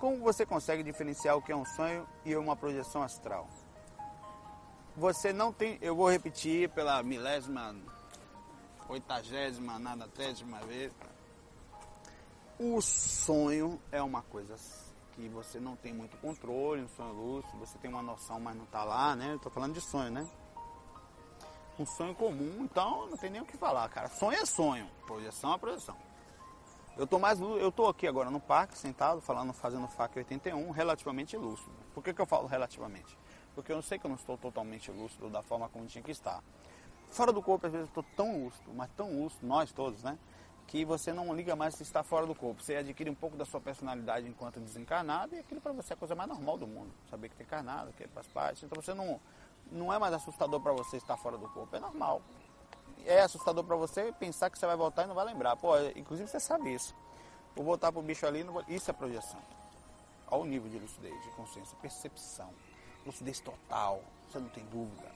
como 0.00 0.18
você 0.18 0.44
consegue 0.44 0.82
diferenciar 0.82 1.36
o 1.36 1.42
que 1.42 1.52
é 1.52 1.56
um 1.56 1.64
sonho 1.64 2.06
e 2.24 2.34
uma 2.34 2.56
projeção 2.56 3.02
astral? 3.02 3.48
Você 4.96 5.32
não 5.32 5.52
tem, 5.52 5.78
eu 5.80 5.94
vou 5.94 6.10
repetir 6.10 6.68
pela 6.70 7.02
milésima, 7.02 7.74
oitagésima, 8.88 9.78
nada 9.78 10.08
décima 10.08 10.58
vez. 10.58 10.92
O 12.58 12.80
sonho 12.80 13.80
é 13.90 14.02
uma 14.02 14.22
coisa 14.22 14.56
que 15.14 15.28
você 15.28 15.60
não 15.60 15.76
tem 15.76 15.92
muito 15.92 16.16
controle, 16.18 16.82
um 16.82 16.88
sonho 16.88 17.12
lúcido, 17.12 17.58
você 17.58 17.78
tem 17.78 17.90
uma 17.90 18.02
noção, 18.02 18.40
mas 18.40 18.56
não 18.56 18.64
está 18.64 18.84
lá, 18.84 19.14
né? 19.14 19.34
Estou 19.34 19.50
falando 19.50 19.74
de 19.74 19.80
sonho, 19.80 20.10
né? 20.10 20.28
um 21.78 21.86
sonho 21.86 22.14
comum, 22.14 22.64
então 22.64 23.06
não 23.08 23.16
tem 23.16 23.30
nem 23.30 23.40
o 23.40 23.46
que 23.46 23.56
falar, 23.56 23.88
cara. 23.88 24.08
Sonho 24.08 24.38
é 24.38 24.46
sonho, 24.46 24.88
projeção 25.06 25.54
é 25.54 25.58
projeção. 25.58 25.96
Eu 26.96 27.06
tô 27.06 27.18
mais 27.18 27.40
eu 27.40 27.72
tô 27.72 27.88
aqui 27.88 28.06
agora 28.06 28.30
no 28.30 28.38
parque, 28.38 28.78
sentado, 28.78 29.20
falando, 29.20 29.52
fazendo 29.52 29.88
FAC 29.88 30.18
81, 30.18 30.70
relativamente 30.70 31.36
lúcido. 31.36 31.72
Por 31.92 32.04
que, 32.04 32.14
que 32.14 32.20
eu 32.20 32.26
falo 32.26 32.46
relativamente? 32.46 33.18
Porque 33.54 33.72
eu 33.72 33.82
sei 33.82 33.98
que 33.98 34.06
eu 34.06 34.08
não 34.08 34.16
estou 34.16 34.38
totalmente 34.38 34.90
lúcido 34.92 35.28
da 35.28 35.42
forma 35.42 35.68
como 35.68 35.86
tinha 35.86 36.02
que 36.02 36.12
estar. 36.12 36.42
Fora 37.10 37.32
do 37.32 37.42
corpo, 37.42 37.66
às 37.66 37.72
vezes 37.72 37.88
eu 37.88 38.00
estou 38.00 38.04
tão 38.16 38.44
lúcido, 38.44 38.72
mas 38.72 38.90
tão 38.96 39.10
lúcido, 39.20 39.46
nós 39.46 39.72
todos, 39.72 40.02
né? 40.02 40.16
Que 40.66 40.84
você 40.84 41.12
não 41.12 41.32
liga 41.34 41.54
mais 41.54 41.74
se 41.74 41.82
está 41.82 42.02
fora 42.02 42.26
do 42.26 42.34
corpo. 42.34 42.62
Você 42.62 42.76
adquire 42.76 43.08
um 43.08 43.14
pouco 43.14 43.36
da 43.36 43.44
sua 43.44 43.60
personalidade 43.60 44.26
enquanto 44.26 44.58
desencarnado 44.60 45.34
e 45.34 45.38
aquilo 45.38 45.60
para 45.60 45.72
você 45.72 45.92
é 45.92 45.94
a 45.94 45.96
coisa 45.96 46.14
mais 46.14 46.28
normal 46.28 46.58
do 46.58 46.66
mundo. 46.66 46.90
Saber 47.10 47.28
que 47.28 47.36
tem 47.36 47.46
encarnado, 47.46 47.92
que 47.92 48.06
faz 48.08 48.26
parte. 48.26 48.64
Então 48.64 48.80
você 48.80 48.94
não, 48.94 49.20
não 49.70 49.92
é 49.92 49.98
mais 49.98 50.14
assustador 50.14 50.60
para 50.60 50.72
você 50.72 50.96
estar 50.96 51.16
fora 51.16 51.36
do 51.36 51.48
corpo, 51.48 51.76
é 51.76 51.80
normal. 51.80 52.22
É 53.06 53.20
assustador 53.20 53.62
para 53.64 53.76
você 53.76 54.12
pensar 54.12 54.50
que 54.50 54.58
você 54.58 54.66
vai 54.66 54.76
voltar 54.76 55.04
e 55.04 55.06
não 55.06 55.14
vai 55.14 55.26
lembrar. 55.26 55.56
Pô, 55.56 55.78
inclusive 55.94 56.28
você 56.28 56.40
sabe 56.40 56.74
isso. 56.74 56.94
Vou 57.54 57.64
voltar 57.64 57.92
pro 57.92 58.02
bicho 58.02 58.26
ali, 58.26 58.42
vou... 58.42 58.64
isso 58.66 58.90
é 58.90 58.94
projeção. 58.94 59.40
Olha 60.28 60.42
o 60.42 60.46
nível 60.46 60.70
de 60.70 60.78
lucidez, 60.78 61.22
de 61.22 61.30
consciência, 61.30 61.76
percepção, 61.80 62.50
lucidez 63.06 63.40
total, 63.40 64.02
você 64.28 64.38
não 64.38 64.48
tem 64.48 64.64
dúvida. 64.64 65.12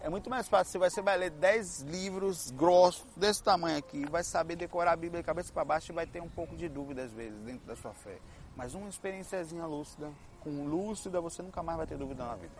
É 0.00 0.08
muito 0.08 0.30
mais 0.30 0.48
fácil, 0.48 0.78
você 0.78 1.02
vai 1.02 1.18
ler 1.18 1.30
10 1.30 1.82
livros 1.82 2.52
grossos, 2.52 3.04
desse 3.16 3.42
tamanho 3.42 3.76
aqui, 3.76 4.06
vai 4.06 4.22
saber 4.22 4.54
decorar 4.54 4.92
a 4.92 4.96
Bíblia 4.96 5.24
cabeça 5.24 5.52
para 5.52 5.64
baixo 5.64 5.90
e 5.90 5.94
vai 5.94 6.06
ter 6.06 6.22
um 6.22 6.28
pouco 6.28 6.56
de 6.56 6.68
dúvida 6.68 7.02
às 7.02 7.12
vezes 7.12 7.36
dentro 7.40 7.66
da 7.66 7.74
sua 7.74 7.92
fé. 7.92 8.16
Mas 8.54 8.74
uma 8.74 8.88
experiênciazinha 8.88 9.66
lúcida, 9.66 10.08
com 10.40 10.66
lúcida, 10.66 11.20
você 11.20 11.42
nunca 11.42 11.64
mais 11.64 11.78
vai 11.78 11.86
ter 11.86 11.98
dúvida 11.98 12.24
na 12.24 12.36
vida. 12.36 12.54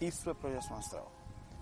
Isso 0.00 0.30
é 0.30 0.34
projeção 0.34 0.78
astral. 0.78 1.12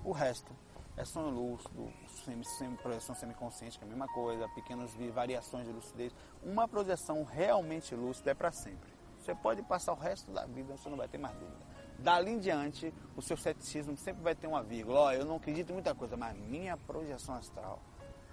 O 0.04 0.12
resto 0.12 0.54
é 0.96 1.04
sonho 1.04 1.30
lúcido, 1.30 1.92
semi, 2.24 2.44
semi, 2.44 2.76
projeção 2.76 3.14
semiconsciente, 3.14 3.78
que 3.78 3.84
é 3.84 3.86
a 3.86 3.90
mesma 3.90 4.06
coisa, 4.08 4.48
pequenas 4.50 4.92
variações 5.12 5.66
de 5.66 5.72
lucidez. 5.72 6.14
Uma 6.40 6.68
projeção 6.68 7.24
realmente 7.24 7.96
lúcida 7.96 8.30
é 8.30 8.34
para 8.34 8.52
sempre. 8.52 8.90
Você 9.18 9.34
pode 9.34 9.60
passar 9.62 9.92
o 9.92 9.96
resto 9.96 10.30
da 10.30 10.46
vida, 10.46 10.76
você 10.76 10.88
não 10.88 10.96
vai 10.96 11.08
ter 11.08 11.18
mais 11.18 11.34
dúvida. 11.34 11.69
Dali 12.02 12.30
em 12.30 12.38
diante, 12.38 12.92
o 13.14 13.20
seu 13.20 13.36
ceticismo 13.36 13.96
sempre 13.96 14.22
vai 14.22 14.34
ter 14.34 14.46
uma 14.46 14.62
vírgula. 14.62 15.00
Ó, 15.00 15.12
eu 15.12 15.24
não 15.24 15.36
acredito 15.36 15.70
em 15.70 15.74
muita 15.74 15.94
coisa, 15.94 16.16
mas 16.16 16.36
minha 16.36 16.76
projeção 16.76 17.34
astral 17.34 17.78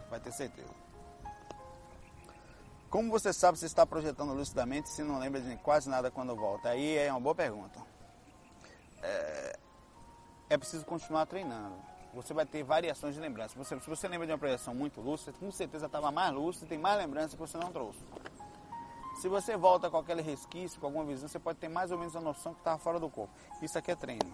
vai 0.09 0.19
ter 0.19 0.31
certeza. 0.31 0.73
Como 2.89 3.11
você 3.11 3.33
sabe 3.33 3.59
se 3.59 3.65
está 3.65 3.85
projetando 3.85 4.33
lucidamente 4.33 4.87
se 4.87 5.03
não 5.03 5.19
lembra 5.19 5.41
de 5.41 5.57
quase 5.57 5.89
nada 5.89 6.09
quando 6.09 6.33
volta? 6.35 6.69
Aí 6.69 6.97
é 6.97 7.11
uma 7.11 7.19
boa 7.19 7.35
pergunta. 7.35 7.77
É, 9.03 9.59
é 10.51 10.57
preciso 10.57 10.85
continuar 10.85 11.25
treinando. 11.25 11.75
Você 12.13 12.33
vai 12.33 12.45
ter 12.45 12.63
variações 12.63 13.15
de 13.15 13.19
lembrança. 13.19 13.53
Você, 13.57 13.77
se 13.79 13.89
você 13.89 14.07
lembra 14.07 14.25
de 14.25 14.31
uma 14.31 14.39
projeção 14.39 14.73
muito 14.73 15.01
lúcida, 15.01 15.33
com 15.33 15.51
certeza 15.51 15.87
estava 15.87 16.09
mais 16.09 16.33
lúcida 16.33 16.65
e 16.65 16.69
tem 16.69 16.77
mais 16.77 16.97
lembrança 16.97 17.35
que 17.35 17.41
você 17.41 17.57
não 17.57 17.71
trouxe. 17.71 17.99
Se 19.17 19.27
você 19.27 19.57
volta 19.57 19.89
com 19.89 19.97
aquele 19.97 20.21
resquício, 20.21 20.79
com 20.79 20.85
alguma 20.85 21.03
visão, 21.03 21.27
você 21.27 21.39
pode 21.39 21.57
ter 21.57 21.67
mais 21.67 21.91
ou 21.91 21.97
menos 21.97 22.15
a 22.15 22.21
noção 22.21 22.53
que 22.53 22.59
estava 22.59 22.77
fora 22.77 22.99
do 22.99 23.09
corpo. 23.09 23.33
Isso 23.61 23.75
aqui 23.75 23.89
é 23.89 23.95
treino, 23.95 24.31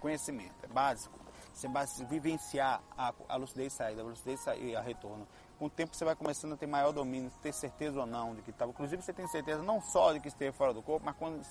conhecimento, 0.00 0.54
é 0.62 0.66
básico. 0.66 1.18
Você 1.54 1.66
vai 1.66 1.86
vivenciar 2.08 2.82
a, 2.96 3.14
a 3.26 3.36
lucidez 3.36 3.72
saída, 3.72 4.02
a 4.02 4.04
lucidez 4.04 4.44
e 4.60 4.76
a 4.76 4.82
retorno. 4.82 5.26
Com 5.58 5.64
o 5.66 5.70
tempo 5.70 5.96
você 5.96 6.04
vai 6.04 6.14
começando 6.14 6.52
a 6.52 6.56
ter 6.56 6.66
maior 6.66 6.92
domínio, 6.92 7.30
ter 7.42 7.54
certeza 7.54 8.00
ou 8.00 8.06
não 8.06 8.34
de 8.34 8.42
que 8.42 8.50
estava. 8.50 8.70
Inclusive 8.70 9.00
você 9.00 9.14
tem 9.14 9.26
certeza 9.28 9.62
não 9.62 9.80
só 9.80 10.12
de 10.12 10.20
que 10.20 10.28
esteve 10.28 10.54
fora 10.54 10.74
do 10.74 10.82
corpo, 10.82 11.06
mas 11.06 11.16
quando 11.16 11.42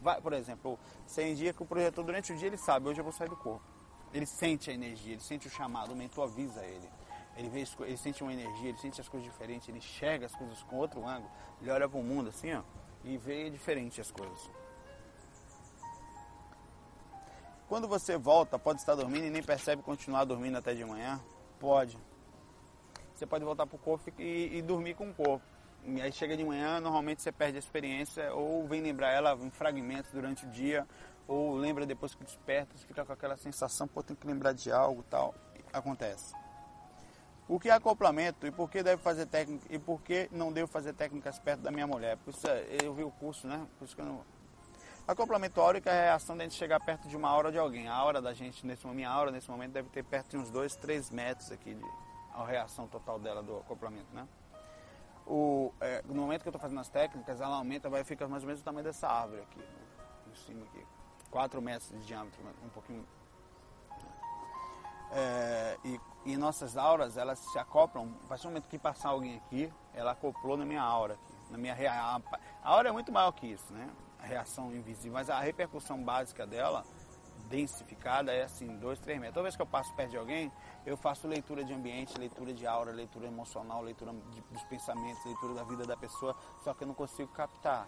vai, 0.00 0.18
por 0.20 0.32
exemplo, 0.32 0.78
você 1.06 1.22
em 1.22 1.34
dia 1.34 1.52
que 1.52 1.62
o 1.62 1.66
projetor 1.66 2.02
durante 2.02 2.32
o 2.32 2.36
dia 2.36 2.48
ele 2.48 2.56
sabe, 2.56 2.88
hoje 2.88 3.00
eu 3.00 3.04
vou 3.04 3.12
sair 3.12 3.28
do 3.28 3.36
corpo. 3.36 3.64
Ele 4.14 4.24
sente 4.24 4.70
a 4.70 4.72
energia, 4.72 5.12
ele 5.12 5.22
sente 5.22 5.48
o 5.48 5.50
chamado, 5.50 5.92
o 5.92 5.96
mentor 5.96 6.24
avisa 6.24 6.64
ele. 6.64 6.88
Ele, 7.36 7.48
vê, 7.48 7.64
ele 7.80 7.96
sente 7.96 8.22
uma 8.22 8.32
energia, 8.32 8.70
ele 8.70 8.78
sente 8.78 9.00
as 9.00 9.08
coisas 9.08 9.30
diferentes, 9.30 9.68
ele 9.68 9.78
enxerga 9.78 10.26
as 10.26 10.34
coisas 10.34 10.62
com 10.62 10.76
outro 10.76 11.06
ângulo. 11.06 11.30
Ele 11.60 11.70
olha 11.70 11.88
para 11.88 11.98
o 11.98 12.02
mundo 12.02 12.30
assim, 12.30 12.54
ó, 12.54 12.62
e 13.04 13.16
vê 13.18 13.50
diferente 13.50 14.00
as 14.00 14.10
coisas. 14.10 14.50
Quando 17.68 17.88
você 17.88 18.16
volta, 18.16 18.58
pode 18.58 18.80
estar 18.80 18.94
dormindo 18.94 19.26
e 19.26 19.30
nem 19.30 19.42
percebe 19.42 19.82
continuar 19.82 20.24
dormindo 20.24 20.56
até 20.56 20.72
de 20.72 20.84
manhã? 20.84 21.20
Pode. 21.58 21.98
Você 23.14 23.26
pode 23.26 23.44
voltar 23.44 23.66
para 23.66 23.76
o 23.76 23.78
corpo 23.78 24.10
e, 24.18 24.58
e, 24.58 24.62
dormir 24.62 24.94
com 24.94 25.10
o 25.10 25.14
corpo. 25.14 25.44
E 25.84 26.00
aí 26.00 26.12
chega 26.12 26.36
de 26.36 26.44
manhã, 26.44 26.80
normalmente 26.80 27.22
você 27.22 27.32
perde 27.32 27.56
a 27.56 27.58
experiência 27.58 28.32
ou 28.34 28.66
vem 28.66 28.82
lembrar 28.82 29.10
ela 29.10 29.34
em 29.34 29.50
fragmentos 29.50 30.10
durante 30.12 30.44
o 30.44 30.50
dia, 30.50 30.86
ou 31.26 31.54
lembra 31.54 31.86
depois 31.86 32.14
que 32.14 32.24
desperta, 32.24 32.76
fica 32.78 33.04
com 33.04 33.12
aquela 33.12 33.36
sensação, 33.36 33.86
pô, 33.86 34.02
tem 34.02 34.16
que 34.16 34.26
lembrar 34.26 34.52
de 34.52 34.70
algo 34.70 35.02
tal. 35.04 35.34
Acontece. 35.72 36.34
O 37.48 37.60
que 37.60 37.68
é 37.68 37.72
acoplamento 37.72 38.44
e 38.46 38.50
por 38.50 38.68
que 38.68 38.82
deve 38.82 39.00
fazer 39.00 39.26
técnica 39.26 39.66
e 39.70 39.78
por 39.78 40.00
que 40.00 40.28
não 40.32 40.52
devo 40.52 40.66
fazer 40.66 40.92
técnicas 40.92 41.38
perto 41.38 41.60
da 41.60 41.70
minha 41.70 41.86
mulher? 41.86 42.16
Por 42.16 42.30
isso 42.30 42.46
é, 42.48 42.78
eu 42.82 42.92
vi 42.92 43.04
o 43.04 43.10
curso, 43.10 43.46
né? 43.46 43.64
Por 43.78 43.84
isso 43.84 43.94
que 43.94 44.02
eu 44.02 44.06
não... 44.06 44.24
Acoplamento 45.06 45.60
áurico 45.60 45.88
é 45.88 45.92
a 45.92 46.02
reação 46.06 46.36
de 46.36 46.42
a 46.42 46.44
gente 46.44 46.56
chegar 46.56 46.80
perto 46.80 47.06
de 47.06 47.16
uma 47.16 47.28
aura 47.28 47.52
de 47.52 47.58
alguém. 47.58 47.86
A 47.86 47.94
aura 47.94 48.20
da 48.20 48.34
gente, 48.34 48.66
nesse 48.66 48.84
momento, 48.84 48.96
minha 48.96 49.10
aura 49.10 49.30
nesse 49.30 49.48
momento 49.48 49.72
deve 49.72 49.88
ter 49.90 50.02
perto 50.02 50.30
de 50.30 50.36
uns 50.38 50.50
2, 50.50 50.74
3 50.74 51.10
metros 51.10 51.52
aqui 51.52 51.74
de 51.74 51.84
a 52.34 52.44
reação 52.44 52.88
total 52.88 53.18
dela 53.20 53.42
do 53.42 53.58
acoplamento, 53.58 54.12
né? 54.12 54.26
O, 55.24 55.72
é, 55.80 56.02
no 56.04 56.22
momento 56.22 56.42
que 56.42 56.48
eu 56.48 56.50
estou 56.50 56.60
fazendo 56.60 56.80
as 56.80 56.88
técnicas, 56.88 57.40
ela 57.40 57.56
aumenta, 57.56 57.88
vai 57.88 58.02
ficar 58.02 58.26
mais 58.26 58.42
ou 58.42 58.48
menos 58.48 58.60
o 58.60 58.64
tamanho 58.64 58.84
dessa 58.84 59.08
árvore 59.08 59.42
aqui, 59.42 59.58
né? 59.58 59.66
em 60.30 60.34
cima 60.34 60.64
aqui. 60.64 60.84
4 61.30 61.62
metros 61.62 61.88
de 61.90 62.06
diâmetro, 62.06 62.40
um 62.64 62.68
pouquinho 62.68 63.06
é, 65.12 65.78
e, 65.84 66.00
e, 66.24 66.36
nossas 66.36 66.76
auras, 66.76 67.16
elas 67.16 67.38
se 67.38 67.58
acoplam. 67.58 68.12
A 68.24 68.28
partir 68.28 68.44
do 68.44 68.48
momento 68.48 68.68
que 68.68 68.78
passar 68.78 69.10
alguém 69.10 69.36
aqui, 69.36 69.72
ela 69.94 70.12
acoplou 70.12 70.56
na 70.56 70.64
minha 70.64 70.82
aura 70.82 71.14
aqui. 71.14 71.34
Na 71.50 71.58
minha 71.58 71.74
a, 71.90 72.16
a 72.16 72.68
aura 72.68 72.88
é 72.88 72.92
muito 72.92 73.12
maior 73.12 73.30
que 73.32 73.46
isso, 73.46 73.72
né? 73.72 73.88
A 74.18 74.26
reação 74.26 74.74
invisível, 74.74 75.12
mas 75.12 75.30
a 75.30 75.38
repercussão 75.38 76.02
básica 76.02 76.46
dela, 76.46 76.84
densificada, 77.48 78.32
é 78.32 78.42
assim, 78.42 78.76
2, 78.78 78.98
3 78.98 79.18
metros. 79.18 79.34
Toda 79.34 79.44
vez 79.44 79.54
que 79.54 79.62
eu 79.62 79.66
passo 79.66 79.94
perto 79.94 80.10
de 80.10 80.16
alguém, 80.16 80.50
eu 80.84 80.96
faço 80.96 81.28
leitura 81.28 81.64
de 81.64 81.72
ambiente, 81.72 82.18
leitura 82.18 82.52
de 82.52 82.66
aura, 82.66 82.90
leitura 82.90 83.26
emocional, 83.26 83.82
leitura 83.82 84.12
de, 84.12 84.40
dos 84.40 84.64
pensamentos, 84.64 85.24
leitura 85.24 85.54
da 85.54 85.62
vida 85.62 85.84
da 85.84 85.96
pessoa, 85.96 86.34
só 86.64 86.74
que 86.74 86.82
eu 86.82 86.88
não 86.88 86.94
consigo 86.94 87.30
captar 87.32 87.86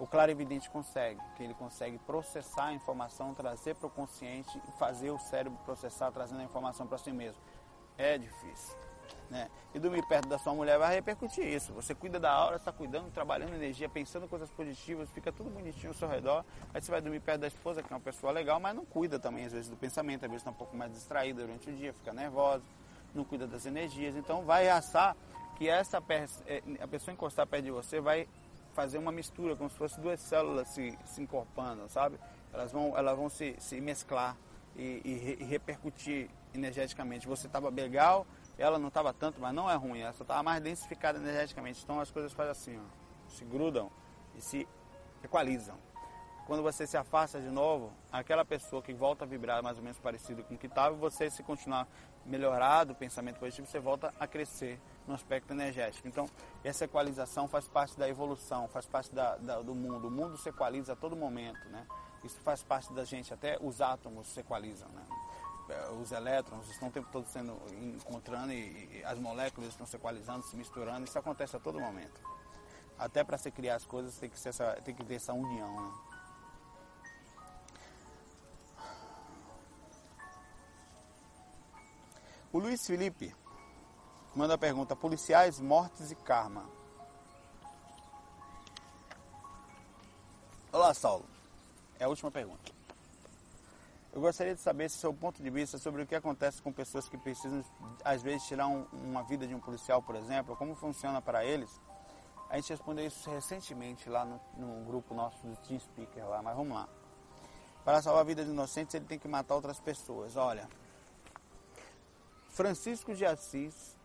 o 0.00 0.06
claro 0.06 0.30
evidente 0.30 0.68
consegue, 0.70 1.20
que 1.36 1.42
ele 1.42 1.52
consegue 1.52 1.98
processar 1.98 2.66
a 2.66 2.72
informação, 2.72 3.34
trazer 3.34 3.74
para 3.74 3.86
o 3.86 3.90
consciente 3.90 4.60
e 4.66 4.72
fazer 4.78 5.10
o 5.10 5.18
cérebro 5.18 5.58
processar, 5.64 6.10
trazendo 6.10 6.40
a 6.40 6.44
informação 6.44 6.86
para 6.86 6.96
si 6.96 7.12
mesmo. 7.12 7.38
É 7.98 8.16
difícil. 8.16 8.74
Né? 9.28 9.48
E 9.74 9.78
dormir 9.78 10.04
perto 10.06 10.26
da 10.26 10.38
sua 10.38 10.54
mulher 10.54 10.78
vai 10.78 10.94
repercutir 10.94 11.46
isso. 11.46 11.74
Você 11.74 11.94
cuida 11.94 12.18
da 12.18 12.32
aura, 12.32 12.56
está 12.56 12.72
cuidando, 12.72 13.12
trabalhando 13.12 13.54
energia, 13.54 13.90
pensando 13.90 14.26
coisas 14.26 14.50
positivas, 14.50 15.10
fica 15.10 15.30
tudo 15.30 15.50
bonitinho 15.50 15.88
ao 15.88 15.94
seu 15.94 16.08
redor. 16.08 16.46
Aí 16.72 16.80
você 16.80 16.90
vai 16.90 17.02
dormir 17.02 17.20
perto 17.20 17.42
da 17.42 17.46
esposa, 17.46 17.82
que 17.82 17.92
é 17.92 17.96
uma 17.96 18.02
pessoa 18.02 18.32
legal, 18.32 18.58
mas 18.58 18.74
não 18.74 18.86
cuida 18.86 19.18
também, 19.18 19.44
às 19.44 19.52
vezes, 19.52 19.68
do 19.68 19.76
pensamento, 19.76 20.24
às 20.24 20.30
vezes 20.30 20.40
está 20.40 20.50
um 20.50 20.54
pouco 20.54 20.74
mais 20.74 20.90
distraída 20.92 21.42
durante 21.42 21.68
o 21.68 21.72
dia, 21.74 21.92
fica 21.92 22.12
nervosa, 22.12 22.64
não 23.14 23.22
cuida 23.22 23.46
das 23.46 23.66
energias. 23.66 24.16
Então 24.16 24.42
vai 24.44 24.66
assar 24.70 25.14
que 25.58 25.68
essa 25.68 26.02
é, 26.46 26.62
a 26.80 26.88
pessoa 26.88 27.12
encostar 27.12 27.46
perto 27.46 27.64
de 27.64 27.70
você 27.70 28.00
vai 28.00 28.26
fazer 28.72 28.98
uma 28.98 29.12
mistura, 29.12 29.56
como 29.56 29.68
se 29.68 29.76
fossem 29.76 30.02
duas 30.02 30.20
células 30.20 30.68
se, 30.68 30.96
se 31.04 31.22
encorpando, 31.22 31.88
sabe? 31.88 32.18
Elas 32.52 32.72
vão, 32.72 32.96
elas 32.96 33.16
vão 33.16 33.28
se, 33.28 33.56
se 33.58 33.80
mesclar 33.80 34.36
e, 34.76 35.00
e, 35.04 35.36
e 35.40 35.44
repercutir 35.44 36.30
energeticamente. 36.54 37.26
Você 37.26 37.46
estava 37.46 37.68
legal, 37.68 38.26
ela 38.58 38.78
não 38.78 38.88
estava 38.88 39.12
tanto, 39.12 39.40
mas 39.40 39.54
não 39.54 39.70
é 39.70 39.74
ruim, 39.74 40.00
ela 40.00 40.12
só 40.12 40.22
estava 40.22 40.42
mais 40.42 40.62
densificada 40.62 41.18
energeticamente. 41.18 41.82
Então 41.82 42.00
as 42.00 42.10
coisas 42.10 42.32
fazem 42.32 42.52
assim, 42.52 42.78
ó, 42.78 43.30
se 43.30 43.44
grudam 43.44 43.90
e 44.36 44.40
se 44.40 44.66
equalizam. 45.22 45.76
Quando 46.46 46.62
você 46.62 46.84
se 46.84 46.96
afasta 46.96 47.40
de 47.40 47.48
novo, 47.48 47.92
aquela 48.10 48.44
pessoa 48.44 48.82
que 48.82 48.92
volta 48.92 49.24
a 49.24 49.28
vibrar 49.28 49.62
mais 49.62 49.76
ou 49.76 49.84
menos 49.84 49.98
parecido 50.00 50.42
com 50.42 50.54
o 50.54 50.58
que 50.58 50.66
estava, 50.66 50.96
você 50.96 51.30
se 51.30 51.44
continuar 51.44 51.86
melhorado, 52.30 52.92
o 52.92 52.96
pensamento 52.96 53.38
positivo, 53.38 53.66
você 53.66 53.80
volta 53.80 54.14
a 54.18 54.26
crescer 54.26 54.80
no 55.06 55.14
aspecto 55.14 55.52
energético. 55.52 56.06
Então, 56.06 56.28
essa 56.62 56.84
equalização 56.84 57.48
faz 57.48 57.66
parte 57.68 57.98
da 57.98 58.08
evolução, 58.08 58.68
faz 58.68 58.86
parte 58.86 59.12
da, 59.14 59.36
da, 59.36 59.60
do 59.60 59.74
mundo. 59.74 60.08
O 60.08 60.10
mundo 60.10 60.38
se 60.38 60.48
equaliza 60.48 60.92
a 60.92 60.96
todo 60.96 61.16
momento, 61.16 61.68
né? 61.68 61.86
Isso 62.22 62.38
faz 62.40 62.62
parte 62.62 62.92
da 62.92 63.04
gente, 63.04 63.32
até 63.34 63.58
os 63.60 63.80
átomos 63.80 64.28
se 64.28 64.40
equalizam, 64.40 64.88
né? 64.90 65.02
É, 65.68 65.90
os 65.90 66.10
elétrons 66.10 66.68
estão 66.68 66.88
o 66.88 66.90
tempo 66.90 67.08
todo 67.12 67.26
sendo 67.26 67.56
encontrando 67.96 68.52
e, 68.52 68.98
e 68.98 69.04
as 69.04 69.18
moléculas 69.18 69.70
estão 69.70 69.86
se 69.86 69.96
equalizando, 69.96 70.44
se 70.44 70.56
misturando. 70.56 71.04
Isso 71.04 71.18
acontece 71.18 71.56
a 71.56 71.60
todo 71.60 71.78
momento. 71.80 72.20
Até 72.98 73.24
para 73.24 73.38
se 73.38 73.50
criar 73.50 73.76
as 73.76 73.86
coisas 73.86 74.16
tem 74.18 74.28
que, 74.28 74.48
essa, 74.48 74.72
tem 74.84 74.94
que 74.94 75.04
ter 75.04 75.14
essa 75.14 75.32
união, 75.32 75.80
né? 75.80 76.09
O 82.52 82.58
Luiz 82.58 82.84
Felipe 82.84 83.32
manda 84.34 84.54
a 84.54 84.58
pergunta: 84.58 84.96
policiais, 84.96 85.60
mortes 85.60 86.10
e 86.10 86.16
karma. 86.16 86.64
Olá, 90.72 90.92
Saulo. 90.92 91.24
É 91.98 92.04
a 92.04 92.08
última 92.08 92.28
pergunta. 92.28 92.72
Eu 94.12 94.20
gostaria 94.20 94.52
de 94.52 94.60
saber 94.60 94.90
se 94.90 94.98
seu 94.98 95.14
ponto 95.14 95.40
de 95.40 95.48
vista 95.48 95.78
sobre 95.78 96.02
o 96.02 96.06
que 96.06 96.14
acontece 96.16 96.60
com 96.60 96.72
pessoas 96.72 97.08
que 97.08 97.16
precisam, 97.16 97.64
às 98.04 98.20
vezes, 98.20 98.48
tirar 98.48 98.66
um, 98.66 98.84
uma 98.92 99.22
vida 99.22 99.46
de 99.46 99.54
um 99.54 99.60
policial, 99.60 100.02
por 100.02 100.16
exemplo, 100.16 100.56
como 100.56 100.74
funciona 100.74 101.22
para 101.22 101.44
eles. 101.44 101.70
A 102.48 102.56
gente 102.56 102.70
respondeu 102.70 103.06
isso 103.06 103.30
recentemente 103.30 104.08
lá 104.08 104.24
no, 104.24 104.40
no 104.56 104.84
grupo 104.84 105.14
nosso 105.14 105.38
do 105.46 105.54
Team 105.58 105.78
Speaker 105.78 106.26
lá, 106.26 106.42
mas 106.42 106.56
vamos 106.56 106.74
lá. 106.76 106.88
Para 107.84 108.02
salvar 108.02 108.22
a 108.22 108.24
vida 108.24 108.44
de 108.44 108.50
inocentes, 108.50 108.92
ele 108.96 109.04
tem 109.04 109.20
que 109.20 109.28
matar 109.28 109.54
outras 109.54 109.78
pessoas. 109.78 110.36
Olha, 110.36 110.68
Francisco 112.50 113.14
de 113.14 113.24
Assis 113.24 113.96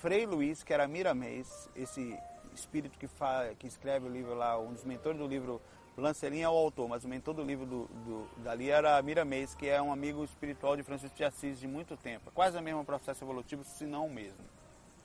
Frei 0.00 0.24
Luiz, 0.24 0.62
que 0.62 0.72
era 0.72 0.88
Miramês, 0.88 1.68
esse 1.76 2.18
espírito 2.54 2.98
que, 2.98 3.06
fala, 3.06 3.54
que 3.54 3.66
escreve 3.66 4.06
o 4.06 4.08
livro 4.10 4.34
lá, 4.34 4.58
um 4.58 4.72
dos 4.72 4.84
mentores 4.84 5.18
do 5.18 5.26
livro 5.26 5.60
Lancelin 5.96 6.40
é 6.40 6.48
o 6.48 6.52
autor, 6.52 6.88
mas 6.88 7.04
o 7.04 7.08
mentor 7.08 7.34
do 7.34 7.42
livro 7.42 7.66
do, 7.66 7.84
do, 7.86 8.28
dali 8.42 8.70
era 8.70 9.00
Miramês, 9.02 9.54
que 9.54 9.68
é 9.68 9.80
um 9.80 9.92
amigo 9.92 10.24
espiritual 10.24 10.76
de 10.76 10.82
Francisco 10.82 11.14
de 11.14 11.24
Assis 11.24 11.60
de 11.60 11.68
muito 11.68 11.96
tempo. 11.96 12.30
É 12.30 12.32
quase 12.32 12.56
o 12.56 12.62
mesmo 12.62 12.84
processo 12.84 13.22
evolutivo, 13.22 13.62
se 13.62 13.84
não 13.84 14.06
o 14.06 14.10
mesmo. 14.10 14.42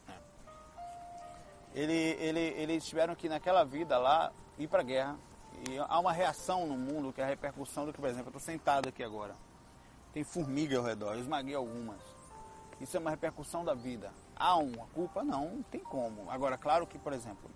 É. 0.07 0.13
Ele, 1.73 1.93
ele, 1.93 2.39
eles 2.39 2.86
tiveram 2.86 3.15
que, 3.15 3.27
naquela 3.27 3.65
vida 3.65 3.97
lá, 3.97 4.31
ir 4.57 4.67
para 4.67 4.79
a 4.79 4.83
guerra. 4.83 5.17
E 5.69 5.77
há 5.77 5.99
uma 5.99 6.13
reação 6.13 6.65
no 6.65 6.77
mundo, 6.77 7.11
que 7.11 7.19
é 7.19 7.23
a 7.25 7.27
repercussão 7.27 7.86
do 7.86 7.91
que, 7.91 7.99
por 7.99 8.09
exemplo, 8.09 8.27
eu 8.27 8.38
estou 8.38 8.41
sentado 8.41 8.88
aqui 8.88 9.03
agora. 9.03 9.36
Tem 10.13 10.23
formiga 10.23 10.77
ao 10.77 10.83
redor, 10.83 11.15
eu 11.15 11.19
esmaguei 11.19 11.55
algumas. 11.55 12.14
Isso 12.80 12.97
é 12.97 12.99
uma 12.99 13.09
repercussão 13.09 13.63
da 13.63 13.73
vida. 13.73 14.11
Há 14.36 14.57
uma 14.57 14.86
culpa? 14.88 15.23
Não, 15.23 15.49
não 15.49 15.63
tem 15.63 15.82
como. 15.82 16.30
Agora, 16.30 16.57
claro 16.57 16.86
que, 16.86 16.99
por 16.99 17.13
exemplo, 17.13 17.49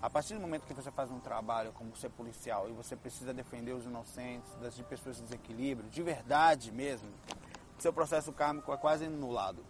a 0.00 0.10
partir 0.10 0.34
do 0.34 0.40
momento 0.40 0.66
que 0.66 0.74
você 0.74 0.90
faz 0.90 1.10
um 1.10 1.20
trabalho 1.20 1.72
como 1.72 1.94
ser 1.96 2.08
policial 2.10 2.68
e 2.68 2.72
você 2.72 2.96
precisa 2.96 3.32
defender 3.32 3.72
os 3.72 3.84
inocentes, 3.84 4.52
das 4.60 4.76
pessoas 4.80 5.20
em 5.20 5.24
desequilíbrio, 5.24 5.88
de 5.90 6.02
verdade 6.02 6.72
mesmo, 6.72 7.08
seu 7.78 7.92
processo 7.92 8.32
kármico 8.32 8.72
é 8.72 8.76
quase 8.76 9.04
anulado. 9.04 9.64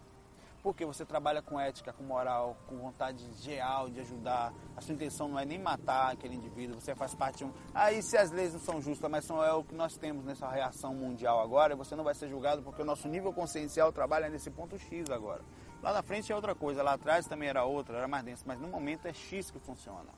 Porque 0.63 0.85
você 0.85 1.05
trabalha 1.05 1.41
com 1.41 1.59
ética, 1.59 1.91
com 1.91 2.03
moral, 2.03 2.55
com 2.67 2.77
vontade 2.77 3.29
real 3.43 3.89
de 3.89 3.99
ajudar. 3.99 4.53
A 4.77 4.81
sua 4.81 4.95
intenção 4.95 5.27
não 5.27 5.37
é 5.37 5.43
nem 5.43 5.59
matar 5.59 6.13
aquele 6.13 6.35
indivíduo, 6.35 6.79
você 6.79 6.95
faz 6.95 7.13
parte 7.13 7.39
de 7.39 7.45
um. 7.45 7.51
Aí, 7.73 8.01
se 8.01 8.17
as 8.17 8.31
leis 8.31 8.53
não 8.53 8.61
são 8.61 8.81
justas, 8.81 9.11
mas 9.11 9.25
são 9.25 9.43
é 9.43 9.51
o 9.53 9.61
que 9.61 9.75
nós 9.75 9.97
temos 9.97 10.23
nessa 10.23 10.47
reação 10.47 10.95
mundial 10.95 11.41
agora, 11.41 11.75
você 11.75 11.97
não 11.97 12.03
vai 12.03 12.15
ser 12.15 12.29
julgado 12.29 12.63
porque 12.63 12.81
o 12.81 12.85
nosso 12.85 13.09
nível 13.09 13.33
consciencial 13.33 13.91
trabalha 13.91 14.29
nesse 14.29 14.49
ponto 14.49 14.77
X 14.79 15.09
agora. 15.09 15.41
Lá 15.81 15.91
na 15.91 16.01
frente 16.01 16.31
é 16.31 16.35
outra 16.35 16.55
coisa, 16.55 16.81
lá 16.81 16.93
atrás 16.93 17.27
também 17.27 17.49
era 17.49 17.65
outra, 17.65 17.97
era 17.97 18.07
mais 18.07 18.23
denso, 18.23 18.45
mas 18.47 18.57
no 18.57 18.69
momento 18.69 19.05
é 19.05 19.11
X 19.11 19.51
que 19.51 19.59
funciona. 19.59 20.09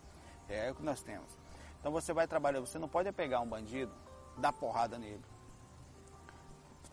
É 0.48 0.70
o 0.70 0.76
que 0.76 0.84
nós 0.84 1.02
temos. 1.02 1.36
Então 1.80 1.92
você 1.92 2.14
vai 2.14 2.28
trabalhar, 2.28 2.60
você 2.60 2.78
não 2.78 2.88
pode 2.88 3.12
pegar 3.12 3.40
um 3.40 3.48
bandido, 3.48 3.92
dar 4.38 4.54
porrada 4.54 5.00
nele, 5.00 5.24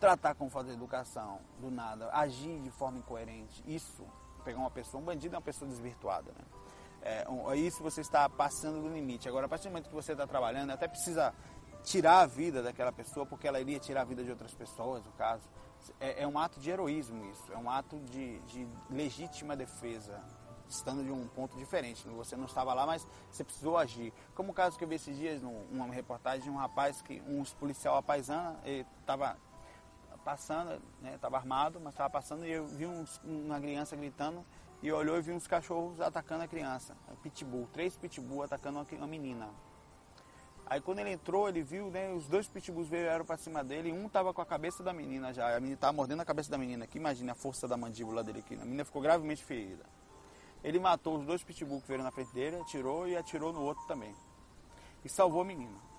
tratar 0.03 0.35
com 0.35 0.49
falta 0.49 0.67
de 0.67 0.75
educação, 0.75 1.39
do 1.61 1.71
nada, 1.71 2.09
agir 2.11 2.59
de 2.59 2.69
forma 2.69 2.97
incoerente. 2.97 3.63
Isso, 3.65 4.05
pegar 4.43 4.59
uma 4.59 4.69
pessoa, 4.69 5.01
um 5.01 5.05
bandido 5.05 5.33
é 5.33 5.37
uma 5.37 5.41
pessoa 5.41 5.69
desvirtuada, 5.69 6.29
né? 6.31 6.45
É, 7.01 7.29
um, 7.29 7.53
isso 7.53 7.81
você 7.81 8.01
está 8.01 8.27
passando 8.27 8.81
do 8.81 8.89
limite. 8.89 9.29
Agora, 9.29 9.45
a 9.45 9.49
partir 9.49 9.69
do 9.69 9.71
momento 9.71 9.87
que 9.87 9.95
você 9.95 10.11
está 10.11 10.27
trabalhando, 10.27 10.71
até 10.71 10.89
precisa 10.89 11.33
tirar 11.83 12.19
a 12.19 12.25
vida 12.25 12.61
daquela 12.61 12.91
pessoa, 12.91 13.25
porque 13.25 13.47
ela 13.47 13.61
iria 13.61 13.79
tirar 13.79 14.01
a 14.01 14.05
vida 14.05 14.25
de 14.25 14.29
outras 14.29 14.53
pessoas, 14.53 15.05
no 15.05 15.11
caso 15.13 15.47
é, 15.99 16.23
é 16.23 16.27
um 16.27 16.37
ato 16.37 16.59
de 16.59 16.69
heroísmo 16.69 17.25
isso, 17.31 17.51
é 17.51 17.57
um 17.57 17.69
ato 17.69 17.99
de, 18.11 18.39
de 18.41 18.67
legítima 18.89 19.55
defesa 19.55 20.21
estando 20.69 21.03
de 21.03 21.11
um 21.11 21.27
ponto 21.27 21.55
diferente. 21.57 22.07
Você 22.07 22.35
não 22.35 22.45
estava 22.45 22.73
lá, 22.73 22.85
mas 22.85 23.05
você 23.29 23.43
precisou 23.43 23.77
agir. 23.77 24.11
Como 24.33 24.51
o 24.51 24.53
caso 24.53 24.77
que 24.77 24.83
eu 24.83 24.87
vi 24.87 24.95
esses 24.95 25.15
dias 25.15 25.41
numa 25.41 25.85
reportagem 25.87 26.41
de 26.41 26.49
um 26.49 26.55
rapaz 26.55 27.01
que 27.01 27.21
um 27.27 27.43
policial 27.59 27.97
apaisana, 27.97 28.57
estava 28.65 29.37
passando, 30.23 30.81
estava 31.13 31.37
né, 31.37 31.41
armado, 31.41 31.79
mas 31.79 31.93
estava 31.93 32.09
passando 32.09 32.45
e 32.45 32.51
eu 32.51 32.65
vi 32.65 32.85
uns, 32.85 33.19
uma 33.23 33.59
criança 33.59 33.95
gritando 33.95 34.43
e 34.81 34.91
olhou 34.91 35.17
e 35.17 35.21
vi 35.21 35.31
uns 35.31 35.47
cachorros 35.47 35.99
atacando 36.01 36.43
a 36.43 36.47
criança, 36.47 36.95
pitbull, 37.21 37.67
três 37.71 37.95
pitbull 37.97 38.43
atacando 38.43 38.85
uma 38.93 39.07
menina. 39.07 39.49
Aí 40.65 40.81
quando 40.81 40.99
ele 40.99 41.11
entrou, 41.11 41.49
ele 41.49 41.61
viu, 41.61 41.89
né, 41.91 42.11
os 42.13 42.27
dois 42.27 42.47
pitbulls 42.47 42.89
vieram 42.89 43.25
para 43.25 43.37
cima 43.37 43.63
dele, 43.63 43.91
um 43.91 44.07
tava 44.07 44.33
com 44.33 44.41
a 44.41 44.45
cabeça 44.45 44.81
da 44.81 44.93
menina 44.93 45.33
já, 45.33 45.55
a 45.55 45.59
menina 45.59 45.77
tava 45.77 45.93
mordendo 45.93 46.21
a 46.21 46.25
cabeça 46.25 46.49
da 46.49 46.57
menina 46.57 46.85
aqui, 46.85 46.97
imagina 46.97 47.33
a 47.33 47.35
força 47.35 47.67
da 47.67 47.77
mandíbula 47.77 48.23
dele 48.23 48.39
aqui, 48.39 48.55
a 48.55 48.65
menina 48.65 48.85
ficou 48.85 49.01
gravemente 49.01 49.43
ferida. 49.43 49.85
Ele 50.63 50.79
matou 50.79 51.17
os 51.17 51.25
dois 51.25 51.43
pitbulls 51.43 51.81
que 51.81 51.89
vieram 51.89 52.05
na 52.05 52.11
frente 52.11 52.33
dele, 52.33 52.55
atirou 52.55 53.07
e 53.07 53.17
atirou 53.17 53.51
no 53.51 53.61
outro 53.61 53.85
também. 53.85 54.15
E 55.03 55.09
salvou 55.09 55.41
a 55.41 55.45
menina. 55.45 55.92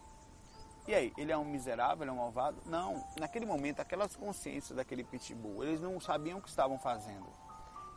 E 0.86 0.94
aí, 0.94 1.12
ele 1.16 1.32
é 1.32 1.36
um 1.36 1.44
miserável, 1.44 2.02
ele 2.04 2.10
é 2.10 2.12
um 2.12 2.18
malvado? 2.18 2.58
Não, 2.66 3.02
naquele 3.18 3.46
momento, 3.46 3.80
aquelas 3.80 4.14
consciências 4.14 4.76
daquele 4.76 5.02
pitbull, 5.02 5.64
eles 5.64 5.80
não 5.80 5.98
sabiam 5.98 6.38
o 6.38 6.42
que 6.42 6.48
estavam 6.48 6.78
fazendo. 6.78 7.26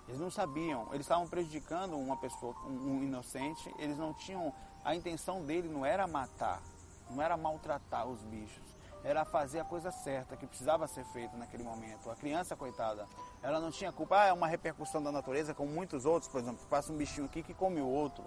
Eles 0.08 0.22
não 0.22 0.32
sabiam, 0.32 0.88
eles 0.94 1.02
estavam 1.02 1.28
prejudicando 1.28 1.98
uma 1.98 2.16
pessoa, 2.16 2.56
um 2.66 3.04
inocente, 3.04 3.74
eles 3.78 3.98
não 3.98 4.14
tinham 4.14 4.54
a 4.88 4.96
intenção 4.96 5.44
dele 5.44 5.68
não 5.68 5.86
era 5.86 6.08
matar, 6.08 6.62
não 7.10 7.22
era 7.22 7.36
maltratar 7.36 8.08
os 8.08 8.24
bichos, 8.24 8.64
era 9.04 9.26
fazer 9.26 9.60
a 9.60 9.66
coisa 9.66 9.92
certa 9.92 10.38
que 10.38 10.48
precisava 10.48 10.88
ser 10.88 11.04
feita 11.08 11.36
naquele 11.36 11.62
momento. 11.62 12.10
A 12.10 12.16
criança, 12.16 12.56
coitada, 12.56 13.06
ela 13.44 13.60
não 13.60 13.70
tinha 13.70 13.92
culpa. 13.92 14.22
Ah, 14.22 14.26
é 14.28 14.34
uma 14.34 14.48
repercussão 14.48 15.04
da 15.04 15.12
natureza, 15.12 15.54
como 15.54 15.70
muitos 15.70 16.06
outros, 16.06 16.32
por 16.32 16.40
exemplo, 16.40 16.66
passa 16.70 16.94
um 16.94 16.96
bichinho 16.96 17.26
aqui 17.26 17.44
que 17.44 17.54
come 17.54 17.82
o 17.82 17.86
outro. 17.86 18.24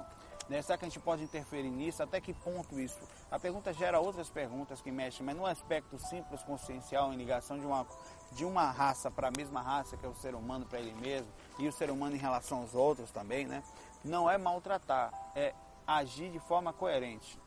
Né? 0.51 0.61
Será 0.63 0.77
que 0.77 0.85
a 0.85 0.89
gente 0.89 0.99
pode 0.99 1.23
interferir 1.23 1.71
nisso? 1.71 2.03
Até 2.03 2.21
que 2.21 2.35
ponto 2.35 2.81
isso? 2.81 2.99
A 3.31 3.39
pergunta 3.39 3.73
gera 3.73 4.01
outras 4.01 4.29
perguntas 4.29 4.83
que 4.83 4.91
mexem, 4.91 5.25
mas 5.25 5.37
no 5.37 5.47
aspecto 5.47 5.97
simples, 5.97 6.43
consciencial, 6.43 7.13
em 7.13 7.17
ligação 7.17 7.57
de 7.57 7.65
uma, 7.65 7.87
de 8.33 8.45
uma 8.45 8.69
raça 8.69 9.13
para 9.13 9.29
a 9.29 9.31
mesma 9.31 9.63
raça, 9.63 9.97
que 9.97 10.05
é 10.05 10.09
o 10.09 10.15
ser 10.15 10.35
humano 10.35 10.67
para 10.67 10.81
ele 10.81 10.93
mesmo, 11.01 11.29
e 11.57 11.69
o 11.69 11.73
ser 11.73 11.89
humano 11.89 12.17
em 12.17 12.19
relação 12.19 12.63
aos 12.63 12.75
outros 12.75 13.13
também, 13.13 13.47
né? 13.47 13.63
Não 14.05 14.29
é 14.29 14.37
maltratar, 14.37 15.13
é 15.37 15.55
agir 15.87 16.33
de 16.33 16.41
forma 16.41 16.73
coerente. 16.73 17.39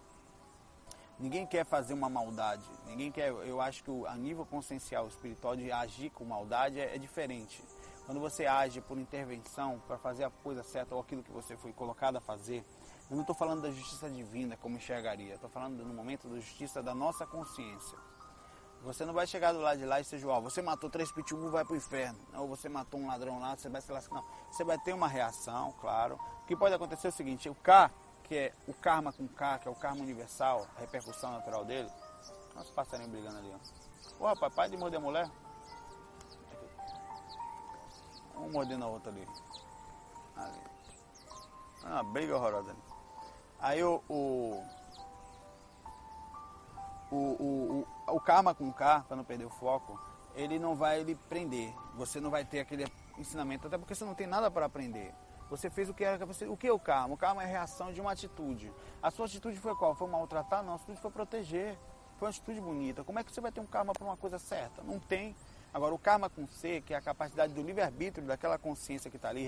Ninguém 1.19 1.45
quer 1.45 1.65
fazer 1.65 1.93
uma 1.93 2.09
maldade. 2.09 2.63
Ninguém 2.85 3.11
quer. 3.11 3.29
Eu 3.29 3.59
acho 3.59 3.83
que 3.83 3.91
a 4.07 4.15
nível 4.15 4.45
consciencial 4.45 5.07
espiritual 5.07 5.55
de 5.55 5.71
agir 5.71 6.09
com 6.09 6.23
maldade 6.23 6.79
é, 6.79 6.95
é 6.95 6.97
diferente. 6.97 7.63
Quando 8.05 8.19
você 8.19 8.45
age 8.45 8.81
por 8.81 8.97
intervenção 8.97 9.81
para 9.87 9.97
fazer 9.97 10.25
a 10.25 10.29
coisa 10.29 10.63
certa 10.63 10.93
ou 10.93 11.01
aquilo 11.01 11.23
que 11.23 11.31
você 11.31 11.55
foi 11.55 11.71
colocado 11.71 12.17
a 12.17 12.21
fazer, 12.21 12.65
eu 13.13 13.15
não 13.15 13.21
estou 13.21 13.35
falando 13.35 13.61
da 13.61 13.69
justiça 13.69 14.09
divina 14.09 14.57
como 14.57 14.75
enxergaria. 14.75 15.35
Estou 15.35 15.47
falando 15.47 15.85
no 15.85 15.93
momento 15.93 16.27
da 16.27 16.35
justiça 16.37 16.81
da 16.81 16.95
nossa 16.95 17.27
consciência. 17.27 17.95
Você 18.81 19.05
não 19.05 19.13
vai 19.13 19.27
chegar 19.27 19.53
do 19.53 19.59
lado 19.59 19.77
de 19.77 19.85
lá 19.85 20.01
e 20.01 20.03
seja, 20.03 20.27
ó, 20.27 20.41
você 20.41 20.63
matou 20.63 20.89
três 20.89 21.11
pitbull, 21.11 21.51
vai 21.51 21.63
para 21.63 21.73
o 21.73 21.77
inferno. 21.77 22.17
Ou 22.33 22.47
você 22.47 22.67
matou 22.67 22.99
um 22.99 23.05
ladrão 23.05 23.39
lá, 23.39 23.55
você 23.55 23.69
vai 23.69 23.81
se 23.81 23.91
lascar. 23.91 24.15
Não, 24.15 24.25
você 24.51 24.63
vai 24.63 24.79
ter 24.79 24.93
uma 24.93 25.07
reação, 25.07 25.73
claro. 25.79 26.19
O 26.41 26.47
que 26.47 26.55
pode 26.55 26.73
acontecer 26.73 27.07
é 27.07 27.09
o 27.09 27.13
seguinte, 27.13 27.47
o 27.47 27.53
K 27.53 27.91
que 28.23 28.35
é 28.35 28.53
o 28.67 28.73
karma 28.73 29.13
com 29.13 29.27
K, 29.27 29.59
que 29.59 29.67
é 29.67 29.71
o 29.71 29.75
karma 29.75 30.01
universal, 30.01 30.65
a 30.75 30.79
repercussão 30.79 31.33
natural 31.33 31.63
dele. 31.65 31.89
Olha 32.55 32.63
os 32.63 32.69
passarinhos 32.71 33.11
brigando 33.11 33.37
ali, 33.37 33.53
ó. 33.53 34.23
Ô 34.23 34.27
rapaz, 34.27 34.53
pai 34.55 34.69
de 34.69 34.77
morder 34.77 34.99
a 34.99 35.03
mulher. 35.03 35.29
Um 38.37 38.49
mordendo 38.49 38.85
a 38.85 38.87
outra 38.87 39.11
ali. 39.11 39.27
Ali. 40.35 40.59
Uma 41.83 42.03
briga 42.03 42.35
horrorosa 42.35 42.71
ali. 42.71 42.92
Aí 43.63 43.81
o. 43.81 44.03
O, 44.09 44.61
o, 47.09 47.85
o, 48.07 48.15
o, 48.15 48.19
karma 48.19 48.53
com 48.53 48.73
K, 48.73 49.05
para 49.07 49.15
não 49.15 49.23
perder 49.23 49.45
o 49.45 49.49
foco, 49.49 49.97
ele 50.35 50.59
não 50.59 50.75
vai 50.75 51.01
lhe 51.01 51.15
prender. 51.15 51.73
Você 51.95 52.19
não 52.19 52.29
vai 52.29 52.43
ter 52.43 52.59
aquele 52.59 52.85
ensinamento, 53.17 53.67
até 53.67 53.77
porque 53.77 53.95
você 53.95 54.03
não 54.03 54.13
tem 54.13 54.27
nada 54.27 54.51
para 54.51 54.65
aprender. 54.65 55.15
Você 55.49 55.69
fez 55.69 55.87
o 55.89 55.93
que 55.93 56.03
era 56.03 56.25
você. 56.25 56.45
O 56.45 56.57
que 56.57 56.67
é 56.67 56.73
o 56.73 56.79
karma? 56.79 57.13
O 57.13 57.17
karma 57.17 57.41
é 57.43 57.45
a 57.45 57.49
reação 57.49 57.93
de 57.93 58.01
uma 58.01 58.11
atitude. 58.11 58.73
A 59.01 59.09
sua 59.09 59.27
atitude 59.27 59.57
foi 59.57 59.73
qual? 59.75 59.95
Foi 59.95 60.09
maltratar? 60.09 60.61
Não, 60.61 60.73
a 60.73 60.77
sua 60.77 60.83
atitude 60.83 61.01
foi 61.01 61.11
proteger. 61.11 61.77
Foi 62.17 62.25
uma 62.25 62.31
atitude 62.31 62.59
bonita. 62.59 63.03
Como 63.03 63.17
é 63.17 63.23
que 63.23 63.31
você 63.31 63.39
vai 63.39 63.51
ter 63.51 63.61
um 63.61 63.65
karma 63.65 63.93
para 63.93 64.03
uma 64.03 64.17
coisa 64.17 64.37
certa? 64.39 64.83
Não 64.83 64.99
tem. 64.99 65.35
Agora, 65.73 65.93
o 65.93 65.97
karma 65.97 66.29
com 66.29 66.45
C, 66.45 66.81
que 66.85 66.93
é 66.93 66.97
a 66.97 67.01
capacidade 67.01 67.53
do 67.53 67.61
livre-arbítrio 67.63 68.27
daquela 68.27 68.59
consciência 68.59 69.09
que 69.09 69.17
está 69.17 69.29
ali 69.29 69.47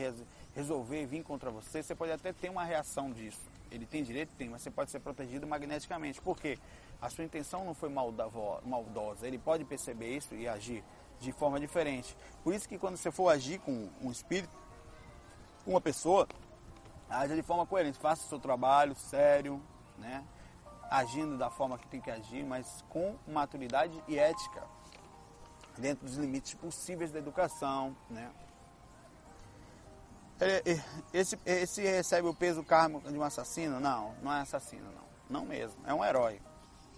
resolver 0.56 1.06
vir 1.06 1.24
contra 1.24 1.52
você, 1.52 1.84
você 1.84 1.94
pode 1.94 2.12
até 2.12 2.34
ter 2.34 2.50
uma 2.50 2.64
reação 2.64 3.12
disso. 3.12 3.42
Ele 3.72 3.86
tem 3.86 4.04
direito? 4.04 4.34
Tem, 4.36 4.50
mas 4.50 4.64
você 4.64 4.72
pode 4.72 4.90
ser 4.90 5.00
protegido 5.00 5.46
magneticamente. 5.46 6.20
Por 6.20 6.38
quê? 6.38 6.58
A 7.00 7.10
sua 7.10 7.24
intenção 7.24 7.64
não 7.64 7.76
foi 7.76 7.90
maldosa. 7.90 9.28
Ele 9.28 9.38
pode 9.38 9.64
perceber 9.66 10.18
isso 10.18 10.34
e 10.34 10.48
agir 10.48 10.84
de 11.20 11.32
forma 11.32 11.60
diferente. 11.60 12.18
Por 12.44 12.54
isso 12.54 12.68
que 12.68 12.80
quando 12.80 12.98
você 12.98 13.12
for 13.12 13.30
agir 13.30 13.60
com 13.60 13.90
um 14.02 14.10
espírito, 14.10 14.56
uma 15.66 15.80
pessoa 15.82 16.28
haja 17.08 17.36
de 17.36 17.44
forma 17.44 17.66
coerente, 17.68 18.00
faça 18.00 18.26
o 18.26 18.30
seu 18.30 18.40
trabalho 18.40 18.96
sério, 18.96 19.62
né? 19.98 20.24
agindo 20.90 21.38
da 21.38 21.50
forma 21.50 21.78
que 21.78 21.88
tem 21.88 22.02
que 22.02 22.12
agir, 22.12 22.44
mas 22.44 22.84
com 22.90 23.16
maturidade 23.28 24.02
e 24.08 24.18
ética, 24.18 24.64
dentro 25.78 26.06
dos 26.06 26.16
limites 26.16 26.54
possíveis 26.54 27.12
da 27.12 27.20
educação. 27.20 27.96
Né? 28.10 28.32
Esse, 31.14 31.40
esse 31.46 31.82
recebe 31.82 32.28
o 32.28 32.34
peso 32.34 32.64
kármico 32.64 33.12
de 33.12 33.18
um 33.18 33.24
assassino? 33.24 33.80
Não, 33.80 34.14
não 34.22 34.34
é 34.34 34.42
assassino, 34.42 34.92
não. 34.92 35.06
Não 35.30 35.46
mesmo, 35.46 35.80
é 35.86 35.94
um 35.94 36.04
herói. 36.04 36.42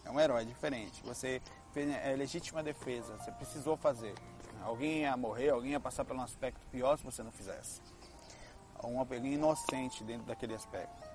É 0.03 0.11
um 0.11 0.19
herói 0.19 0.45
diferente. 0.45 1.01
Você 1.03 1.41
fez 1.71 1.89
é 1.89 2.15
legítima 2.15 2.63
defesa, 2.63 3.17
você 3.17 3.31
precisou 3.31 3.77
fazer. 3.77 4.13
Alguém 4.63 5.01
ia 5.01 5.15
morrer, 5.15 5.49
alguém 5.49 5.71
ia 5.71 5.79
passar 5.79 6.03
por 6.03 6.15
um 6.15 6.21
aspecto 6.21 6.65
pior 6.67 6.97
se 6.97 7.03
você 7.03 7.23
não 7.23 7.31
fizesse 7.31 7.81
uma 8.83 9.01
alguém 9.01 9.33
inocente 9.33 10.03
dentro 10.03 10.25
daquele 10.25 10.53
aspecto. 10.53 11.06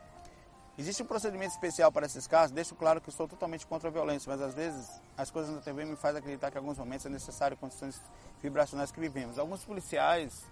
Existe 0.79 1.03
um 1.03 1.07
procedimento 1.07 1.53
especial 1.53 1.93
para 1.93 2.07
esses 2.07 2.27
casos? 2.27 2.51
Deixo 2.51 2.75
claro 2.75 3.01
que 3.01 3.11
sou 3.11 3.29
totalmente 3.29 3.67
contra 3.67 3.89
a 3.89 3.93
violência, 3.93 4.31
mas 4.31 4.41
às 4.41 4.55
vezes 4.55 4.89
as 5.17 5.31
coisas 5.31 5.55
na 5.55 5.61
TV 5.61 5.85
me 5.85 5.97
fazem 5.97 6.19
acreditar 6.19 6.51
que 6.51 6.57
em 6.57 6.61
alguns 6.61 6.79
momentos 6.79 7.05
é 7.05 7.11
necessário 7.11 7.57
condições 7.59 8.01
vibracionais 8.43 8.91
que 8.91 8.99
vivemos. 8.99 9.39
Alguns 9.39 9.65
policiais 9.65 10.45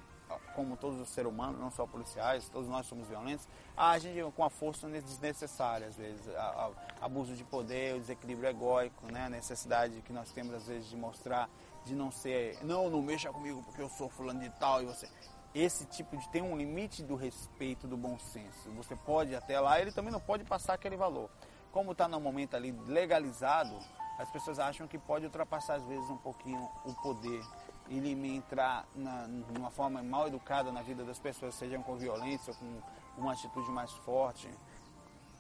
como 0.55 0.77
todos 0.77 1.01
os 1.01 1.09
seres 1.09 1.31
humanos, 1.31 1.61
não 1.61 1.71
só 1.71 1.87
policiais, 1.87 2.49
todos 2.51 2.69
nós 2.69 2.87
somos 2.87 3.09
violentos, 3.09 3.49
agem 3.77 4.31
com 4.33 4.45
a 4.45 4.51
força 4.51 4.89
desnecessária, 4.89 5.89
às 5.89 5.97
vezes. 5.97 6.29
A, 6.37 6.71
a, 7.01 7.05
abuso 7.07 7.35
de 7.35 7.45
poder, 7.45 7.97
o 7.97 8.01
desequilíbrio 8.01 8.49
egóico, 8.49 9.11
né? 9.11 9.25
a 9.25 9.31
necessidade 9.31 10.01
que 10.03 10.13
nós 10.13 10.31
temos, 10.31 10.55
às 10.55 10.67
vezes, 10.67 10.89
de 10.89 10.97
mostrar, 10.97 11.49
de 11.85 11.95
não 11.95 12.11
ser, 12.11 12.59
não, 12.63 12.91
não 12.91 13.03
mexa 13.03 13.33
comigo 13.33 13.63
porque 13.63 13.81
eu 13.81 13.89
sou 13.89 14.09
fulano 14.09 14.41
de 14.41 14.51
tal 14.51 14.83
e 14.83 14.87
você. 14.87 15.09
Esse 15.55 15.85
tipo 15.85 16.17
de. 16.17 16.29
tem 16.29 16.43
um 16.43 16.57
limite 16.57 17.03
do 17.03 17.17
respeito, 17.17 17.89
do 17.89 17.97
bom 17.97 18.19
senso. 18.19 18.71
Você 18.77 18.95
pode 18.95 19.35
até 19.35 19.59
lá, 19.59 19.81
ele 19.81 19.91
também 19.91 20.13
não 20.13 20.21
pode 20.21 20.45
passar 20.45 20.75
aquele 20.75 20.97
valor. 20.97 21.29
Como 21.73 21.93
está 21.93 22.07
no 22.07 22.21
momento 22.21 22.55
ali 22.55 22.73
legalizado, 22.87 23.77
as 24.19 24.31
pessoas 24.31 24.59
acham 24.59 24.87
que 24.87 24.99
pode 24.99 25.25
ultrapassar, 25.25 25.75
às 25.75 25.85
vezes, 25.85 26.09
um 26.11 26.17
pouquinho 26.17 26.69
o 26.85 26.95
poder 26.95 27.43
ele 27.89 28.13
entrar 28.37 28.87
na, 28.95 29.27
numa 29.27 29.71
forma 29.71 30.01
mal 30.03 30.29
educada 30.29 30.71
na 30.71 30.81
vida 30.81 31.05
das 31.05 31.19
pessoas, 31.19 31.55
sejam 31.57 31.83
com 31.83 31.97
violência 31.97 32.53
ou 32.53 32.57
com 32.57 33.21
uma 33.21 33.33
atitude 33.33 33.69
mais 33.71 33.91
forte. 33.91 34.49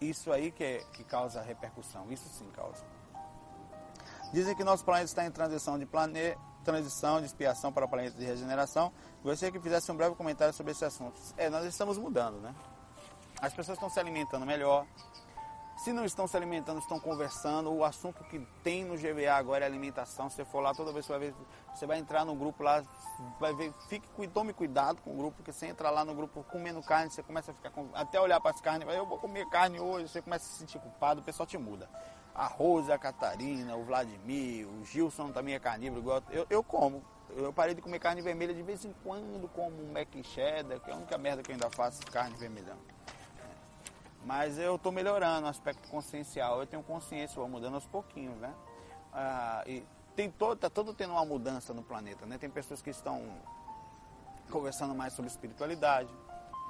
Isso 0.01 0.33
aí 0.33 0.51
que, 0.51 0.65
é, 0.65 0.85
que 0.93 1.05
causa 1.05 1.41
repercussão, 1.41 2.11
isso 2.11 2.29
sim 2.29 2.51
causa. 2.51 2.85
Dizem 4.33 4.55
que 4.55 4.62
nosso 4.62 4.85
planeta 4.85 5.07
está 5.07 5.24
em 5.24 5.31
transição 5.31 5.78
de 5.78 5.87
planeta, 5.87 6.39
transição 6.64 7.20
de 7.20 7.26
expiação 7.26 7.72
para 7.72 7.85
o 7.85 7.89
planeta 7.89 8.16
de 8.16 8.24
regeneração. 8.24 8.93
Gostaria 9.24 9.53
que 9.53 9.61
fizesse 9.61 9.91
um 9.91 9.97
breve 9.97 10.14
comentário 10.14 10.55
sobre 10.55 10.72
esse 10.72 10.85
assunto. 10.85 11.18
É, 11.37 11.51
nós 11.51 11.64
estamos 11.64 11.99
mudando, 11.99 12.41
né? 12.41 12.55
As 13.41 13.53
pessoas 13.53 13.76
estão 13.76 13.91
se 13.91 13.99
alimentando 13.99 14.47
melhor, 14.47 14.87
se 15.83 15.95
não 15.95 16.05
estão 16.05 16.26
se 16.26 16.37
alimentando, 16.37 16.78
estão 16.78 17.01
conversando. 17.01 17.72
O 17.72 17.83
assunto 17.83 18.22
que 18.24 18.39
tem 18.62 18.85
no 18.85 18.97
GVA 18.97 19.33
agora 19.33 19.64
é 19.64 19.66
alimentação. 19.66 20.28
Se 20.28 20.37
você 20.37 20.45
for 20.45 20.61
lá, 20.61 20.74
toda 20.74 20.93
vez 20.93 21.07
que 21.07 21.12
você 21.12 21.18
vai 21.18 21.28
ver, 21.28 21.35
você 21.74 21.87
vai 21.87 21.99
entrar 21.99 22.22
no 22.22 22.35
grupo 22.35 22.62
lá, 22.62 22.85
vai 23.41 23.55
ver, 23.55 23.72
fique, 23.89 24.07
tome 24.28 24.53
cuidado 24.53 25.01
com 25.01 25.14
o 25.14 25.16
grupo, 25.16 25.39
porque 25.39 25.53
você 25.53 25.66
entra 25.66 25.89
lá 25.89 26.05
no 26.05 26.14
grupo 26.14 26.45
comendo 26.45 26.83
carne, 26.83 27.11
você 27.11 27.22
começa 27.22 27.51
a 27.51 27.55
ficar 27.55 27.72
até 27.95 28.20
olhar 28.20 28.39
para 28.41 28.51
as 28.51 28.61
carnes, 28.61 28.87
vai, 28.87 28.99
eu 28.99 29.07
vou 29.07 29.18
comer 29.18 29.49
carne 29.49 29.81
hoje, 29.81 30.09
você 30.09 30.20
começa 30.20 30.45
a 30.45 30.49
se 30.49 30.59
sentir 30.59 30.78
culpado, 30.78 31.22
o 31.22 31.24
pessoal 31.24 31.47
te 31.47 31.57
muda. 31.57 31.89
A 32.35 32.47
Rosa, 32.47 32.95
a 32.95 32.99
Catarina, 32.99 33.76
o 33.76 33.85
Vladimir, 33.85 34.66
o 34.66 34.85
Gilson 34.85 35.31
também 35.31 35.55
é 35.55 35.59
carnívoro, 35.59 36.22
eu, 36.31 36.47
eu 36.49 36.62
como. 36.62 37.03
Eu 37.37 37.53
parei 37.53 37.74
de 37.74 37.81
comer 37.81 38.01
carne 38.01 38.20
vermelha 38.20 38.53
de 38.53 38.62
vez 38.62 38.85
em 38.85 38.93
quando, 39.05 39.49
como 39.51 39.81
um 39.83 39.93
mac 39.93 40.09
cheddar, 40.24 40.81
que 40.81 40.91
é 40.91 40.95
a 40.95 40.97
única 40.97 41.16
merda 41.16 41.43
que 41.43 41.51
eu 41.51 41.55
ainda 41.55 41.70
faço, 41.70 42.01
carne 42.07 42.37
vermelha. 42.37 42.76
Mas 44.24 44.59
eu 44.59 44.76
estou 44.76 44.91
melhorando 44.93 45.47
o 45.47 45.49
aspecto 45.51 45.89
consciencial. 45.89 46.61
Eu 46.61 46.66
tenho 46.66 46.83
consciência, 46.83 47.37
vou 47.37 47.49
mudando 47.49 47.74
aos 47.74 47.87
pouquinhos, 47.87 48.37
né? 48.39 48.53
Ah, 49.12 49.62
e 49.66 49.85
tem 50.14 50.31
todo, 50.31 50.59
tá 50.59 50.68
todo 50.68 50.93
tendo 50.93 51.12
uma 51.12 51.24
mudança 51.24 51.72
no 51.72 51.83
planeta, 51.83 52.26
né? 52.26 52.37
Tem 52.37 52.51
pessoas 52.51 52.83
que 52.83 52.91
estão 52.91 53.22
conversando 54.51 54.95
mais 54.95 55.12
sobre 55.12 55.31
espiritualidade, 55.31 56.11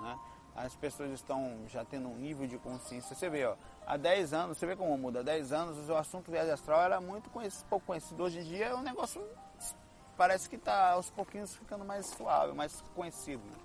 né? 0.03 0.19
As 0.55 0.75
pessoas 0.75 1.11
estão 1.13 1.65
já 1.69 1.85
tendo 1.85 2.09
um 2.09 2.17
nível 2.17 2.47
de 2.47 2.59
consciência. 2.59 3.15
Você 3.15 3.31
vê, 3.31 3.47
ó, 3.47 3.55
há 3.87 3.97
10 3.97 4.33
anos, 4.33 4.59
você 4.59 4.67
vê 4.67 4.77
como 4.77 4.97
muda. 4.99 5.21
Há 5.21 5.23
10 5.23 5.53
anos 5.53 5.89
o 5.89 5.95
assunto 5.95 6.31
viagem 6.31 6.53
astral 6.53 6.83
era 6.83 7.01
muito 7.01 7.31
conhecido, 7.31 7.67
pouco 7.69 7.87
conhecido. 7.87 8.23
Hoje 8.23 8.41
em 8.41 8.45
dia 8.45 8.67
é 8.67 8.75
um 8.75 8.83
negócio, 8.83 9.23
parece 10.17 10.49
que 10.49 10.57
está 10.57 10.93
aos 10.93 11.11
pouquinhos 11.11 11.55
ficando 11.55 11.85
mais 11.85 12.07
suave, 12.07 12.53
mais 12.53 12.83
conhecido. 12.95 13.43
Né? 13.43 13.57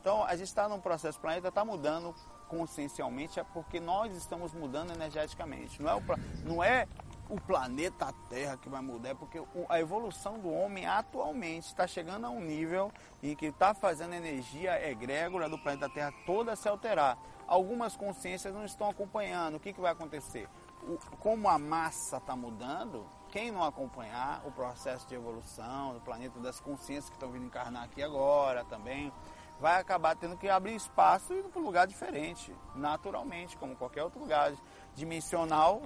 Então 0.00 0.24
a 0.24 0.36
gente 0.36 0.48
está 0.48 0.68
num 0.68 0.80
processo, 0.80 1.18
o 1.18 1.20
planeta 1.20 1.48
está 1.48 1.64
mudando 1.64 2.14
consciencialmente 2.52 3.40
é 3.40 3.44
porque 3.44 3.80
nós 3.80 4.14
estamos 4.14 4.52
mudando 4.52 4.92
energeticamente. 4.92 5.80
Não 5.80 5.90
é 5.90 5.94
o, 5.94 6.02
não 6.44 6.62
é 6.62 6.86
o 7.32 7.40
planeta 7.40 8.12
Terra 8.28 8.58
que 8.58 8.68
vai 8.68 8.82
mudar, 8.82 9.08
é 9.08 9.14
porque 9.14 9.42
a 9.70 9.80
evolução 9.80 10.38
do 10.38 10.52
homem 10.52 10.84
atualmente 10.84 11.66
está 11.66 11.86
chegando 11.86 12.26
a 12.26 12.30
um 12.30 12.40
nível 12.40 12.92
em 13.22 13.34
que 13.34 13.46
está 13.46 13.72
fazendo 13.72 14.12
a 14.12 14.18
energia 14.18 14.86
egrégora 14.86 15.48
do 15.48 15.58
planeta 15.58 15.88
Terra 15.88 16.12
toda 16.26 16.54
se 16.54 16.68
alterar. 16.68 17.16
Algumas 17.46 17.96
consciências 17.96 18.52
não 18.52 18.66
estão 18.66 18.90
acompanhando. 18.90 19.54
O 19.54 19.60
que, 19.60 19.72
que 19.72 19.80
vai 19.80 19.92
acontecer? 19.92 20.46
O, 20.82 20.98
como 21.16 21.48
a 21.48 21.58
massa 21.58 22.18
está 22.18 22.36
mudando, 22.36 23.06
quem 23.30 23.50
não 23.50 23.64
acompanhar 23.64 24.42
o 24.44 24.52
processo 24.52 25.08
de 25.08 25.14
evolução 25.14 25.94
do 25.94 26.00
planeta, 26.00 26.38
das 26.38 26.60
consciências 26.60 27.08
que 27.08 27.16
estão 27.16 27.30
vindo 27.30 27.46
encarnar 27.46 27.84
aqui 27.84 28.02
agora 28.02 28.62
também, 28.64 29.10
vai 29.58 29.80
acabar 29.80 30.16
tendo 30.16 30.36
que 30.36 30.50
abrir 30.50 30.74
espaço 30.74 31.32
e 31.32 31.38
ir 31.38 31.44
para 31.44 31.62
um 31.62 31.64
lugar 31.64 31.86
diferente, 31.86 32.54
naturalmente, 32.74 33.56
como 33.56 33.74
qualquer 33.74 34.02
outro 34.02 34.20
lugar. 34.20 34.52
Dimensional, 34.94 35.82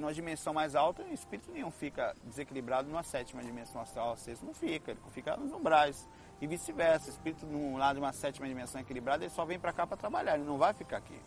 numa 0.00 0.12
dimensão 0.12 0.52
mais 0.52 0.74
alta, 0.74 1.02
o 1.02 1.12
espírito 1.12 1.50
nenhum 1.52 1.70
fica 1.70 2.14
desequilibrado 2.24 2.88
numa 2.88 3.04
sétima 3.04 3.42
dimensão 3.42 3.80
astral, 3.80 4.16
sexta 4.16 4.44
não 4.44 4.52
fica, 4.52 4.90
ele 4.90 5.00
fica 5.10 5.36
nos 5.36 5.52
umbrais. 5.52 6.08
E 6.40 6.46
vice-versa, 6.46 7.06
o 7.06 7.10
espírito 7.10 7.46
num 7.46 7.76
lado 7.76 7.96
de 7.96 8.00
uma 8.00 8.12
sétima 8.12 8.48
dimensão 8.48 8.80
equilibrada, 8.80 9.24
ele 9.24 9.32
só 9.32 9.44
vem 9.44 9.58
para 9.58 9.72
cá 9.72 9.86
para 9.86 9.96
trabalhar, 9.96 10.34
ele 10.34 10.44
não 10.44 10.58
vai 10.58 10.72
ficar 10.72 10.98
aqui. 10.98 11.20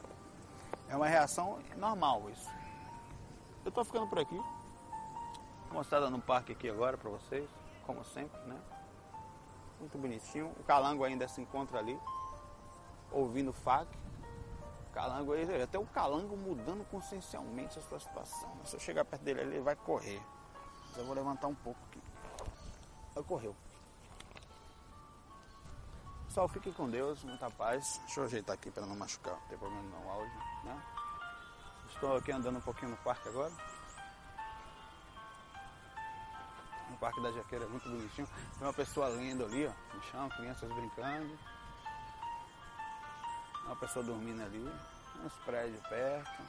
É 0.89 0.95
uma 0.95 1.07
reação 1.07 1.59
normal 1.77 2.29
isso. 2.29 2.49
Eu 3.63 3.69
estou 3.69 3.86
ficando 3.86 4.07
por 4.07 4.19
aqui. 4.19 4.36
Vou 4.36 5.73
mostrar 5.75 6.01
no 6.09 6.21
parque 6.21 6.51
aqui 6.51 6.69
agora 6.69 6.97
para 6.97 7.09
vocês, 7.09 7.47
como 7.86 8.03
sempre, 8.03 8.39
né? 8.41 8.59
muito 9.82 9.97
bonitinho. 9.97 10.51
O 10.59 10.63
calango 10.63 11.03
ainda 11.03 11.27
se 11.27 11.41
encontra 11.41 11.79
ali, 11.79 11.99
ouvindo 13.11 13.51
FAC. 13.51 13.88
O 14.92 14.94
calango, 14.94 15.32
até 15.64 15.80
o 15.80 15.86
calango 15.86 16.36
mudando 16.36 16.86
consciencialmente 16.92 17.80
a 17.80 17.82
sua 17.82 17.98
situação. 17.98 18.52
Se 18.66 18.76
eu 18.76 18.80
chegar 18.80 19.06
perto 19.06 19.24
dele, 19.24 19.39
ele 19.39 19.62
vai 19.62 19.74
correr. 19.74 20.22
Mas 20.89 20.98
eu 20.98 21.06
vou 21.06 21.16
levantar 21.16 21.48
um 21.48 21.56
pouco 21.56 21.80
aqui. 21.88 22.02
Ele 23.16 23.26
correu. 23.26 23.56
Pessoal, 26.26 26.50
fiquem 26.50 26.74
com 26.74 26.89
Deus, 26.89 27.24
muita 27.24 27.50
paz. 27.52 28.02
Deixa 28.04 28.20
eu 28.20 28.26
ajeitar 28.26 28.54
aqui 28.54 28.70
para 28.70 28.86
não 28.86 28.98
machucar, 28.98 29.34
não 29.34 29.48
tem 29.48 29.58
problema 29.58 29.84
não, 29.84 30.10
áudio, 30.10 30.39
né? 30.66 30.84
Estou 31.88 32.18
aqui 32.18 32.34
andando 32.34 32.58
um 32.58 32.62
pouquinho 32.62 32.92
no 32.92 32.98
parque 32.98 33.30
agora. 33.30 33.52
no 36.89 36.98
Parque 36.98 37.22
da 37.22 37.32
Jaqueira, 37.32 37.64
é 37.64 37.68
muito 37.70 37.88
bonitinho. 37.89 38.28
Tem 38.28 38.68
uma 38.68 38.74
pessoa 38.74 39.08
lendo 39.08 39.46
ali, 39.46 39.66
ó, 39.66 39.96
no 39.96 40.04
chão, 40.04 40.28
crianças 40.30 40.70
brincando. 40.74 41.39
Uma 43.72 43.78
pessoa 43.78 44.03
dormindo 44.03 44.43
ali, 44.43 44.69
uns 45.24 45.34
prédios 45.45 45.82
perto. 45.88 46.41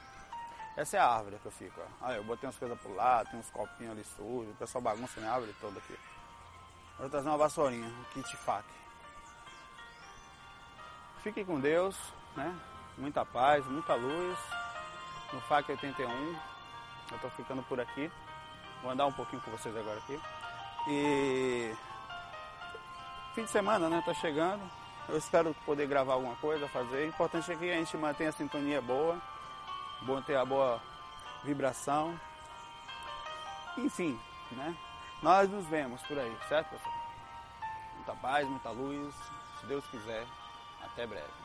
Essa 0.76 0.96
é 0.96 1.00
a 1.00 1.06
árvore 1.06 1.38
que 1.38 1.46
eu 1.46 1.52
fico, 1.52 1.80
ó. 1.80 2.06
Aí 2.06 2.16
eu 2.16 2.24
botei 2.24 2.48
umas 2.48 2.58
coisas 2.58 2.76
pro 2.80 2.96
lado, 2.96 3.30
tem 3.30 3.38
uns 3.38 3.48
copinhos 3.50 3.92
ali 3.92 4.02
sujos, 4.02 4.50
o 4.50 4.56
pessoal 4.58 4.82
bagunça 4.82 5.20
minha 5.20 5.32
árvore 5.32 5.54
toda 5.60 5.78
aqui. 5.78 5.96
Vou 6.98 7.08
trazer 7.08 7.28
uma 7.28 7.38
vassourinha, 7.38 7.86
um 7.86 8.04
kit 8.06 8.36
fac. 8.38 8.64
Fique 11.22 11.44
com 11.44 11.60
Deus, 11.60 11.96
né? 12.36 12.52
Muita 12.98 13.24
paz, 13.24 13.64
muita 13.66 13.94
luz. 13.94 14.38
No 15.32 15.40
FAC 15.42 15.70
81. 15.70 16.10
Eu 17.12 17.18
tô 17.20 17.30
ficando 17.30 17.62
por 17.62 17.78
aqui. 17.78 18.10
Vou 18.82 18.90
andar 18.90 19.06
um 19.06 19.12
pouquinho 19.12 19.40
com 19.42 19.52
vocês 19.52 19.76
agora 19.76 19.98
aqui. 20.00 20.20
E 20.88 21.72
fim 23.32 23.44
de 23.44 23.50
semana, 23.50 23.88
né? 23.88 24.02
Tá 24.04 24.12
chegando. 24.12 24.81
Eu 25.08 25.18
espero 25.18 25.54
poder 25.66 25.86
gravar 25.86 26.14
alguma 26.14 26.36
coisa, 26.36 26.68
fazer. 26.68 27.04
O 27.04 27.08
importante 27.08 27.52
é 27.52 27.56
que 27.56 27.70
a 27.70 27.74
gente 27.74 27.96
mantenha 27.96 28.30
a 28.30 28.32
sintonia 28.32 28.80
boa, 28.80 29.20
bom 30.02 30.20
ter 30.22 30.36
a 30.36 30.44
boa 30.44 30.80
vibração. 31.44 32.18
Enfim, 33.76 34.18
né? 34.52 34.76
Nós 35.22 35.48
nos 35.50 35.66
vemos 35.66 36.02
por 36.02 36.18
aí, 36.18 36.36
certo, 36.48 36.70
pessoal? 36.70 36.94
Muita 37.96 38.14
paz, 38.14 38.48
muita 38.48 38.70
luz. 38.70 39.14
Se 39.60 39.66
Deus 39.66 39.84
quiser, 39.86 40.26
até 40.82 41.06
breve. 41.06 41.41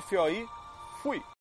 FOI, 0.00 0.48
fui! 1.02 1.24